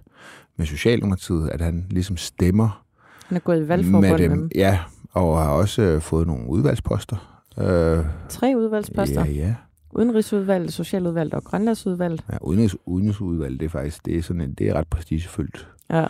med 0.56 0.66
Socialdemokratiet, 0.66 1.48
at 1.48 1.60
han 1.60 1.86
ligesom 1.90 2.16
stemmer 2.16 2.84
Han 3.26 3.36
er 3.36 3.40
gået 3.40 3.64
i 3.64 3.68
valgforbund 3.68 4.06
med 4.06 4.18
med 4.18 4.28
dem. 4.28 4.50
Ja, 4.54 4.78
og 5.12 5.42
har 5.42 5.50
også 5.50 6.00
fået 6.00 6.26
nogle 6.26 6.48
udvalgsposter. 6.48 7.29
Øh, 7.58 8.04
Tre 8.28 8.54
udvalgsposter. 8.56 9.24
ja, 9.24 9.30
ja. 9.32 9.54
Udenrigsudvalget, 9.92 10.72
Socialudvalget 10.72 11.34
og 11.34 11.44
Grønlandsudvalget. 11.44 12.24
ja 12.32 12.36
udenrigs, 12.40 12.76
udenrigsudvalg, 12.86 13.60
det 13.60 13.66
er 13.66 13.70
faktisk 13.70 14.06
det 14.06 14.16
er 14.18 14.22
sådan 14.22 14.40
en, 14.40 14.52
det 14.54 14.68
er 14.68 14.74
ret 14.74 14.88
prestigefyldt 14.88 15.68
Ja. 15.90 16.06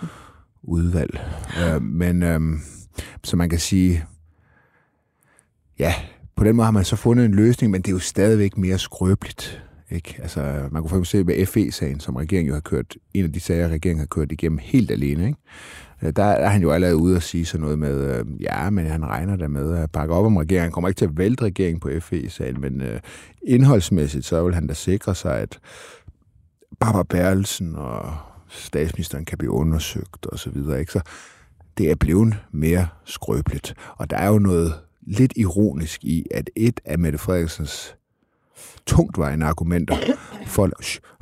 udvalg. 0.62 1.20
Øh, 1.74 1.82
men 1.82 2.22
øhm, 2.22 2.58
så 3.24 3.36
man 3.36 3.50
kan 3.50 3.58
sige, 3.58 4.04
ja, 5.78 5.94
på 6.36 6.44
den 6.44 6.56
måde 6.56 6.64
har 6.64 6.72
man 6.72 6.84
så 6.84 6.96
fundet 6.96 7.24
en 7.24 7.34
løsning, 7.34 7.70
men 7.70 7.82
det 7.82 7.88
er 7.88 7.92
jo 7.92 7.98
stadigvæk 7.98 8.56
mere 8.58 8.78
skrøbeligt. 8.78 9.62
Ikke? 9.90 10.14
Altså, 10.22 10.68
man 10.70 10.82
kunne 10.82 10.90
for 10.90 10.98
eksempel 10.98 11.34
se 11.34 11.38
med 11.38 11.46
FE-sagen, 11.46 12.00
som 12.00 12.16
regeringen 12.16 12.48
jo 12.48 12.54
har 12.54 12.60
kørt, 12.60 12.96
en 13.14 13.24
af 13.24 13.32
de 13.32 13.40
sager, 13.40 13.68
regeringen 13.68 13.98
har 14.00 14.06
kørt 14.06 14.32
igennem 14.32 14.58
helt 14.62 14.90
alene. 14.90 15.26
Ikke? 15.26 15.38
Øh, 16.02 16.12
der 16.16 16.24
er 16.24 16.48
han 16.48 16.62
jo 16.62 16.70
allerede 16.70 16.96
ude 16.96 17.16
at 17.16 17.22
sige 17.22 17.44
sådan 17.44 17.62
noget 17.62 17.78
med, 17.78 18.18
øh, 18.18 18.42
ja, 18.42 18.70
men 18.70 18.86
han 18.86 19.06
regner 19.06 19.36
der 19.36 19.48
med 19.48 19.76
at 19.76 19.90
bakke 19.90 20.14
op 20.14 20.24
om 20.24 20.36
regeringen. 20.36 20.62
Han 20.62 20.72
kommer 20.72 20.88
ikke 20.88 20.98
til 20.98 21.04
at 21.04 21.18
vælte 21.18 21.44
regeringen 21.44 21.80
på 21.80 21.90
FE-sagen, 22.00 22.60
men 22.60 22.80
øh, 22.80 23.00
indholdsmæssigt, 23.42 24.24
så 24.24 24.44
vil 24.44 24.54
han 24.54 24.66
da 24.66 24.74
sikre 24.74 25.14
sig, 25.14 25.38
at 25.40 25.58
Barbara 26.80 27.02
Berlsen 27.02 27.76
og 27.76 28.14
statsministeren 28.48 29.24
kan 29.24 29.38
blive 29.38 29.52
undersøgt 29.52 30.26
og 30.26 30.38
så 30.38 30.50
videre. 30.50 30.80
Ikke? 30.80 30.92
Så 30.92 31.00
det 31.78 31.90
er 31.90 31.94
blevet 31.94 32.34
mere 32.52 32.88
skrøbeligt. 33.04 33.74
Og 33.96 34.10
der 34.10 34.16
er 34.16 34.28
jo 34.28 34.38
noget 34.38 34.74
lidt 35.02 35.32
ironisk 35.36 36.04
i, 36.04 36.26
at 36.30 36.50
et 36.56 36.80
af 36.84 36.98
Mette 36.98 37.18
Frederiksens 37.18 37.94
tungtvejende 38.96 39.46
argumenter 39.46 39.96
for, 40.46 40.70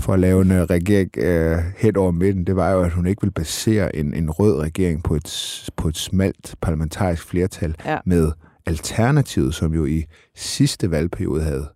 for 0.01 0.13
at 0.13 0.21
lave 0.21 0.43
en 0.43 0.51
øh, 0.53 0.63
regering 0.63 1.11
øh, 1.19 1.59
hen 1.79 1.97
over 1.97 2.11
midten, 2.11 2.47
det 2.47 2.57
var 2.57 2.71
jo, 2.71 2.83
at 2.83 2.93
hun 2.93 3.07
ikke 3.07 3.23
vil 3.23 3.31
basere 3.31 3.97
en, 3.97 4.15
en 4.15 4.31
rød 4.31 4.61
regering 4.61 5.03
på 5.03 5.15
et, 5.15 5.71
på 5.77 5.89
et 5.89 5.97
smalt 5.97 6.55
parlamentarisk 6.61 7.25
flertal 7.27 7.75
Ja. 7.85 7.99
med 8.07 8.33
Alternativet, 8.67 9.55
som 9.55 9.75
jo 9.75 9.85
i 9.85 10.05
sidste 10.37 10.91
valgperiode 10.91 11.43
havde 11.43 11.69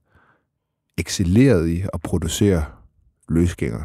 excelleret 0.99 1.69
i 1.69 1.83
at 1.95 2.01
producere 2.05 2.65
løsgængere. 3.29 3.85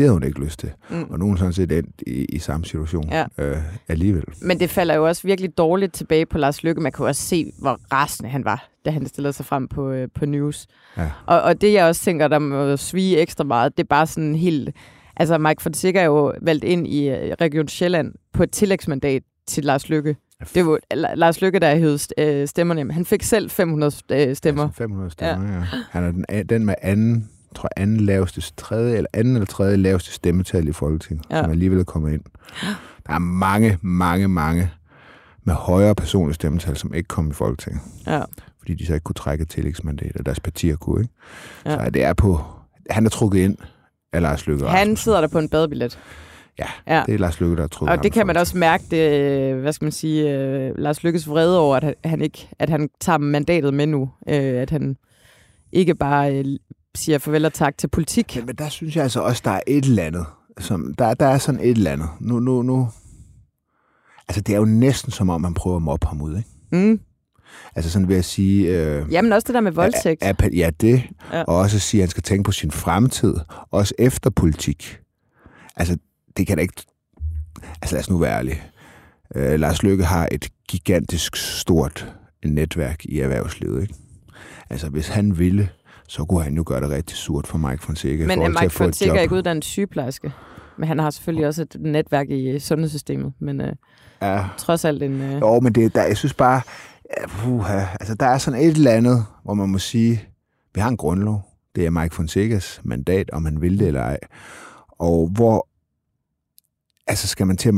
Det 0.00 0.06
havde 0.08 0.12
hun 0.12 0.22
ikke 0.22 0.40
lyst 0.40 0.58
til. 0.60 0.70
Mm. 0.90 1.02
Og 1.10 1.18
nu 1.18 1.24
er 1.24 1.28
hun 1.28 1.38
sådan 1.38 1.52
set 1.52 1.72
endt 1.72 2.02
i, 2.06 2.24
i 2.24 2.38
samme 2.38 2.66
situation 2.66 3.08
Ja. 3.12 3.24
øh, 3.38 3.56
alligevel. 3.88 4.24
Men 4.42 4.60
det 4.60 4.70
falder 4.70 4.94
jo 4.94 5.06
også 5.06 5.22
virkelig 5.24 5.58
dårligt 5.58 5.94
tilbage 5.94 6.26
på 6.26 6.38
Lars 6.38 6.62
Lykke. 6.64 6.80
Man 6.80 6.92
kan 6.92 7.02
jo 7.02 7.08
også 7.08 7.22
se, 7.22 7.52
hvor 7.58 7.78
rasende 7.92 8.30
han 8.30 8.44
var, 8.44 8.68
da 8.84 8.90
han 8.90 9.06
stillede 9.06 9.32
sig 9.32 9.46
frem 9.46 9.68
på, 9.68 9.90
øh, 9.90 10.08
på 10.14 10.26
News. 10.26 10.66
Ja. 10.96 11.10
Og, 11.26 11.42
og 11.42 11.60
det, 11.60 11.72
jeg 11.72 11.84
også 11.86 12.02
tænker, 12.02 12.28
der 12.28 12.38
må 12.38 12.76
svige 12.76 13.18
ekstra 13.18 13.44
meget, 13.44 13.76
det 13.76 13.82
er 13.82 13.86
bare 13.88 14.06
sådan 14.06 14.34
helt... 14.34 14.70
Altså, 15.16 15.38
Mike 15.38 15.62
Fonseca 15.62 15.98
er 16.00 16.04
jo 16.04 16.32
valgt 16.42 16.64
ind 16.64 16.86
i 16.86 17.08
øh, 17.08 17.34
Region 17.40 17.68
Sjælland 17.68 18.12
på 18.32 18.42
et 18.42 18.50
tillægsmandat 18.50 19.22
til 19.46 19.64
Lars 19.64 19.88
Lykke. 19.88 20.16
Det 20.54 20.66
var 20.66 20.78
La- 20.94 21.14
Lars 21.14 21.40
Lykke, 21.40 21.58
der 21.58 21.74
hed 21.74 21.98
øh, 22.18 22.48
stemmerne. 22.48 22.78
hjem. 22.78 22.90
Han 22.90 23.04
fik 23.04 23.22
selv 23.22 23.50
500 23.50 23.92
øh, 24.12 24.36
stemmer. 24.36 24.62
Altså 24.64 24.78
500 24.78 25.10
stemmer, 25.10 25.48
ja. 25.52 25.54
ja. 25.58 25.64
Han 25.90 26.04
er 26.04 26.10
den, 26.10 26.48
den 26.48 26.64
med 26.66 26.74
anden, 26.82 27.28
tror 27.56 27.68
jeg, 27.76 27.82
anden 27.82 28.00
laveste, 28.00 28.42
tredje, 28.56 28.96
eller 28.96 29.08
anden 29.12 29.34
eller 29.34 29.46
tredje 29.46 29.76
laveste 29.76 30.12
stemmetal 30.12 30.68
i 30.68 30.72
Folketinget, 30.72 31.26
Ja. 31.30 31.42
som 31.42 31.50
alligevel 31.50 31.78
er 31.80 31.84
kommet 31.84 32.12
ind. 32.12 32.22
Der 33.06 33.12
er 33.14 33.18
mange, 33.18 33.78
mange, 33.82 34.28
mange 34.28 34.70
med 35.44 35.54
højere 35.54 35.94
personlige 35.94 36.34
stemmetal, 36.34 36.76
som 36.76 36.94
ikke 36.94 37.08
kom 37.08 37.30
i 37.30 37.32
Folketinget, 37.32 37.80
Ja. 38.06 38.22
fordi 38.58 38.74
de 38.74 38.86
så 38.86 38.94
ikke 38.94 39.04
kunne 39.04 39.14
trække 39.14 39.44
tillægsmandat, 39.44 40.16
og 40.16 40.26
deres 40.26 40.40
partier 40.40 40.76
kunne, 40.76 41.00
ikke? 41.02 41.14
Ja. 41.66 41.84
Så 41.84 41.90
det 41.90 42.04
er 42.04 42.12
på... 42.12 42.40
Han 42.90 43.06
er 43.06 43.10
trukket 43.10 43.38
ind 43.40 43.56
af 44.12 44.22
Lars 44.22 44.46
Løkke 44.46 44.66
Han 44.66 44.96
sidder 44.96 45.20
der 45.20 45.28
på 45.28 45.38
en 45.38 45.48
badebillet. 45.48 45.98
Ja, 46.58 46.66
Ja. 46.86 47.02
det 47.06 47.14
er 47.14 47.18
Lars 47.18 47.40
Løkke, 47.40 47.56
der 47.56 47.62
er 47.62 47.66
trukket 47.66 47.96
Og 47.98 48.02
det 48.02 48.12
kan 48.12 48.26
man 48.26 48.36
også 48.36 48.58
mærke, 48.58 48.84
det, 48.90 49.54
hvad 49.54 49.72
skal 49.72 49.84
man 49.84 49.92
sige, 49.92 50.30
øh, 50.38 50.72
Lars 50.78 51.02
Lykkes 51.04 51.28
vrede 51.28 51.58
over, 51.60 51.76
at 51.76 51.84
han, 51.84 51.94
han 52.04 52.20
ikke, 52.22 52.48
at 52.58 52.70
han 52.70 52.88
tager 53.00 53.18
mandatet 53.18 53.74
med 53.74 53.86
nu. 53.86 54.10
Øh, 54.28 54.34
at 54.62 54.70
han 54.70 54.96
ikke 55.72 55.94
bare 55.94 56.38
øh, 56.38 56.44
siger 56.94 57.18
farvel 57.18 57.44
og 57.44 57.52
tak 57.52 57.78
til 57.78 57.88
politik. 57.88 58.36
Men, 58.36 58.46
men 58.46 58.56
der 58.56 58.68
synes 58.68 58.96
jeg 58.96 59.02
altså 59.02 59.20
også, 59.20 59.42
der 59.44 59.50
er 59.50 59.60
et 59.66 59.84
eller 59.84 60.02
andet. 60.02 60.26
Som, 60.58 60.94
der, 60.94 61.14
der 61.14 61.26
er 61.26 61.38
sådan 61.38 61.60
et 61.60 61.70
eller 61.70 61.90
andet. 61.92 62.08
Nu, 62.20 62.40
nu, 62.40 62.62
nu. 62.62 62.88
Altså, 64.28 64.40
det 64.40 64.54
er 64.54 64.58
jo 64.58 64.64
næsten 64.64 65.12
som 65.12 65.30
om, 65.30 65.40
man 65.40 65.54
prøver 65.54 65.76
at 65.76 65.82
mobbe 65.82 66.06
ham 66.06 66.22
ud, 66.22 66.36
ikke? 66.36 66.48
Mm. 66.72 67.00
Altså 67.76 67.90
sådan 67.90 68.08
ved 68.08 68.16
at 68.16 68.24
sige... 68.24 68.68
Øh, 68.68 69.12
Jamen 69.12 69.32
også 69.32 69.46
det 69.46 69.54
der 69.54 69.60
med 69.60 69.72
voldtægt. 69.72 70.22
Er, 70.22 70.34
er, 70.38 70.48
ja, 70.52 70.70
det. 70.80 71.02
Ja. 71.32 71.42
Og 71.42 71.56
også 71.56 71.76
at 71.76 71.82
sige, 71.82 72.00
at 72.00 72.02
han 72.02 72.10
skal 72.10 72.22
tænke 72.22 72.44
på 72.44 72.52
sin 72.52 72.70
fremtid. 72.70 73.34
Også 73.70 73.94
efter 73.98 74.30
politik. 74.30 75.00
Altså, 75.76 75.96
det 76.36 76.46
kan 76.46 76.56
da 76.56 76.62
ikke... 76.62 76.82
Altså, 77.82 77.94
lad 77.94 78.00
os 78.00 78.10
nu 78.10 78.18
være 78.18 78.38
ærlige. 78.38 78.62
Øh, 79.34 79.60
Lars 79.60 79.82
Løkke 79.82 80.04
har 80.04 80.28
et 80.32 80.48
gigantisk 80.68 81.36
stort 81.36 82.14
netværk 82.44 83.04
i 83.04 83.20
erhvervslivet, 83.20 83.82
ikke? 83.82 83.94
Altså, 84.70 84.88
hvis 84.88 85.08
han 85.08 85.38
ville, 85.38 85.68
så 86.10 86.24
kunne 86.24 86.42
han 86.42 86.56
jo 86.56 86.62
gøre 86.66 86.80
det 86.80 86.90
rigtig 86.90 87.16
surt 87.16 87.46
for 87.46 87.58
Mike 87.58 87.82
Fonseca. 87.82 88.26
Men 88.26 88.42
er 88.42 88.48
Mike 88.48 88.70
Fonseca 88.70 89.20
ikke 89.20 89.34
uddannet 89.34 89.64
sygeplejerske? 89.64 90.32
Men 90.78 90.88
han 90.88 90.98
har 90.98 91.10
selvfølgelig 91.10 91.46
også 91.46 91.62
et 91.62 91.76
netværk 91.80 92.30
i 92.30 92.58
sundhedssystemet. 92.58 93.32
Men 93.38 93.60
øh, 93.60 93.72
Ja. 94.22 94.44
trods 94.58 94.84
alt 94.84 95.02
en... 95.02 95.20
Øh, 95.20 95.40
Jo, 95.40 95.60
men 95.60 95.72
det, 95.72 95.94
der, 95.94 96.02
jeg 96.04 96.16
synes 96.16 96.34
bare, 96.34 96.62
puha, 97.28 97.84
altså 98.00 98.14
der 98.14 98.26
er 98.26 98.38
sådan 98.38 98.60
et 98.60 98.76
eller 98.76 98.90
andet, 98.90 99.24
hvor 99.44 99.54
man 99.54 99.68
må 99.68 99.78
sige, 99.78 100.28
vi 100.74 100.80
har 100.80 100.88
en 100.88 100.96
grundlov. 100.96 101.42
Det 101.74 101.86
er 101.86 101.90
Mike 101.90 102.14
Fonsecas 102.14 102.80
mandat, 102.84 103.30
om 103.30 103.44
han 103.44 103.60
vil 103.60 103.78
det 103.78 103.86
eller 103.86 104.00
ej. 104.02 104.18
Og 104.88 105.28
hvor, 105.32 105.68
altså 107.06 107.28
skal 107.28 107.46
man 107.46 107.56
til 107.56 107.68
at, 107.68 107.74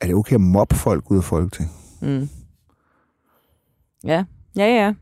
er 0.00 0.06
det 0.06 0.14
okay 0.14 0.34
at 0.34 0.40
mobbe 0.40 0.74
folk 0.74 1.10
ud 1.10 1.16
af 1.16 1.24
Folketing? 1.24 1.70
mm. 2.02 2.28
Ja, 4.04 4.24
ja, 4.56 4.66
ja. 4.66 4.92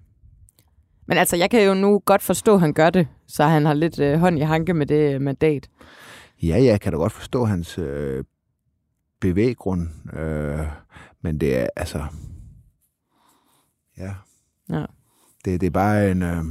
Men 1.07 1.19
altså, 1.19 1.37
jeg 1.37 1.51
kan 1.51 1.67
jo 1.67 1.75
nu 1.75 1.99
godt 2.05 2.23
forstå, 2.23 2.55
at 2.55 2.61
han 2.61 2.73
gør 2.73 2.91
det, 2.91 3.09
så 3.27 3.45
han 3.45 3.67
har 3.67 3.75
lidt 3.75 3.99
øh, 3.99 4.19
hånd 4.19 4.39
i 4.39 4.43
hanke 4.43 4.75
med 4.75 4.87
det 4.87 5.15
øh, 5.15 5.21
mandat. 5.21 5.69
Ja, 6.43 6.65
jeg 6.65 6.81
kan 6.81 6.93
da 6.93 6.99
godt 6.99 7.13
forstå 7.13 7.45
hans 7.45 7.79
øh, 7.79 8.25
bevæggrund, 9.21 9.89
øh, 10.19 10.67
men 11.23 11.41
det 11.41 11.59
er 11.59 11.67
altså, 11.77 12.05
ja. 13.99 14.15
Ja. 14.71 14.85
Det, 15.45 15.61
det 15.61 15.67
er 15.67 15.71
bare 15.71 16.11
en... 16.11 16.23
Øh, 16.23 16.43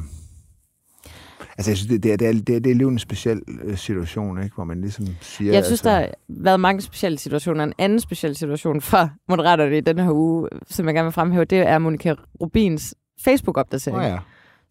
altså, 1.58 1.72
jeg 1.72 1.78
synes, 1.78 1.86
det, 1.86 2.04
det, 2.04 2.14
er, 2.14 2.18
det, 2.18 2.28
er, 2.28 2.34
det, 2.34 2.56
er, 2.56 2.60
det 2.60 2.82
er 2.82 2.88
en 2.88 3.00
speciel 3.00 3.42
øh, 3.64 3.78
situation, 3.78 4.44
ikke? 4.44 4.56
hvor 4.56 4.64
man 4.64 4.82
ligesom 4.82 5.08
siger... 5.22 5.54
Jeg 5.54 5.66
synes, 5.66 5.86
altså, 5.86 5.90
der 5.90 5.96
har 5.96 6.12
været 6.28 6.60
mange 6.60 6.82
specielle 6.82 7.18
situationer. 7.18 7.64
En 7.64 7.74
anden 7.78 8.00
speciel 8.00 8.36
situation 8.36 8.82
for 8.82 9.10
Moderaterne 9.30 9.78
i 9.78 9.82
denne 9.82 10.04
her 10.04 10.12
uge, 10.12 10.50
som 10.68 10.86
jeg 10.86 10.96
gerne 10.96 11.06
vil 11.06 11.14
fremhæve, 11.14 11.46
det 11.46 11.58
er 11.58 11.78
Monika 11.78 12.16
Rubins 12.42 12.96
Facebook-opdatering. 13.22 13.98
Åh 13.98 14.04
ja. 14.04 14.20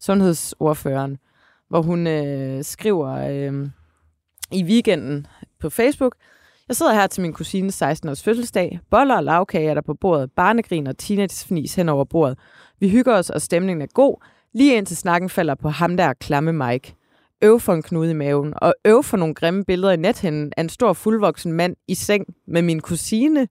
Sundhedsordføreren, 0.05 1.17
hvor 1.69 1.81
hun 1.81 2.07
øh, 2.07 2.63
skriver 2.63 3.09
øh, 3.09 3.67
i 4.51 4.63
weekenden 4.63 5.27
på 5.59 5.69
Facebook, 5.69 6.15
jeg 6.67 6.75
sidder 6.75 6.93
her 6.93 7.07
til 7.07 7.21
min 7.21 7.33
kusines 7.33 7.75
16 7.75 8.09
års 8.09 8.23
fødselsdag. 8.23 8.79
Boller 8.91 9.15
og 9.15 9.23
lavkage 9.23 9.69
er 9.69 9.73
der 9.73 9.81
på 9.81 9.93
bordet. 9.93 10.31
Barnegrin 10.31 10.87
og 10.87 10.97
teenagefnis 10.97 11.75
hen 11.75 11.89
over 11.89 12.05
bordet. 12.05 12.37
Vi 12.79 12.89
hygger 12.89 13.13
os, 13.13 13.29
og 13.29 13.41
stemningen 13.41 13.81
er 13.81 13.87
god. 13.93 14.23
Lige 14.53 14.77
indtil 14.77 14.97
snakken 14.97 15.29
falder 15.29 15.55
på 15.55 15.69
ham 15.69 15.97
der 15.97 16.13
klamme 16.13 16.53
Mike. 16.53 16.95
Øv 17.41 17.59
for 17.59 17.73
en 17.73 17.81
knude 17.81 18.11
i 18.11 18.13
maven, 18.13 18.53
og 18.57 18.73
øv 18.85 19.03
for 19.03 19.17
nogle 19.17 19.35
grimme 19.35 19.65
billeder 19.65 19.91
i 19.91 19.97
nethinden 19.97 20.53
af 20.57 20.61
en 20.61 20.69
stor 20.69 20.93
fuldvoksen 20.93 21.51
mand 21.51 21.75
i 21.87 21.95
seng 21.95 22.25
med 22.47 22.61
min 22.61 22.79
kusine. 22.79 23.47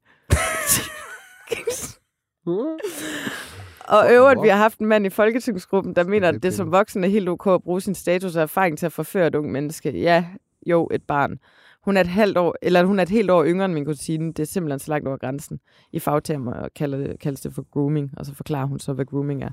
og 3.93 4.12
øvrigt, 4.12 4.43
vi 4.43 4.49
har 4.49 4.57
haft 4.57 4.78
en 4.78 4.86
mand 4.86 5.07
i 5.07 5.11
folketingsgruppen, 5.11 5.97
der 5.97 6.05
mener, 6.05 6.28
at 6.28 6.43
det 6.43 6.55
som 6.55 6.72
voksen 6.72 7.05
er 7.05 7.09
helt 7.09 7.28
ok 7.28 7.47
at 7.47 7.62
bruge 7.62 7.80
sin 7.80 7.95
status 7.95 8.36
og 8.36 8.43
erfaring 8.43 8.78
til 8.78 8.86
at 8.86 8.93
forføre 8.93 9.26
et 9.26 9.34
ungt 9.34 9.53
menneske. 9.53 10.01
Ja, 10.01 10.24
jo, 10.66 10.88
et 10.93 11.03
barn. 11.03 11.38
Hun 11.84 11.97
er 11.97 12.01
et 12.01 12.07
halvt 12.07 12.38
år, 12.38 12.57
eller 12.62 12.84
hun 12.84 12.99
er 12.99 13.03
et 13.03 13.09
helt 13.09 13.30
år 13.30 13.45
yngre 13.45 13.64
end 13.64 13.74
min 13.74 13.84
kusine. 13.84 14.32
Det 14.32 14.38
er 14.38 14.47
simpelthen 14.47 14.78
så 14.78 14.90
langt 14.90 15.09
over 15.09 15.16
grænsen. 15.16 15.61
I 15.93 15.99
fagtermer 15.99 16.68
kalder 16.76 16.99
det, 16.99 17.20
kaldes 17.20 17.40
det 17.40 17.55
for 17.55 17.66
grooming, 17.72 18.11
og 18.16 18.26
så 18.26 18.34
forklarer 18.34 18.66
hun 18.66 18.78
så, 18.78 18.93
hvad 18.93 19.05
grooming 19.05 19.43
er. 19.43 19.51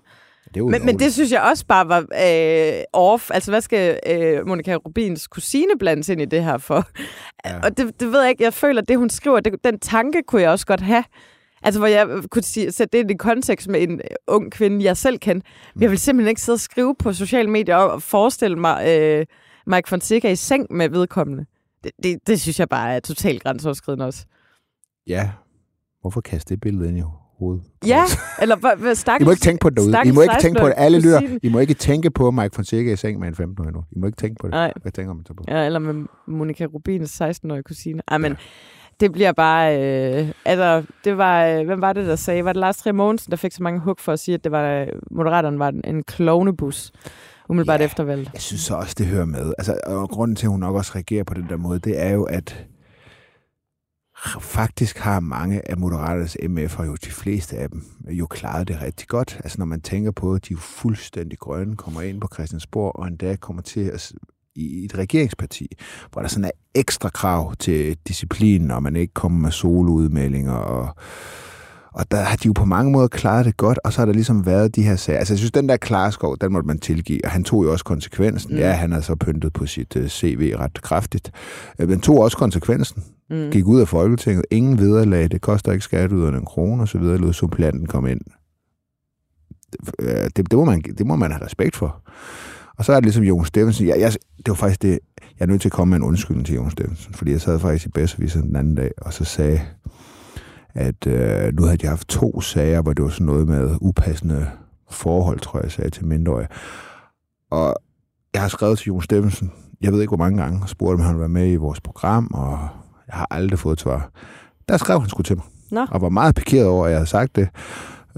Det 0.53 0.59
er 0.59 0.63
Men, 0.63 0.85
men 0.85 0.99
det 0.99 1.13
synes 1.13 1.31
jeg 1.31 1.41
også 1.41 1.65
bare 1.65 1.89
var 1.89 1.99
øh, 1.99 2.83
off. 2.93 3.31
Altså, 3.33 3.51
hvad 3.51 3.61
skal 3.61 3.99
øh, 4.07 4.47
Monika 4.47 4.75
Rubins 4.75 5.27
kusine 5.27 5.71
blandes 5.79 6.09
ind 6.09 6.21
i 6.21 6.25
det 6.25 6.43
her 6.43 6.57
for? 6.57 6.87
Ja. 7.45 7.59
Og 7.63 7.77
det, 7.77 7.99
det 7.99 8.11
ved 8.11 8.21
jeg 8.21 8.29
ikke. 8.29 8.43
Jeg 8.43 8.53
føler, 8.53 8.81
at 8.81 8.87
det, 8.87 8.97
hun 8.97 9.09
skriver, 9.09 9.39
det, 9.39 9.63
den 9.63 9.79
tanke 9.79 10.23
kunne 10.27 10.41
jeg 10.41 10.51
også 10.51 10.65
godt 10.65 10.81
have. 10.81 11.03
Altså, 11.63 11.79
hvor 11.79 11.87
jeg 11.87 12.07
kunne 12.31 12.43
sige, 12.43 12.71
sætte 12.71 12.97
det 12.97 13.03
ind 13.03 13.11
i 13.11 13.17
kontekst 13.17 13.67
med 13.67 13.81
en 13.81 13.91
øh, 13.93 13.99
ung 14.27 14.51
kvinde, 14.51 14.85
jeg 14.85 14.97
selv 14.97 15.19
kendte. 15.19 15.47
Men 15.75 15.81
jeg 15.81 15.89
vil 15.89 15.99
simpelthen 15.99 16.29
ikke 16.29 16.41
sidde 16.41 16.55
og 16.55 16.59
skrive 16.59 16.95
på 16.99 17.13
sociale 17.13 17.49
medier 17.49 17.75
og 17.75 18.01
forestille 18.01 18.59
mig 18.59 18.87
øh, 18.87 19.25
Mike 19.67 19.89
Fonseca 19.89 20.29
i 20.29 20.35
seng 20.35 20.67
med 20.69 20.89
vedkommende. 20.89 21.45
Det, 21.83 21.91
det, 22.03 22.19
det 22.27 22.41
synes 22.41 22.59
jeg 22.59 22.69
bare 22.69 22.95
er 22.95 22.99
totalt 22.99 23.43
grænseoverskridende 23.43 24.05
også. 24.05 24.25
Ja. 25.07 25.31
Hvorfor 26.01 26.21
kaste 26.21 26.53
det 26.53 26.61
billede 26.61 26.89
ind 26.89 26.97
i 26.97 27.01
hovedet? 27.39 27.63
Ja, 27.85 28.03
eller 28.41 28.75
hvad, 28.75 28.95
stakkels, 28.95 29.25
I 29.25 29.27
må 29.27 29.31
ikke 29.31 29.41
tænke 29.41 29.61
på 29.61 29.69
det 29.69 29.77
derude. 29.77 30.09
I 30.09 30.11
må 30.11 30.21
ikke 30.21 30.35
tænke 30.41 30.59
på 30.61 30.67
det. 30.67 30.73
Alle 30.77 30.99
lytter. 30.99 31.37
I 31.43 31.49
må 31.49 31.59
ikke 31.59 31.73
tænke 31.73 32.11
på 32.11 32.31
Mike 32.31 32.55
Fonseca 32.55 32.91
i 32.91 32.95
seng 32.95 33.19
med 33.19 33.27
en 33.27 33.33
15-årig 33.33 33.73
nu. 33.73 33.83
I 33.91 33.99
må 33.99 34.05
ikke 34.05 34.15
tænke 34.15 34.35
på 34.39 34.47
det. 34.47 34.51
Nej. 34.53 34.73
Hvad 34.81 34.91
tænker 34.91 35.13
man 35.13 35.25
så 35.25 35.33
på? 35.33 35.43
Ja, 35.47 35.65
eller 35.65 35.79
med 35.79 36.05
Monika 36.27 36.65
Rubins 36.65 37.21
16-årige 37.21 37.63
kusine. 37.63 38.01
Ej, 38.07 38.17
men 38.17 38.31
ja. 38.31 38.37
Det 38.99 39.11
bliver 39.11 39.31
bare... 39.31 39.77
Øh, 40.21 40.31
altså, 40.45 40.83
det 41.03 41.17
var... 41.17 41.45
Øh, 41.45 41.65
hvem 41.65 41.81
var 41.81 41.93
det, 41.93 42.07
der 42.07 42.15
sagde? 42.15 42.45
Var 42.45 42.53
det 42.53 42.59
Lars 42.59 42.77
Trier 42.77 42.93
Mogensen, 42.93 43.31
der 43.31 43.37
fik 43.37 43.51
så 43.51 43.63
mange 43.63 43.79
hug 43.79 43.95
for 43.99 44.13
at 44.13 44.19
sige, 44.19 44.35
at 44.35 44.43
det 44.43 44.51
var, 44.51 44.71
øh, 44.71 44.87
Moderaterne 45.11 45.59
var 45.59 45.73
en, 45.83 46.03
klovnebus? 46.03 46.91
Umiddelbart 47.49 47.79
Ja. 47.79 47.85
efter 47.85 48.03
valget. 48.03 48.29
Jeg 48.33 48.41
synes 48.41 48.61
så 48.61 48.75
også, 48.75 48.95
det 48.97 49.05
hører 49.05 49.25
med. 49.25 49.53
Altså, 49.57 49.79
og 49.85 50.09
grunden 50.09 50.35
til, 50.35 50.45
at 50.45 50.51
hun 50.51 50.59
nok 50.59 50.75
også 50.75 50.91
reagerer 50.95 51.23
på 51.23 51.33
den 51.33 51.49
der 51.49 51.57
måde, 51.57 51.79
det 51.79 52.01
er 52.01 52.09
jo, 52.09 52.23
at 52.23 52.65
faktisk 54.39 54.97
har 54.97 55.19
mange 55.19 55.69
af 55.71 55.77
Moderaternes 55.77 56.37
MF'er, 56.43 56.83
jo 56.85 56.95
de 56.95 57.11
fleste 57.11 57.57
af 57.57 57.69
dem, 57.69 57.81
jo 58.09 58.27
klaret 58.27 58.67
det 58.67 58.81
rigtig 58.81 59.07
godt. 59.07 59.37
Altså 59.43 59.57
når 59.57 59.65
man 59.65 59.81
tænker 59.81 60.11
på, 60.11 60.33
at 60.33 60.47
de 60.47 60.53
er 60.53 60.57
fuldstændig 60.57 61.39
grønne, 61.39 61.75
kommer 61.75 62.01
ind 62.01 62.21
på 62.21 62.27
Christiansborg, 62.33 62.95
og 62.95 63.07
endda 63.07 63.35
kommer 63.35 63.61
til 63.61 63.79
at 63.93 64.11
i 64.59 64.85
et 64.85 64.97
regeringsparti, 64.97 65.67
hvor 66.11 66.21
der 66.21 66.29
sådan 66.29 66.45
er 66.45 66.51
ekstra 66.75 67.09
krav 67.09 67.55
til 67.55 67.97
disciplin, 68.07 68.71
og 68.71 68.83
man 68.83 68.95
ikke 68.95 69.13
kommer 69.13 69.39
med 69.39 69.51
soloudmeldinger, 69.51 70.53
og, 70.53 70.95
og 71.93 72.11
der 72.11 72.17
har 72.17 72.35
de 72.35 72.47
jo 72.47 72.53
på 72.53 72.65
mange 72.65 72.91
måder 72.91 73.07
klaret 73.07 73.45
det 73.45 73.57
godt, 73.57 73.79
og 73.83 73.93
så 73.93 73.99
har 73.99 74.05
der 74.05 74.13
ligesom 74.13 74.45
været 74.45 74.75
de 74.75 74.83
her 74.83 74.95
sager. 74.95 75.19
Altså 75.19 75.33
jeg 75.33 75.37
synes, 75.37 75.51
den 75.51 75.69
der 75.69 75.77
Klarskov, 75.77 76.37
den 76.41 76.51
måtte 76.51 76.67
man 76.67 76.79
tilgive, 76.79 77.19
og 77.23 77.31
han 77.31 77.43
tog 77.43 77.63
jo 77.63 77.71
også 77.71 77.85
konsekvensen. 77.85 78.51
Mm. 78.53 78.57
Ja, 78.57 78.71
han 78.71 78.91
har 78.91 79.01
så 79.01 79.15
pyntet 79.15 79.53
på 79.53 79.65
sit 79.65 79.95
uh, 79.95 80.07
CV 80.07 80.53
ret 80.59 80.81
kraftigt, 80.81 81.31
Øh, 81.79 81.89
men 81.89 82.01
tog 82.01 82.19
også 82.19 82.37
konsekvensen 82.37 83.03
Mm. 83.29 83.51
gik 83.51 83.65
ud 83.65 83.81
af 83.81 83.87
Folketinget, 83.87 84.45
ingen 84.51 84.79
vederlag, 84.79 85.31
det 85.31 85.41
koster 85.41 85.71
ikke 85.71 85.83
skatteyderne 85.83 86.37
en 86.37 86.45
krone, 86.45 86.83
og 86.83 86.87
så 86.87 86.97
videre, 86.97 87.17
lod 87.17 87.33
supplanten 87.33 87.85
komme 87.87 88.11
ind. 88.11 88.21
Det, 89.71 90.37
det, 90.37 90.51
det, 90.51 90.53
må 90.53 90.65
man, 90.65 90.81
det 90.81 91.05
må 91.05 91.15
man 91.15 91.31
have 91.31 91.45
respekt 91.45 91.75
for. 91.75 92.01
Og 92.79 92.85
så 92.85 92.91
er 92.91 92.95
det 92.95 93.03
ligesom 93.03 93.23
Jon 93.23 93.45
Steffensen. 93.45 93.87
Jeg, 93.87 93.99
jeg, 93.99 94.11
det 94.37 94.47
var 94.47 94.53
faktisk 94.53 94.81
det, 94.81 94.99
jeg 95.39 95.45
er 95.45 95.45
nødt 95.45 95.61
til 95.61 95.67
at 95.67 95.73
komme 95.73 95.89
med 95.89 95.97
en 95.97 96.03
undskyldning 96.03 96.45
til 96.45 96.55
Jon 96.55 96.71
Steffensen, 96.71 97.13
fordi 97.13 97.31
jeg 97.31 97.41
sad 97.41 97.59
faktisk 97.59 97.85
i 97.85 97.89
Bedserviser 97.89 98.41
den 98.41 98.55
anden 98.55 98.75
dag, 98.75 98.91
og 99.01 99.13
så 99.13 99.23
sagde, 99.23 99.61
at 100.73 101.07
øh, 101.07 101.53
nu 101.53 101.63
havde 101.63 101.77
de 101.77 101.87
haft 101.87 102.07
to 102.07 102.41
sager, 102.41 102.81
hvor 102.81 102.93
det 102.93 103.03
var 103.03 103.09
sådan 103.09 103.25
noget 103.25 103.47
med 103.47 103.77
upassende 103.81 104.47
forhold, 104.91 105.39
tror 105.39 105.59
jeg, 105.59 105.63
jeg 105.63 105.71
sagde 105.71 105.89
til 105.89 106.05
mindreårige. 106.05 106.47
Og 107.51 107.75
jeg 108.33 108.41
har 108.41 108.49
skrevet 108.49 108.77
til 108.77 108.87
Jon 108.87 109.01
Steffensen, 109.01 109.51
jeg 109.81 109.93
ved 109.93 110.01
ikke 110.01 110.09
hvor 110.09 110.17
mange 110.17 110.41
gange, 110.41 110.59
og 110.63 110.69
spurgte, 110.69 110.95
om 110.95 111.01
han 111.01 111.19
være 111.19 111.29
med 111.29 111.51
i 111.51 111.55
vores 111.55 111.81
program, 111.81 112.31
og 112.33 112.67
jeg 113.07 113.15
har 113.15 113.27
aldrig 113.31 113.59
fået 113.59 113.73
et 113.73 113.81
svar. 113.81 114.11
Der 114.69 114.77
skrev 114.77 114.99
han 114.99 115.09
sgu 115.09 115.23
til 115.23 115.35
mig, 115.35 115.45
Nå. 115.71 115.85
og 115.91 116.01
var 116.01 116.09
meget 116.09 116.35
pikeret 116.35 116.67
over, 116.67 116.85
at 116.85 116.91
jeg 116.91 116.99
havde 116.99 117.09
sagt 117.09 117.35
det. 117.35 117.49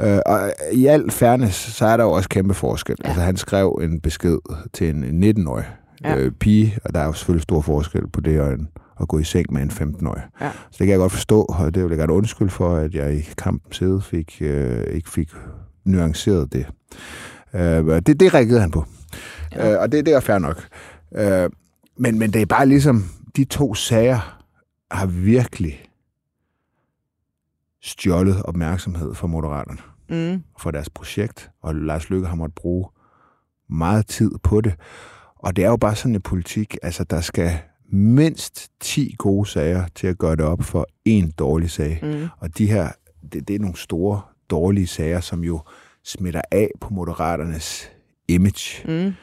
Øh, 0.03 0.19
og 0.25 0.53
i 0.73 0.85
al 0.85 1.11
fairness, 1.11 1.57
så 1.57 1.85
er 1.85 1.97
der 1.97 2.03
jo 2.03 2.11
også 2.11 2.29
kæmpe 2.29 2.53
forskel. 2.53 2.95
Ja. 3.03 3.07
Altså, 3.07 3.21
han 3.21 3.37
skrev 3.37 3.79
en 3.83 3.99
besked 4.01 4.37
til 4.73 4.89
en 4.89 5.23
19-årig 5.23 5.65
Ja. 6.03 6.17
øh, 6.17 6.31
pige, 6.31 6.77
og 6.83 6.93
der 6.93 6.99
er 6.99 7.05
jo 7.05 7.13
selvfølgelig 7.13 7.43
stor 7.43 7.61
forskel 7.61 8.07
på 8.07 8.21
det 8.21 8.41
og 8.41 8.53
en, 8.53 8.67
at 9.01 9.07
gå 9.07 9.19
i 9.19 9.23
seng 9.23 9.53
med 9.53 9.61
en 9.61 9.69
15-årig. 9.71 10.21
Ja. 10.41 10.51
Så 10.51 10.67
det 10.69 10.77
kan 10.77 10.89
jeg 10.89 10.97
godt 10.97 11.11
forstå, 11.11 11.41
og 11.41 11.75
det 11.75 11.83
vil 11.83 11.89
jeg 11.89 11.97
gerne 11.97 12.13
undskylde 12.13 12.51
for, 12.51 12.75
at 12.75 12.93
jeg 12.95 13.13
i 13.17 13.21
kampen 13.37 13.71
side 13.73 14.01
fik, 14.01 14.37
øh, 14.41 14.83
ikke 14.83 15.09
fik 15.09 15.29
nuanceret 15.85 16.53
det. 16.53 16.65
Øh, 17.53 17.61
det. 18.05 18.19
Det 18.19 18.33
reagerede 18.33 18.61
han 18.61 18.71
på. 18.71 18.85
Ja. 19.55 19.71
Øh, 19.73 19.81
og 19.81 19.91
det, 19.91 20.05
det 20.05 20.13
er 20.13 20.19
fair 20.19 20.37
nok. 20.39 20.67
Øh, 21.15 21.49
men, 21.97 22.19
men 22.19 22.33
det 22.33 22.41
er 22.41 22.45
bare 22.45 22.65
ligesom, 22.65 23.05
de 23.35 23.43
to 23.43 23.73
sager 23.73 24.39
har 24.91 25.05
virkelig 25.05 25.83
stjålet 27.81 28.43
opmærksomhed 28.43 29.15
fra 29.15 29.27
Moderaterne 29.27 29.77
Mm. 30.11 30.43
for 30.59 30.71
deres 30.71 30.89
projekt, 30.89 31.51
og 31.61 31.75
Lars 31.75 32.09
Løkke 32.09 32.27
har 32.27 32.35
måttet 32.35 32.55
bruge 32.55 32.85
meget 33.69 34.07
tid 34.07 34.31
på 34.43 34.61
det. 34.61 34.73
Og 35.35 35.55
det 35.55 35.63
er 35.63 35.69
jo 35.69 35.77
bare 35.77 35.95
sådan 35.95 36.15
en 36.15 36.21
politik, 36.21 36.77
altså 36.83 37.03
der 37.03 37.21
skal 37.21 37.51
mindst 37.93 38.69
10 38.79 39.15
gode 39.17 39.49
sager 39.49 39.83
til 39.95 40.07
at 40.07 40.17
gøre 40.17 40.35
det 40.35 40.45
op 40.45 40.63
for 40.63 40.87
en 41.05 41.31
dårlig 41.31 41.69
sag. 41.69 41.99
Mm. 42.03 42.27
Og 42.37 42.57
de 42.57 42.67
her, 42.67 42.89
det, 43.33 43.47
det 43.47 43.55
er 43.55 43.59
nogle 43.59 43.77
store 43.77 44.21
dårlige 44.49 44.87
sager, 44.87 45.19
som 45.19 45.43
jo 45.43 45.59
smitter 46.03 46.41
af 46.51 46.69
på 46.81 46.93
Moderaternes 46.93 47.91
image. 48.27 48.87
Mm. 48.87 49.13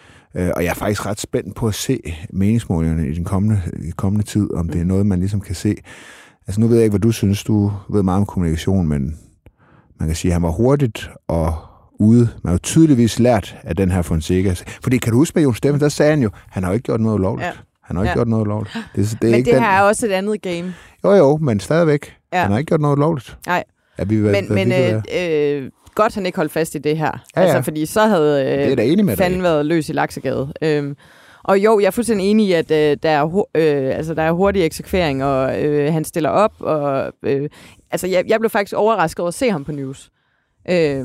Øh, 0.40 0.50
og 0.56 0.64
jeg 0.64 0.70
er 0.70 0.74
faktisk 0.74 1.06
ret 1.06 1.20
spændt 1.20 1.54
på 1.54 1.68
at 1.68 1.74
se 1.74 2.14
meningsmålingerne 2.30 3.08
i 3.08 3.14
den 3.14 3.24
kommende, 3.24 3.62
i 3.82 3.90
kommende 3.90 4.26
tid, 4.26 4.54
om 4.54 4.68
det 4.68 4.80
er 4.80 4.84
noget, 4.84 5.06
man 5.06 5.18
ligesom 5.18 5.40
kan 5.40 5.54
se. 5.54 5.76
Altså 6.46 6.60
nu 6.60 6.66
ved 6.66 6.76
jeg 6.76 6.84
ikke, 6.84 6.92
hvad 6.92 7.00
du 7.00 7.12
synes. 7.12 7.44
Du 7.44 7.72
ved 7.90 8.02
meget 8.02 8.20
om 8.20 8.26
kommunikation, 8.26 8.88
men 8.88 9.18
man 10.00 10.08
kan 10.08 10.16
sige, 10.16 10.30
at 10.30 10.32
han 10.32 10.42
var 10.42 10.50
hurtigt 10.50 11.10
og 11.28 11.54
ude. 12.00 12.18
Man 12.20 12.28
har 12.44 12.52
jo 12.52 12.58
tydeligvis 12.58 13.18
lært 13.18 13.56
af 13.62 13.76
den 13.76 13.90
her 13.90 14.02
Fonseca. 14.02 14.54
Fordi 14.82 14.98
kan 14.98 15.12
du 15.12 15.18
huske 15.18 15.32
med 15.34 15.42
Jon 15.42 15.54
Steffen, 15.54 15.80
der 15.80 15.88
sagde 15.88 16.10
han 16.10 16.22
jo, 16.22 16.30
han 16.50 16.62
har 16.62 16.70
jo 16.70 16.74
ikke 16.74 16.84
gjort 16.84 17.00
noget 17.00 17.14
ulovligt. 17.14 17.46
Ja. 17.46 17.52
Han 17.84 17.96
har 17.96 18.02
ikke 18.02 18.10
Ja. 18.10 18.14
gjort 18.14 18.28
noget 18.28 18.42
ulovligt. 18.46 18.74
Det, 18.96 18.96
det 18.96 19.12
er 19.12 19.16
Men 19.22 19.34
ikke 19.34 19.46
det 19.46 19.54
den... 19.54 19.62
her 19.62 19.70
er 19.70 19.82
også 19.82 20.06
et 20.06 20.10
andet 20.12 20.42
game. 20.42 20.74
Jo 21.04 21.10
jo, 21.12 21.36
men 21.36 21.60
stadigvæk. 21.60 22.14
Ja. 22.32 22.42
Han 22.42 22.50
har 22.50 22.58
ikke 22.58 22.68
gjort 22.68 22.80
noget 22.80 22.96
ulovligt. 22.96 23.38
Nej. 23.46 23.64
Er 23.98 24.04
vi, 24.04 24.16
hvad, 24.16 24.32
Men, 24.32 24.46
hvad 24.46 24.56
men 24.66 24.68
vi 24.68 25.16
øh, 25.16 25.62
øh, 25.62 25.70
godt, 25.94 26.14
han 26.14 26.26
ikke 26.26 26.36
holdt 26.36 26.52
fast 26.52 26.74
i 26.74 26.78
det 26.78 26.98
her. 26.98 27.24
Ja, 27.36 27.40
ja. 27.40 27.46
Altså, 27.46 27.62
fordi 27.62 27.86
så 27.86 28.06
havde 28.06 28.38
Det 28.40 28.72
er 28.72 28.84
øh, 28.84 28.92
enig 28.92 29.04
med 29.04 29.16
dig 29.16 29.24
fanden 29.24 29.40
i. 29.40 29.42
været 29.42 29.66
løs 29.66 29.88
i 29.88 29.92
laksegade. 29.92 30.52
Øhm, 30.62 30.96
og 31.44 31.58
jo, 31.58 31.78
jeg 31.80 31.86
er 31.86 31.90
fuldstændig 31.90 32.30
enig 32.30 32.46
i, 32.48 32.52
at 32.52 32.70
øh, 32.70 32.96
der, 33.02 33.10
er, 33.10 33.44
øh, 33.54 33.96
altså, 33.96 34.14
der 34.14 34.22
er 34.22 34.32
hurtig 34.32 34.64
eksekvering, 34.64 35.24
og 35.24 35.64
øh, 35.64 35.92
han 35.92 36.04
stiller 36.04 36.30
op. 36.30 36.52
Og, 36.60 37.12
øh, 37.22 37.48
altså, 37.90 38.06
jeg, 38.06 38.24
jeg 38.28 38.40
blev 38.40 38.50
faktisk 38.50 38.74
overrasket 38.76 39.20
over 39.20 39.28
at 39.28 39.34
se 39.34 39.50
ham 39.50 39.64
på 39.64 39.72
news. 39.72 40.10
Øh, 40.70 41.04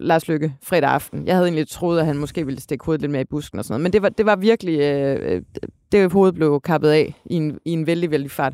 Lars 0.00 0.28
Lykke, 0.28 0.54
fredag 0.62 0.90
aften. 0.90 1.26
Jeg 1.26 1.34
havde 1.34 1.46
egentlig 1.46 1.68
troet, 1.68 2.00
at 2.00 2.06
han 2.06 2.16
måske 2.16 2.46
ville 2.46 2.60
stikke 2.60 2.84
hovedet 2.84 3.00
lidt 3.00 3.12
mere 3.12 3.22
i 3.22 3.26
busken 3.30 3.58
og 3.58 3.64
sådan 3.64 3.72
noget. 3.72 3.82
Men 3.82 3.92
det 3.92 4.02
var, 4.02 4.08
det 4.08 4.26
var 4.26 4.36
virkelig... 4.36 4.80
Øh, 4.80 5.34
øh, 5.34 5.42
det 5.92 6.12
hoved 6.12 6.32
blev 6.32 6.60
kappet 6.60 6.90
af 6.90 7.14
i 7.26 7.34
en, 7.34 7.58
i 7.64 7.70
en 7.70 7.86
vældig, 7.86 8.10
vældig 8.10 8.30
fart. 8.30 8.52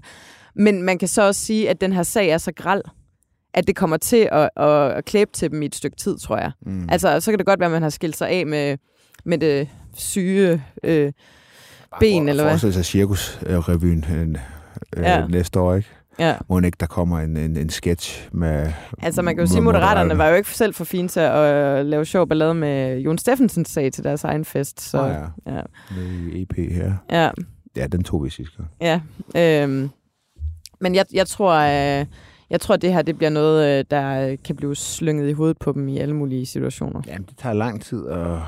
Men 0.55 0.83
man 0.83 0.99
kan 0.99 1.09
så 1.09 1.23
også 1.27 1.41
sige, 1.41 1.71
at 1.71 1.81
den 1.81 1.93
her 1.93 2.03
sag 2.03 2.29
er 2.29 2.39
så 2.39 2.53
græld, 2.53 2.83
at 3.55 3.67
det 3.67 3.77
kommer 3.77 3.97
til 3.97 4.29
at, 4.33 4.51
at, 4.57 4.91
at 4.91 5.05
klæbe 5.05 5.31
til 5.33 5.51
dem 5.51 5.63
i 5.63 5.67
et 5.67 5.75
stykke 5.75 5.97
tid, 5.97 6.19
tror 6.19 6.37
jeg. 6.37 6.51
Mm. 6.67 6.89
Altså, 6.91 7.21
så 7.21 7.33
kan 7.33 7.39
det 7.39 7.47
godt 7.47 7.61
være, 7.61 7.67
at 7.67 7.73
man 7.73 7.83
har 7.83 7.91
skilt 7.91 8.17
sig 8.17 8.29
af 8.29 8.47
med, 8.47 8.77
med 9.25 9.39
det 9.39 9.69
syge 9.95 10.63
øh, 10.85 11.13
ben, 12.01 12.29
eller 12.29 12.43
hvad? 12.43 12.53
Forestil 12.53 12.73
sig 12.73 12.85
cirkusrevyen 12.85 14.05
øh, 14.13 14.29
øh, 14.97 15.03
Ja. 15.05 15.27
næste 15.27 15.61
år, 15.61 15.75
ikke? 15.75 15.89
Ja. 16.19 16.37
Må 16.49 16.61
ikke 16.61 16.77
der 16.81 16.87
kommer 16.87 17.21
en, 17.21 17.37
en, 17.37 17.57
en 17.57 17.71
sketch 17.71 18.29
med... 18.33 18.73
Altså, 19.03 19.23
man 19.23 19.35
kan 19.35 19.45
jo 19.45 19.47
sige, 19.47 19.59
at 19.59 19.65
Moderaterne 19.65 20.19
var 20.19 20.29
jo 20.29 20.35
ikke 20.35 20.51
selv 20.51 20.75
for 20.75 20.85
fine 20.85 21.09
til 21.09 21.21
at 21.21 21.55
øh, 21.55 21.87
lave 21.87 22.05
sjov 22.05 22.29
ballade 22.29 22.55
med 22.55 22.99
Jon 22.99 23.19
Steffensens 23.19 23.69
sag 23.69 23.93
til 23.93 24.05
deres 24.05 24.25
egen 24.25 24.45
fest. 24.45 24.81
Så, 24.81 24.97
Nå 24.97 25.07
ja. 25.07 25.21
ja. 25.57 25.63
Med 25.97 26.33
EP 26.43 26.73
her. 26.73 26.93
ja. 27.11 27.31
Ja, 27.77 27.87
den 27.87 28.05
tog 28.05 28.25
vi 28.25 28.31
sidste 28.31 28.57
gang. 28.57 28.69
Ja, 28.81 29.01
øhm, 29.65 29.91
men 30.81 30.95
jeg, 30.95 31.07
jeg 31.13 31.27
tror, 31.27 31.55
øh, 31.55 32.07
jeg 32.51 32.61
tror, 32.61 32.75
at 32.75 32.83
det 32.83 32.93
her 32.93 33.03
det 33.03 33.17
bliver 33.17 33.31
noget, 33.31 33.79
øh, 33.79 33.85
der 33.91 34.37
kan 34.45 34.57
blive 34.57 34.77
slynget 34.77 35.29
i 35.29 35.33
hovedet 35.33 35.59
på 35.59 35.73
dem 35.73 35.89
i 35.89 35.99
alle 35.99 36.17
mulige 36.17 36.47
situationer. 36.47 37.03
Jamen, 37.07 37.27
det 37.29 37.37
tager 37.37 37.53
lang 37.53 37.83
tid 37.83 38.07
at, 38.09 38.39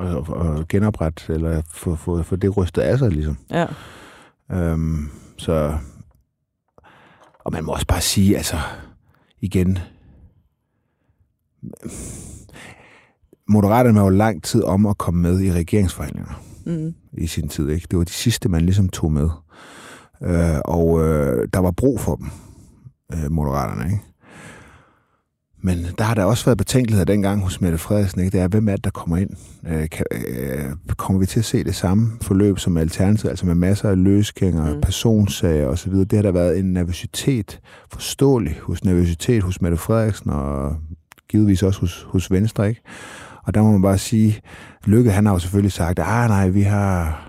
at, 0.00 0.06
at 0.16 0.68
genoprette, 0.68 1.32
eller 1.32 1.62
få, 1.72 1.96
få, 1.96 2.22
få 2.22 2.36
det 2.36 2.56
rystet 2.56 2.82
af 2.82 2.98
sig, 2.98 3.10
ligesom. 3.10 3.36
Ja. 3.50 3.66
Øhm, 4.52 5.10
så... 5.36 5.78
Og 7.44 7.52
man 7.52 7.64
må 7.64 7.72
også 7.72 7.86
bare 7.86 8.00
sige, 8.00 8.36
altså, 8.36 8.56
igen... 9.40 9.78
Moderaterne 13.48 13.98
var 13.98 14.04
jo 14.04 14.10
lang 14.10 14.42
tid 14.42 14.62
om 14.62 14.86
at 14.86 14.98
komme 14.98 15.22
med 15.22 15.40
i 15.40 15.52
regeringsforhandlinger 15.52 16.42
Mm. 16.66 16.94
i 17.12 17.26
sin 17.26 17.48
tid. 17.48 17.68
Ikke? 17.68 17.86
Det 17.90 17.98
var 17.98 18.04
de 18.04 18.10
sidste, 18.12 18.48
man 18.48 18.60
ligesom 18.60 18.88
tog 18.88 19.12
med. 19.12 19.28
Øh, 20.22 20.58
og 20.64 21.00
øh, 21.00 21.48
der 21.52 21.58
var 21.58 21.70
brug 21.70 22.00
for 22.00 22.16
dem, 22.16 22.26
øh, 23.12 23.30
Moderaterne. 23.32 23.84
Ikke? 23.84 24.02
Men 25.62 25.86
der 25.98 26.04
har 26.04 26.14
der 26.14 26.24
også 26.24 26.44
været 26.44 26.58
betænkeligheder 26.58 27.04
dengang 27.04 27.42
hos 27.42 27.60
Mette 27.60 27.78
Frederiksen. 27.78 28.20
Ikke? 28.20 28.32
Det 28.32 28.40
er, 28.40 28.48
hvem 28.48 28.68
er 28.68 28.72
det, 28.76 28.84
der 28.84 28.90
kommer 28.90 29.16
ind? 29.16 29.30
Øh, 29.68 29.88
kan, 29.90 30.04
øh, 30.10 30.64
kommer 30.96 31.20
vi 31.20 31.26
til 31.26 31.38
at 31.38 31.44
se 31.44 31.64
det 31.64 31.74
samme 31.74 32.12
forløb 32.22 32.58
som 32.58 32.76
alternativ, 32.76 33.28
altså 33.30 33.46
med 33.46 33.54
masser 33.54 33.88
af 33.90 34.04
løskænger, 34.04 34.74
Mm. 34.74 34.80
personsager 34.80 35.66
osv.? 35.66 35.92
Det 35.92 36.12
har 36.12 36.22
der 36.22 36.32
været 36.32 36.58
en 36.58 36.72
nervøsitet, 36.72 37.60
forståelig 37.92 38.58
hos 38.62 38.84
nervøsitet 38.84 39.42
hos 39.42 39.60
Mette 39.62 39.76
Frederiksen, 39.76 40.30
og 40.30 40.76
givetvis 41.30 41.62
også 41.62 41.80
hos, 41.80 42.06
hos 42.08 42.30
Venstre. 42.30 42.68
Ikke? 42.68 42.80
Og 43.46 43.54
der 43.54 43.62
må 43.62 43.72
man 43.72 43.82
bare 43.82 43.98
sige, 43.98 44.40
Lykke 44.86 45.10
han 45.10 45.26
har 45.26 45.32
jo 45.32 45.38
selvfølgelig 45.38 45.72
sagt, 45.72 45.98
ah 46.02 46.28
nej, 46.28 46.48
vi 46.48 46.62
har, 46.62 47.22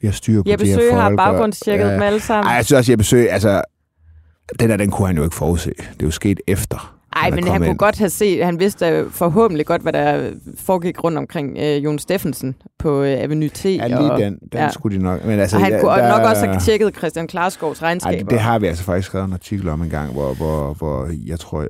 vi 0.00 0.06
har 0.06 0.12
styr 0.12 0.42
på 0.42 0.50
Jeppe 0.50 0.64
de 0.64 0.70
her 0.70 0.76
Søge 0.78 0.90
folk. 0.90 1.02
har 1.02 1.10
og- 1.10 1.16
baggrundstjekket 1.16 1.92
dem 1.92 2.02
alle 2.02 2.20
sammen. 2.20 2.46
Ej, 2.46 2.52
jeg 2.54 2.64
synes 2.64 2.78
også, 2.78 2.92
Jeppe 2.92 3.04
Søge, 3.04 3.30
altså, 3.30 3.62
den 4.60 4.70
der, 4.70 4.76
den 4.76 4.90
kunne 4.90 5.06
han 5.06 5.16
jo 5.16 5.24
ikke 5.24 5.36
forudse. 5.36 5.70
Det 5.78 6.02
er 6.02 6.06
jo 6.06 6.10
sket 6.10 6.40
efter. 6.46 6.94
Ej, 7.16 7.26
er 7.28 7.34
men 7.34 7.44
han 7.44 7.52
kommet 7.52 7.58
kunne 7.66 7.70
ind. 7.70 7.78
godt 7.78 7.98
have 7.98 8.10
set, 8.10 8.44
han 8.44 8.58
vidste 8.60 9.06
forhåbentlig 9.10 9.66
godt, 9.66 9.82
hvad 9.82 9.92
der 9.92 10.32
foregik 10.58 11.04
rundt 11.04 11.18
omkring 11.18 11.56
øh, 11.58 11.84
Jon 11.84 11.98
Steffensen 11.98 12.54
på 12.78 13.02
øh, 13.02 13.20
Avenue 13.20 13.48
T. 13.48 13.64
Ja, 13.64 13.86
lige 13.86 13.98
og, 14.12 14.20
den, 14.20 14.32
den 14.32 14.48
ja. 14.52 14.70
skulle 14.70 14.98
de 14.98 15.02
nok. 15.02 15.24
Men 15.24 15.40
altså, 15.40 15.56
og 15.56 15.62
han 15.62 15.72
ja, 15.72 15.80
kunne 15.80 15.90
der- 15.92 16.18
nok 16.18 16.28
også 16.30 16.46
have 16.46 16.60
tjekket 16.60 16.96
Christian 16.96 17.26
Klarskovs 17.26 17.80
Ej, 17.82 17.88
regnskaber. 17.88 18.18
det, 18.18 18.30
det 18.30 18.40
har 18.40 18.58
vi 18.58 18.66
altså 18.66 18.84
faktisk 18.84 19.06
skrevet 19.08 19.26
en 19.26 19.32
artikel 19.32 19.68
om 19.68 19.82
en 19.82 19.90
gang, 19.90 20.12
hvor, 20.12 20.34
hvor, 20.34 20.74
hvor 20.74 21.10
jeg 21.26 21.40
tror... 21.40 21.66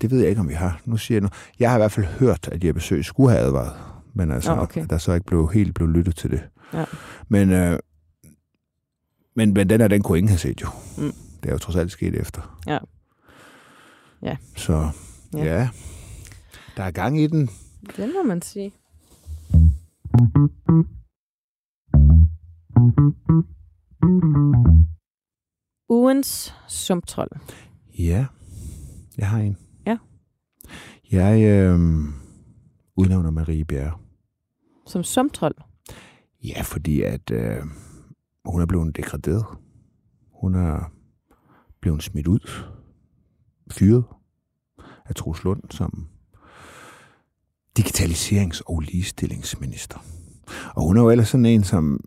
Det 0.00 0.10
ved 0.10 0.18
jeg 0.20 0.28
ikke, 0.28 0.40
om 0.40 0.48
vi 0.48 0.54
har. 0.54 0.80
Nu 0.84 0.96
siger 0.96 1.16
jeg 1.16 1.22
nu. 1.22 1.28
Jeg 1.60 1.70
har 1.70 1.76
i 1.76 1.80
hvert 1.80 1.92
fald 1.92 2.06
hørt, 2.06 2.48
at 2.52 2.64
Jeppe 2.64 2.80
Søe 2.80 3.02
skulle 3.04 3.30
have 3.30 3.42
advaret. 3.44 3.72
Men 4.14 4.30
altså, 4.30 4.54
Nå, 4.54 4.62
okay. 4.62 4.86
der 4.90 4.98
så 4.98 5.12
ikke 5.12 5.26
blev 5.26 5.50
helt 5.54 5.74
blev 5.74 5.88
lyttet 5.88 6.16
til 6.16 6.30
det. 6.30 6.40
Ja. 6.74 6.84
Men, 7.28 7.52
øh, 7.52 7.78
men, 9.36 9.54
men 9.54 9.70
den 9.70 9.80
her, 9.80 9.88
den 9.88 10.02
kunne 10.02 10.18
ingen 10.18 10.28
have 10.28 10.38
set 10.38 10.62
jo. 10.62 10.66
Mm. 10.98 11.12
Det 11.42 11.48
er 11.48 11.52
jo 11.52 11.58
trods 11.58 11.76
alt 11.76 11.92
sket 11.92 12.14
efter. 12.14 12.58
Ja. 12.66 12.78
Ja. 14.22 14.36
Så 14.56 14.90
Ja. 15.34 15.44
ja. 15.44 15.68
Der 16.76 16.82
er 16.82 16.90
gang 16.90 17.20
i 17.20 17.26
den. 17.26 17.48
Den 17.96 18.12
må 18.12 18.22
man 18.22 18.42
sige. 18.42 18.72
Ugens 25.88 26.54
sumtrol. 26.68 27.28
Ja, 27.98 28.26
jeg 29.18 29.28
har 29.30 29.38
en. 29.38 29.56
Ja. 29.86 29.98
Jeg 31.12 31.42
øh, 31.42 31.78
udnævner 32.96 33.30
Marie 33.30 33.64
Bjerre. 33.64 33.98
Som 34.86 35.04
sumtrol. 35.04 35.54
Ja, 36.44 36.62
fordi 36.62 37.02
at 37.02 37.30
øh, 37.30 37.62
hun 38.44 38.60
er 38.62 38.66
blevet 38.66 38.96
degraderet. 38.96 39.44
Hun 40.40 40.54
er 40.54 40.92
blevet 41.80 42.02
smidt 42.02 42.26
ud. 42.26 42.64
Fyret 43.70 44.04
af 45.06 45.14
Troels 45.14 45.44
Lund 45.44 45.62
som 45.70 46.06
digitaliserings- 47.78 48.62
og 48.66 48.80
ligestillingsminister. 48.80 49.98
Og 50.74 50.82
hun 50.82 50.96
er 50.96 51.02
jo 51.02 51.10
ellers 51.10 51.28
sådan 51.28 51.46
en, 51.46 51.64
som 51.64 52.00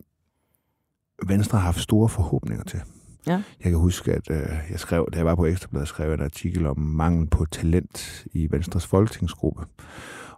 Venstre 1.27 1.57
har 1.57 1.65
haft 1.65 1.79
store 1.79 2.09
forhåbninger 2.09 2.63
til. 2.63 2.81
Ja. 3.27 3.43
Jeg 3.63 3.71
kan 3.71 3.77
huske, 3.79 4.13
at 4.13 4.29
øh, 4.31 4.49
jeg 4.71 4.79
skrev, 4.79 5.09
da 5.13 5.17
jeg 5.17 5.25
var 5.25 5.35
på 5.35 5.45
Ekstrabladet, 5.45 5.87
skrev 5.87 6.07
jeg 6.07 6.13
en 6.13 6.23
artikel 6.23 6.65
om 6.65 6.79
mangel 6.79 7.27
på 7.27 7.45
talent 7.45 8.25
i 8.33 8.47
Venstres 8.51 8.87
folketingsgruppe. 8.87 9.65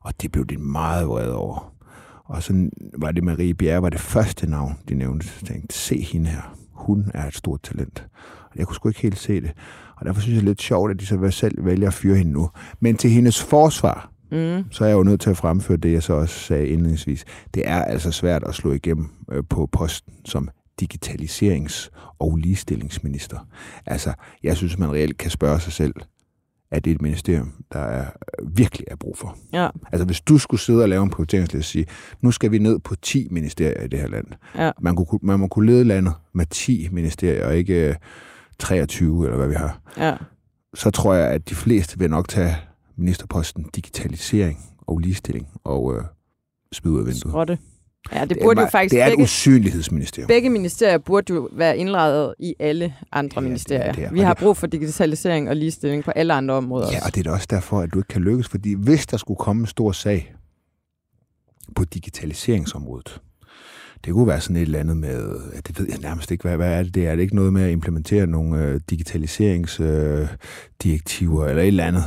Og 0.01 0.21
det 0.21 0.31
blev 0.31 0.45
de 0.45 0.57
meget 0.57 1.07
vrede 1.07 1.35
over. 1.35 1.73
Og 2.25 2.43
så 2.43 2.69
var 2.97 3.11
det 3.11 3.23
Marie 3.23 3.53
Bjerre, 3.53 3.81
var 3.81 3.89
det 3.89 3.99
første 3.99 4.47
navn, 4.47 4.79
de 4.89 4.95
nævnte. 4.95 5.27
Jeg 5.41 5.47
tænkte, 5.47 5.75
se 5.75 6.01
hende 6.01 6.29
her. 6.29 6.57
Hun 6.71 7.11
er 7.13 7.27
et 7.27 7.35
stort 7.35 7.61
talent. 7.63 8.07
Og 8.51 8.57
jeg 8.57 8.67
kunne 8.67 8.75
sgu 8.75 8.89
ikke 8.89 9.01
helt 9.01 9.19
se 9.19 9.41
det. 9.41 9.51
Og 10.03 10.07
derfor 10.07 10.21
synes 10.21 10.35
jeg 10.35 10.41
det 10.41 10.47
er 10.47 10.49
lidt 10.49 10.61
sjovt, 10.61 10.91
at 10.91 10.99
de 10.99 11.05
så 11.05 11.27
selv 11.31 11.65
vælger 11.65 11.87
at 11.87 11.93
fyre 11.93 12.15
hende 12.17 12.31
nu. 12.31 12.49
Men 12.79 12.97
til 12.97 13.09
hendes 13.09 13.43
forsvar, 13.43 14.09
Mm. 14.31 14.63
så 14.71 14.83
er 14.83 14.87
jeg 14.87 14.95
jo 14.95 15.03
nødt 15.03 15.21
til 15.21 15.29
at 15.29 15.37
fremføre 15.37 15.77
det, 15.77 15.91
jeg 15.91 16.03
så 16.03 16.13
også 16.13 16.39
sagde 16.39 16.67
indledningsvis. 16.67 17.25
Det 17.53 17.63
er 17.67 17.83
altså 17.83 18.11
svært 18.11 18.43
at 18.43 18.55
slå 18.55 18.71
igennem 18.71 19.09
øh, 19.31 19.43
på 19.49 19.69
posten 19.71 20.13
som 20.25 20.49
digitaliserings- 20.81 21.89
og 22.19 22.35
ligestillingsminister. 22.37 23.47
Altså, 23.85 24.13
jeg 24.43 24.57
synes, 24.57 24.77
man 24.79 24.91
reelt 24.91 25.17
kan 25.17 25.31
spørge 25.31 25.59
sig 25.59 25.73
selv, 25.73 25.93
at 26.71 26.85
det 26.85 26.91
er 26.91 26.95
et 26.95 27.01
ministerium, 27.01 27.51
der 27.73 27.79
er, 27.79 28.05
virkelig 28.47 28.87
er 28.91 28.95
brug 28.95 29.17
for. 29.17 29.37
Ja, 29.53 29.69
Altså, 29.91 30.05
hvis 30.05 30.21
du 30.21 30.37
skulle 30.37 30.61
sidde 30.61 30.83
og 30.83 30.89
lave 30.89 31.03
en 31.03 31.09
prioriteringsliste 31.09 31.61
og 31.61 31.65
sige, 31.65 31.85
nu 32.21 32.31
skal 32.31 32.51
vi 32.51 32.57
ned 32.57 32.79
på 32.79 32.95
10 32.95 33.27
ministerier 33.31 33.83
i 33.83 33.87
det 33.87 33.99
her 33.99 34.07
land. 34.07 34.27
ja. 34.57 34.71
Man, 34.81 34.95
kunne, 34.95 35.19
man 35.21 35.39
må 35.39 35.47
kunne 35.47 35.65
lede 35.71 35.83
landet 35.83 36.13
med 36.33 36.45
10 36.45 36.87
ministerier, 36.91 37.45
og 37.47 37.55
ikke 37.57 37.89
øh, 37.89 37.95
23, 38.59 39.25
eller 39.25 39.37
hvad 39.37 39.47
vi 39.47 39.55
har. 39.55 39.81
ja. 39.97 40.15
Så 40.75 40.91
tror 40.91 41.13
jeg, 41.13 41.27
at 41.31 41.49
de 41.49 41.55
fleste 41.55 41.99
vil 41.99 42.09
nok 42.09 42.27
tage 42.29 42.55
ministerposten 42.97 43.65
digitalisering 43.75 44.59
og 44.87 44.97
ligestilling 44.99 45.47
og 45.63 45.95
øh, 45.95 46.03
smide 46.73 46.93
ud 46.93 46.99
af 46.99 47.05
vinduet. 47.05 47.31
Skrotte. 47.31 47.57
Ja, 48.13 48.25
det 48.25 48.31
er 48.31 48.35
burde 48.43 48.59
jo 48.59 48.61
meget- 48.63 48.71
faktisk 48.71 48.91
Det 48.91 49.01
er 49.01 49.05
et 49.05 49.11
begge, 49.11 49.23
usynlighedsministerium. 49.23 50.27
begge 50.27 50.49
ministerier 50.49 50.97
burde 50.97 51.33
jo 51.33 51.49
være 51.51 51.77
indrettet 51.77 52.33
i 52.39 52.55
alle 52.59 52.93
andre 53.11 53.33
Ja, 53.35 53.39
det 53.41 53.45
er 53.45 53.49
ministerier. 53.49 53.91
det. 53.91 54.13
Vi 54.13 54.19
Og 54.19 54.27
har 54.27 54.33
brug 54.33 54.57
for 54.57 54.67
digitalisering 54.67 55.49
og 55.49 55.55
ligestilling 55.55 56.03
på 56.03 56.11
alle 56.11 56.33
andre 56.33 56.53
områder 56.55 56.87
Ja, 56.91 57.05
og 57.05 57.15
det 57.15 57.19
er 57.19 57.23
da 57.23 57.31
også 57.31 57.47
derfor, 57.49 57.79
at 57.79 57.93
du 57.93 57.99
ikke 57.99 58.07
kan 58.07 58.21
lykkes, 58.21 58.47
fordi 58.49 58.73
hvis 58.73 59.05
der 59.07 59.17
skulle 59.17 59.37
komme 59.37 59.59
en 59.61 59.67
stor 59.67 59.91
sag 59.91 60.33
på 61.75 61.83
digitaliseringsområdet, 61.85 63.21
det 64.05 64.13
kunne 64.13 64.27
være 64.27 64.41
sådan 64.41 64.55
et 64.55 64.61
eller 64.61 64.79
andet 64.79 64.97
med, 64.97 65.39
ja, 65.53 65.59
det 65.67 65.79
ved 65.79 65.87
jeg 65.89 65.99
nærmest 65.99 66.31
ikke, 66.31 66.41
hvad, 66.41 66.57
hvad 66.57 66.73
er 66.73 66.83
det? 66.83 66.95
Det 66.95 67.07
er 67.07 67.15
det 67.15 67.21
ikke 67.21 67.35
noget 67.35 67.53
med 67.53 67.63
at 67.63 67.71
implementere 67.71 68.27
nogle 68.27 68.63
øh, 68.63 68.79
digitaliseringsdirektiver 68.89 71.43
øh, 71.43 71.49
eller 71.49 71.63
et 71.63 71.67
eller 71.67 71.85
andet. 71.85 72.03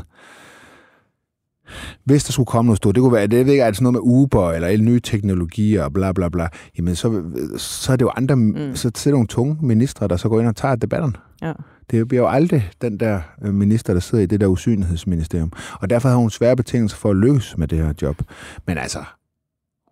Hvis 2.05 2.25
der 2.25 2.33
skulle 2.33 2.47
komme 2.47 2.67
noget 2.67 2.77
stort, 2.77 2.95
det 2.95 3.01
kunne 3.01 3.13
være, 3.13 3.27
det 3.27 3.47
ved 3.47 3.53
ikke, 3.53 3.63
er 3.63 3.67
det 3.67 3.77
sådan 3.77 3.93
noget 3.93 3.95
med 3.95 4.01
Uber 4.15 4.53
eller 4.53 4.69
alle 4.69 4.85
nye 4.85 5.01
teknologier 5.01 5.85
og 5.85 5.93
bla 5.93 6.13
bla 6.13 6.29
bla, 6.29 6.49
jamen 6.79 6.97
så, 6.97 7.23
så 7.57 7.93
er 7.93 7.97
det 7.97 8.05
jo 8.05 8.11
andre, 8.17 8.37
mm. 8.37 8.75
så, 8.75 8.83
så 8.83 8.89
er 8.89 8.93
det 8.93 9.13
nogle 9.13 9.27
tunge 9.27 9.59
ministre, 9.61 10.09
der 10.09 10.17
så 10.17 10.29
går 10.29 10.41
ind 10.41 10.49
og 10.49 10.57
tager 10.57 10.75
debatten. 10.75 11.17
Ja. 11.43 11.53
Det 11.91 12.09
bliver 12.09 12.23
jo 12.23 12.29
aldrig 12.29 12.71
den 12.81 13.01
der 13.01 13.21
øh, 13.43 13.55
minister, 13.55 13.93
der 13.93 14.01
sidder 14.01 14.25
i 14.25 14.27
det 14.27 14.41
der 14.41 14.47
usynlighedsministerium. 14.47 15.53
Og 15.81 15.91
derfor 15.91 16.09
har 16.09 16.17
hun 16.17 16.31
svære 16.31 16.57
betingelser 16.57 16.97
for 16.97 17.11
at 17.11 17.17
lykkes 17.17 17.59
med 17.59 17.69
det 17.69 17.79
her 17.79 17.93
job. 18.03 18.23
Men 18.67 18.79
altså, 18.79 19.05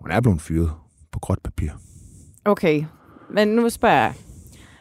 hun 0.00 0.10
er 0.10 0.20
blevet 0.20 0.40
fyret 0.40 0.70
på 1.12 1.18
gråt 1.18 1.38
papir. 1.44 1.70
Okay, 2.44 2.84
men 3.34 3.48
nu 3.48 3.68
spørger 3.68 3.96
jeg. 3.96 4.12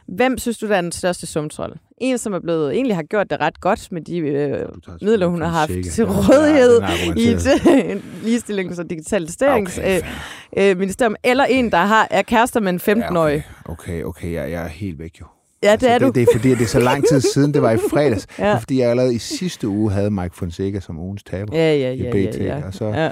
Hvem 0.07 0.37
synes 0.37 0.57
du, 0.57 0.67
der 0.67 0.75
er 0.75 0.81
den 0.81 0.91
største 0.91 1.27
sumtrol? 1.27 1.77
En, 1.97 2.17
som 2.17 2.33
er 2.33 2.39
blevet, 2.39 2.73
egentlig 2.75 2.95
har 2.95 3.03
gjort 3.03 3.29
det 3.29 3.39
ret 3.39 3.61
godt 3.61 3.91
med 3.91 4.01
de 4.01 4.17
øh, 4.17 4.65
midler, 5.01 5.27
hun 5.27 5.41
har 5.41 5.49
haft 5.49 5.71
til 5.93 6.05
rådighed 6.05 6.81
i 7.17 7.27
et 7.27 7.47
øh, 7.47 8.03
ligestillings- 8.23 8.79
og 8.79 8.89
digitaliseringsministerium, 8.89 10.07
Okay, 10.53 10.71
øh, 10.71 10.77
ministerium, 10.77 11.15
eller 11.23 11.43
en, 11.45 11.71
der 11.71 11.77
har, 11.77 12.07
er 12.11 12.21
kærester 12.21 12.59
med 12.59 12.73
en 12.87 13.03
15-årig. 13.03 13.43
Okay, 13.65 14.03
okay, 14.03 14.33
jeg, 14.33 14.51
jeg 14.51 14.63
er 14.63 14.67
helt 14.67 14.99
væk 14.99 15.19
jo. 15.21 15.25
Ja, 15.63 15.75
det 15.75 15.91
er 15.91 15.99
du. 15.99 16.05
Det, 16.05 16.15
det 16.15 16.21
er 16.23 16.27
fordi, 16.35 16.49
det 16.49 16.61
er 16.61 16.65
så 16.65 16.79
lang 16.79 17.07
tid 17.07 17.21
siden, 17.21 17.53
det 17.53 17.61
var 17.61 17.71
i 17.71 17.77
fredags. 17.77 18.27
Ja. 18.39 18.43
ja. 18.45 18.49
Det 18.49 18.55
er 18.55 18.59
fordi, 18.59 18.79
jeg 18.79 18.89
allerede 18.89 19.15
i 19.15 19.19
sidste 19.19 19.67
uge 19.67 19.91
havde 19.91 20.11
Mike 20.11 20.35
Fonseca 20.35 20.79
som 20.79 20.99
ugens 20.99 21.23
taber 21.23 21.57
Ja, 21.57 21.75
ja, 21.75 21.91
i 21.91 22.01
ja, 22.03 22.09
BT. 22.11 22.37
ja, 22.37 22.57
ja. 22.57 22.65
Og 22.67 22.73
så 22.73 22.85
ja. 22.85 23.11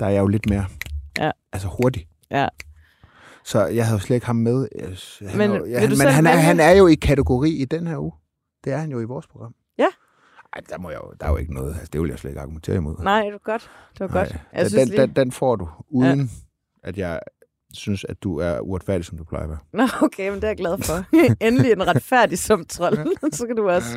der 0.00 0.06
er 0.06 0.10
jeg 0.10 0.20
jo 0.20 0.26
lidt 0.26 0.50
mere 0.50 0.64
Ja. 1.18 1.30
altså 1.52 1.68
hurtig. 1.68 2.06
Ja. 2.30 2.46
Så 3.44 3.66
jeg 3.66 3.86
havde 3.86 3.98
jo 3.98 4.00
slet 4.04 4.14
ikke 4.16 4.26
ham 4.26 4.36
med. 4.36 4.68
Han 5.28 5.38
Men 5.38 5.50
jo- 5.50 5.64
ja, 5.66 5.86
du 5.86 5.96
men 5.96 6.06
han 6.08 6.26
er, 6.26 6.30
han 6.30 6.60
er 6.60 6.70
jo 6.70 6.86
i 6.86 6.94
kategori 6.94 7.50
i 7.50 7.64
den 7.64 7.86
her 7.86 7.98
uge. 7.98 8.12
Det 8.64 8.72
er 8.72 8.76
han 8.76 8.90
jo 8.90 9.00
i 9.00 9.04
vores 9.04 9.26
program. 9.26 9.54
Ja. 9.78 9.86
Ej, 10.52 10.60
der, 10.68 10.78
må 10.78 10.90
jeg 10.90 11.00
jo, 11.04 11.12
der 11.20 11.26
er 11.26 11.30
jo 11.30 11.36
ikke 11.36 11.54
noget. 11.54 11.74
Altså, 11.74 11.88
det 11.92 12.00
vil 12.00 12.08
jeg 12.10 12.18
slet 12.18 12.30
ikke 12.30 12.40
argumentere 12.40 12.76
imod. 12.76 12.96
Nej, 13.02 13.22
det 13.24 13.32
var 13.32 13.38
godt. 13.44 13.70
Det 13.92 14.00
var 14.00 14.06
godt. 14.08 14.30
Nej, 14.30 14.40
Jeg 14.52 14.60
den, 14.60 14.70
synes 14.70 14.82
den, 14.82 14.88
lige... 14.88 15.00
den, 15.06 15.16
den 15.16 15.32
får 15.32 15.56
du, 15.56 15.68
uden 15.88 16.20
ja. 16.20 16.88
at 16.88 16.98
jeg 16.98 17.20
synes, 17.74 18.04
at 18.08 18.22
du 18.22 18.38
er 18.38 18.60
uretfærdig, 18.60 19.04
som 19.04 19.18
du 19.18 19.24
plejer 19.24 19.44
at 19.44 19.50
være. 19.50 19.58
Nå, 19.72 19.88
okay, 20.02 20.28
men 20.28 20.36
det 20.36 20.44
er 20.44 20.48
jeg 20.48 20.56
glad 20.56 20.78
for. 20.82 21.04
Endelig 21.46 21.72
en 21.72 21.86
retfærdig 21.86 22.38
sumtrol. 22.38 22.96
så 23.32 23.46
kan 23.46 23.56
du 23.56 23.68
også 23.70 23.96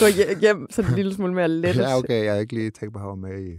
gå 0.00 0.04
hje- 0.06 0.38
hjem 0.40 0.66
sådan 0.70 0.90
en 0.90 0.96
lille 0.96 1.14
smule 1.14 1.34
mere 1.34 1.48
let. 1.48 1.76
Ja, 1.76 1.96
okay. 1.98 2.24
Jeg 2.24 2.32
har 2.32 2.40
ikke 2.40 2.54
lige 2.54 2.70
tænkt 2.70 2.92
på, 2.94 2.98
at 3.00 3.06
var 3.06 3.14
med 3.14 3.42
i, 3.44 3.52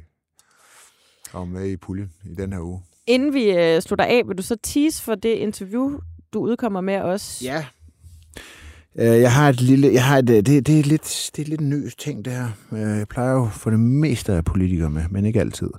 var 1.34 1.46
med 1.46 1.66
i 1.68 1.78
puljen 1.78 2.12
i 2.26 2.36
den 2.36 2.54
her 2.54 2.60
uge. 2.62 2.82
Inden 3.10 3.34
vi 3.34 3.52
øh, 3.52 3.82
slutter 3.82 4.06
af, 4.06 4.22
vil 4.28 4.38
du 4.38 4.44
så 4.44 4.58
tease 4.64 5.04
for 5.04 5.16
det 5.16 5.30
interview, 5.30 5.92
du 6.34 6.40
udkommer 6.40 6.82
med 6.82 6.96
os? 6.96 7.42
Ja. 7.46 7.66
Øh, 9.00 9.06
Jeg 9.22 9.34
har 9.34 9.50
et 9.50 9.62
lille, 9.62 9.94
jeg 9.94 10.06
har 10.06 10.18
et, 10.18 10.30
øh, 10.30 10.36
det, 10.36 10.68
det 10.68 10.80
er 10.80 10.84
lidt, 10.84 11.32
det 11.36 11.42
er 11.46 11.50
lidt 11.50 11.62
en 11.62 11.70
ny 11.70 11.90
ting, 12.00 12.26
det 12.26 12.34
her. 12.34 12.48
Øh, 12.72 12.98
Jeg 12.98 13.08
plejer 13.08 13.32
jo 13.32 13.46
for 13.46 13.70
det 13.70 13.80
meste 13.80 14.34
af 14.34 14.46
politikere 14.46 14.90
med, 14.90 15.04
men 15.12 15.26
ikke 15.26 15.40
altid. 15.40 15.70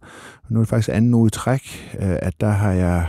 Nu 0.51 0.59
er 0.59 0.63
det 0.63 0.69
faktisk 0.69 0.89
anden 0.93 1.15
uge 1.15 1.27
i 1.27 1.31
træk, 1.31 1.95
at 1.99 2.41
der 2.41 2.49
har 2.51 2.73
jeg 2.73 3.07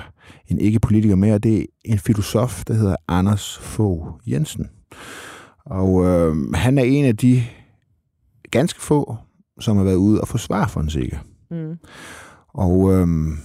en 0.47 0.59
ikke-politiker 0.59 1.15
med, 1.15 1.33
og 1.33 1.43
det 1.43 1.59
er 1.61 1.65
en 1.85 1.99
filosof, 1.99 2.63
der 2.63 2.73
hedder 2.73 2.95
Anders 3.07 3.57
Fogh 3.57 4.07
Jensen. 4.27 4.69
Og 5.65 6.05
øh, 6.05 6.35
han 6.53 6.77
er 6.77 6.83
en 6.83 7.05
af 7.05 7.17
de 7.17 7.43
ganske 8.51 8.81
få, 8.81 9.15
som 9.59 9.77
har 9.77 9.83
været 9.83 9.95
ude 9.95 10.21
og 10.21 10.27
forsvare 10.27 10.69
Fonseca. 10.69 11.19
Mm. 11.51 11.77
Og 12.53 12.93
øhm, 12.93 13.37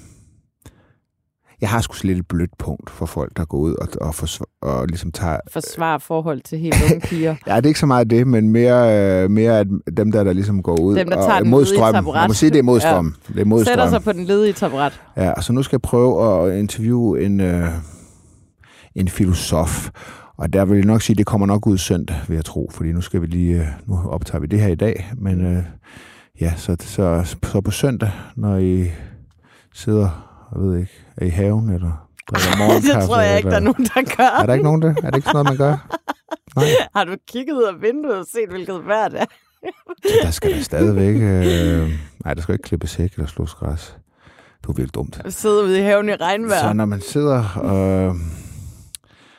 jeg 1.60 1.68
har 1.68 1.80
sgu 1.80 1.94
lidt 2.06 2.18
et 2.18 2.26
blødt 2.28 2.58
punkt 2.58 2.90
for 2.90 3.06
folk, 3.06 3.36
der 3.36 3.44
går 3.44 3.58
ud 3.58 3.74
og, 3.74 3.88
og, 4.00 4.08
forsv- 4.14 4.58
og 4.62 4.86
ligesom 4.86 5.12
tager... 5.12 5.36
Forsvar 5.52 5.98
forhold 5.98 6.40
til 6.40 6.58
helt 6.58 6.74
unge 6.90 7.00
piger. 7.00 7.36
Ja, 7.46 7.56
det 7.56 7.64
er 7.64 7.68
ikke 7.68 7.80
så 7.80 7.86
meget 7.86 8.10
det, 8.10 8.26
men 8.26 8.48
mere, 8.48 8.98
øh, 9.24 9.30
mere 9.30 9.58
at 9.58 9.66
dem 9.96 10.12
der, 10.12 10.24
der 10.24 10.32
ligesom 10.32 10.62
går 10.62 10.80
ud 10.80 10.96
Dem, 10.96 11.08
der 11.08 11.16
og 11.16 11.24
tager 11.24 11.40
den 11.40 11.50
mod 11.50 11.64
strømmen. 11.64 12.04
Man 12.14 12.28
må 12.28 12.34
sige, 12.34 12.50
det 12.50 12.58
er 12.58 12.62
mod 12.62 12.80
Ja. 12.80 12.90
strømmen. 12.90 13.14
Det 13.28 13.40
er 13.40 13.44
mod 13.44 13.64
Sætter 13.64 13.72
strømmen. 13.74 13.90
sig 13.90 14.04
på 14.04 14.12
den 14.12 14.24
ledige 14.24 14.52
taburet. 14.52 15.00
Ja, 15.16 15.32
så 15.40 15.52
nu 15.52 15.62
skal 15.62 15.76
jeg 15.76 15.82
prøve 15.82 16.46
at 16.52 16.58
interviewe 16.58 17.22
en, 17.24 17.40
øh, 17.40 17.68
en 18.94 19.08
filosof. 19.08 19.90
Og 20.38 20.52
der 20.52 20.64
vil 20.64 20.76
jeg 20.76 20.86
nok 20.86 21.02
sige, 21.02 21.14
at 21.14 21.18
det 21.18 21.26
kommer 21.26 21.46
nok 21.46 21.66
ud 21.66 21.78
søndag, 21.78 22.16
vil 22.28 22.34
jeg 22.34 22.44
tro. 22.44 22.70
Fordi 22.74 22.92
nu 22.92 23.00
skal 23.00 23.22
vi 23.22 23.26
lige, 23.26 23.60
øh, 23.60 23.66
nu 23.86 23.98
optager 24.08 24.40
vi 24.40 24.46
det 24.46 24.60
her 24.60 24.68
i 24.68 24.74
dag. 24.74 25.10
Men 25.16 25.56
øh, 25.56 25.62
ja, 26.40 26.52
så, 26.56 26.76
så, 26.80 27.22
så 27.24 27.60
på 27.60 27.70
søndag, 27.70 28.10
når 28.36 28.56
I 28.56 28.90
sidder, 29.74 30.25
jeg 30.54 30.62
ved 30.62 30.78
ikke, 30.78 30.92
er 31.16 31.24
i 31.26 31.28
haven 31.28 31.70
eller 31.70 32.08
drikker 32.30 32.56
morgenkaffe. 32.64 33.00
det 33.00 33.08
tror 33.08 33.20
jeg 33.20 33.36
ikke, 33.36 33.50
der 33.50 33.56
er 33.56 33.60
nogen, 33.60 33.84
der 33.84 34.16
gør. 34.16 34.42
Er 34.42 34.46
der 34.46 34.52
ikke 34.54 34.64
nogen 34.64 34.82
der? 34.82 34.88
Er 35.02 35.10
det 35.10 35.16
ikke 35.16 35.28
sådan 35.28 35.44
noget, 35.44 35.46
man 35.46 35.56
gør? 35.56 35.98
Nej, 36.56 36.64
Har 36.96 37.04
du 37.04 37.16
kigget 37.28 37.54
ud 37.54 37.62
af 37.62 37.82
vinduet 37.82 38.18
og 38.18 38.26
set, 38.32 38.48
hvilket 38.48 38.86
vejr 38.86 39.08
det 39.08 39.20
er? 39.20 39.24
der 40.22 40.30
skal 40.30 40.52
der 40.56 40.62
stadigvæk... 40.62 41.14
Øh, 41.16 41.90
nej, 42.24 42.34
der 42.34 42.42
skal 42.42 42.52
ikke 42.52 42.62
klippes 42.62 42.94
hæk 42.94 43.12
eller 43.14 43.26
slås 43.26 43.54
græs. 43.54 43.96
Det 44.60 44.68
er 44.68 44.72
virkelig 44.72 44.94
dumt. 44.94 45.20
Sidde 45.28 45.64
ude 45.64 45.78
i 45.78 45.82
haven 45.82 46.08
i 46.08 46.12
regnvejr. 46.14 46.60
Så 46.60 46.72
når 46.72 46.84
man 46.84 47.00
sidder 47.00 47.44
og, 47.56 48.06
og 48.08 48.16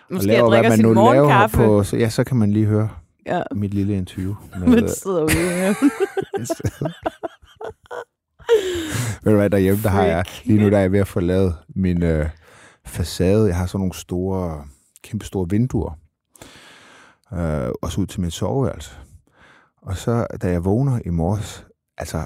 Måske 0.10 0.28
laver, 0.28 0.50
drikker 0.50 0.70
hvad 0.70 0.78
man 0.78 0.86
nu 0.86 0.94
laver 0.94 1.04
morgenkaffe. 1.06 1.58
på, 1.58 1.84
så, 1.84 1.98
ja, 1.98 2.10
så 2.10 2.24
kan 2.24 2.38
man 2.38 2.52
lige 2.52 2.66
høre 2.66 2.90
Ja, 3.26 3.42
mit 3.56 3.74
lille 3.74 3.96
interview. 3.98 4.36
Med, 4.60 4.68
man 4.68 4.90
sidder 4.90 5.24
ude 5.24 5.32
i 5.34 5.48
haven. 5.60 5.76
Ved 9.24 9.32
du 9.32 9.38
hvad, 9.38 9.50
derhjemme, 9.50 9.84
der 9.84 9.90
har 9.90 10.04
jeg, 10.04 10.26
lige 10.44 10.60
nu 10.60 10.70
der 10.70 10.78
er 10.78 10.82
jeg 10.82 10.92
ved 10.92 11.00
at 11.00 11.08
få 11.08 11.20
lavet 11.20 11.56
min 11.76 12.04
øh, 12.04 12.30
facade. 12.86 13.48
Jeg 13.48 13.58
har 13.58 13.66
sådan 13.66 13.80
nogle 13.80 13.94
store, 13.94 14.66
kæmpe 15.04 15.26
store 15.26 15.50
vinduer. 15.50 15.98
Øh, 17.34 17.70
også 17.82 18.02
ud 18.02 18.06
til 18.06 18.22
mit 18.22 18.34
soveværelse. 18.34 18.92
Og 19.82 19.98
så, 19.98 20.28
da 20.42 20.50
jeg 20.52 20.66
vågner 20.66 21.00
i 21.06 21.10
morges, 21.10 21.66
altså, 21.98 22.26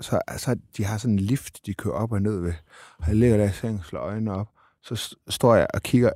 så, 0.00 0.20
så 0.36 0.56
de 0.76 0.84
har 0.84 0.98
sådan 0.98 1.12
en 1.14 1.18
lift, 1.18 1.66
de 1.66 1.74
kører 1.74 1.94
op 1.94 2.12
og 2.12 2.22
ned 2.22 2.40
ved. 2.40 2.52
Og 2.98 3.06
jeg 3.08 3.16
ligger 3.16 3.36
der 3.36 3.44
i 3.44 3.52
sengen, 3.52 3.80
slår 3.84 4.00
øjnene 4.00 4.34
op. 4.34 4.48
Så 4.82 5.16
står 5.28 5.54
jeg 5.54 5.66
og 5.74 5.82
kigger, 5.82 6.10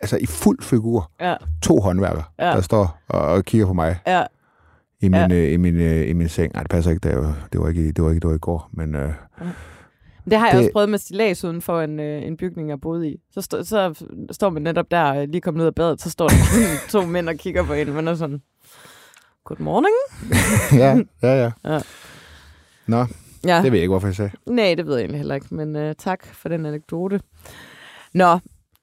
altså 0.00 0.16
i 0.16 0.26
fuld 0.26 0.62
figur, 0.62 1.10
Ja, 1.20 1.36
to 1.62 1.80
håndværkere, 1.80 2.24
Ja. 2.38 2.44
der 2.44 2.60
står 2.60 2.98
og, 3.08 3.20
og 3.20 3.44
kigger 3.44 3.66
på 3.66 3.72
mig 3.72 3.98
ja. 4.06 4.24
I 5.00 5.08
min, 5.08 5.30
ja. 5.30 5.34
øh, 5.36 5.52
i 5.52 5.56
min, 5.56 5.74
øh, 5.76 6.08
i 6.08 6.12
min 6.12 6.28
seng. 6.28 6.52
Nej, 6.54 6.62
det 6.62 6.70
passer 6.70 6.90
ikke, 6.90 7.08
det 7.08 7.18
var, 7.18 7.48
det 7.52 7.60
var 7.60 7.68
ikke, 7.68 7.92
det 7.92 8.04
var 8.04 8.10
ikke, 8.10 8.20
det 8.20 8.28
var 8.28 8.34
i 8.34 8.38
går, 8.38 8.70
men 8.72 8.94
øh, 8.94 9.12
Det 10.24 10.38
har 10.38 10.46
jeg 10.46 10.52
Det- 10.52 10.58
også 10.58 10.70
prøvet 10.72 10.88
med 10.88 10.98
stilas 10.98 11.44
uden 11.44 11.62
for 11.62 11.80
en, 11.80 12.00
øh, 12.00 12.22
en 12.22 12.36
bygning, 12.36 12.68
jeg 12.68 12.80
boede 12.80 13.08
i. 13.10 13.16
Så, 13.34 13.40
stå, 13.40 13.62
så 13.64 14.04
står 14.30 14.50
man 14.50 14.62
netop 14.62 14.90
der, 14.90 15.02
og 15.02 15.26
lige 15.28 15.40
kommet 15.40 15.60
ud 15.60 15.66
af 15.66 15.74
badet, 15.74 16.02
så 16.02 16.10
står 16.10 16.28
der 16.28 16.36
to 16.90 17.06
mænd 17.06 17.28
og 17.28 17.34
kigger 17.34 17.62
på 17.64 17.72
en, 17.72 17.92
men 17.92 18.08
er 18.08 18.14
sådan, 18.14 18.42
good 19.44 19.58
morning. 19.60 19.94
ja, 20.82 20.96
ja, 21.22 21.42
ja. 21.44 21.50
Ja. 21.74 21.80
Nå, 22.86 23.06
Ja, 23.46 23.56
det 23.56 23.64
ved 23.64 23.72
jeg 23.72 23.82
ikke, 23.82 23.90
hvorfor 23.92 24.06
jeg 24.08 24.14
sagde. 24.16 24.30
nej, 24.46 24.74
det 24.74 24.86
ved 24.86 24.94
jeg 24.94 25.00
egentlig 25.00 25.18
heller 25.18 25.34
ikke, 25.34 25.54
men 25.54 25.76
øh, 25.76 25.94
tak 25.98 26.26
for 26.34 26.48
den 26.48 26.66
anekdote. 26.66 27.20
Nå, 28.14 28.38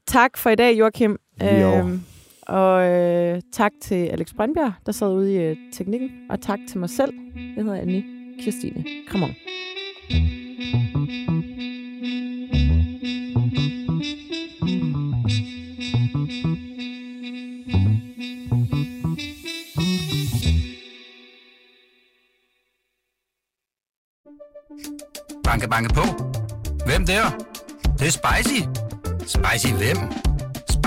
tak 0.07 0.37
for 0.37 0.49
i 0.49 0.55
dag, 0.55 0.79
Joachim. 0.79 1.17
Jo 1.41 1.99
og 2.51 2.89
øh, 2.89 3.41
tak 3.53 3.71
til 3.81 4.05
Alex 4.07 4.33
Brøndbjerg, 4.33 4.73
der 4.85 4.91
sad 4.91 5.13
ude 5.13 5.33
i 5.33 5.37
øh, 5.37 5.57
teknikken, 5.73 6.09
og 6.29 6.41
tak 6.41 6.59
til 6.69 6.79
mig 6.79 6.89
selv. 6.89 7.13
Jeg 7.35 7.63
hedder 7.63 7.81
Annie 7.81 8.03
Kirstine 8.39 8.85
Kramon. 9.07 9.29
Banke, 25.43 25.69
banke 25.69 25.93
på. 25.93 26.01
Hvem 26.85 27.05
der? 27.05 27.23
Det, 27.83 27.99
det 27.99 28.07
er 28.07 28.11
spicy. 28.11 28.61
Spicy 29.19 29.73
hvem? 29.73 30.30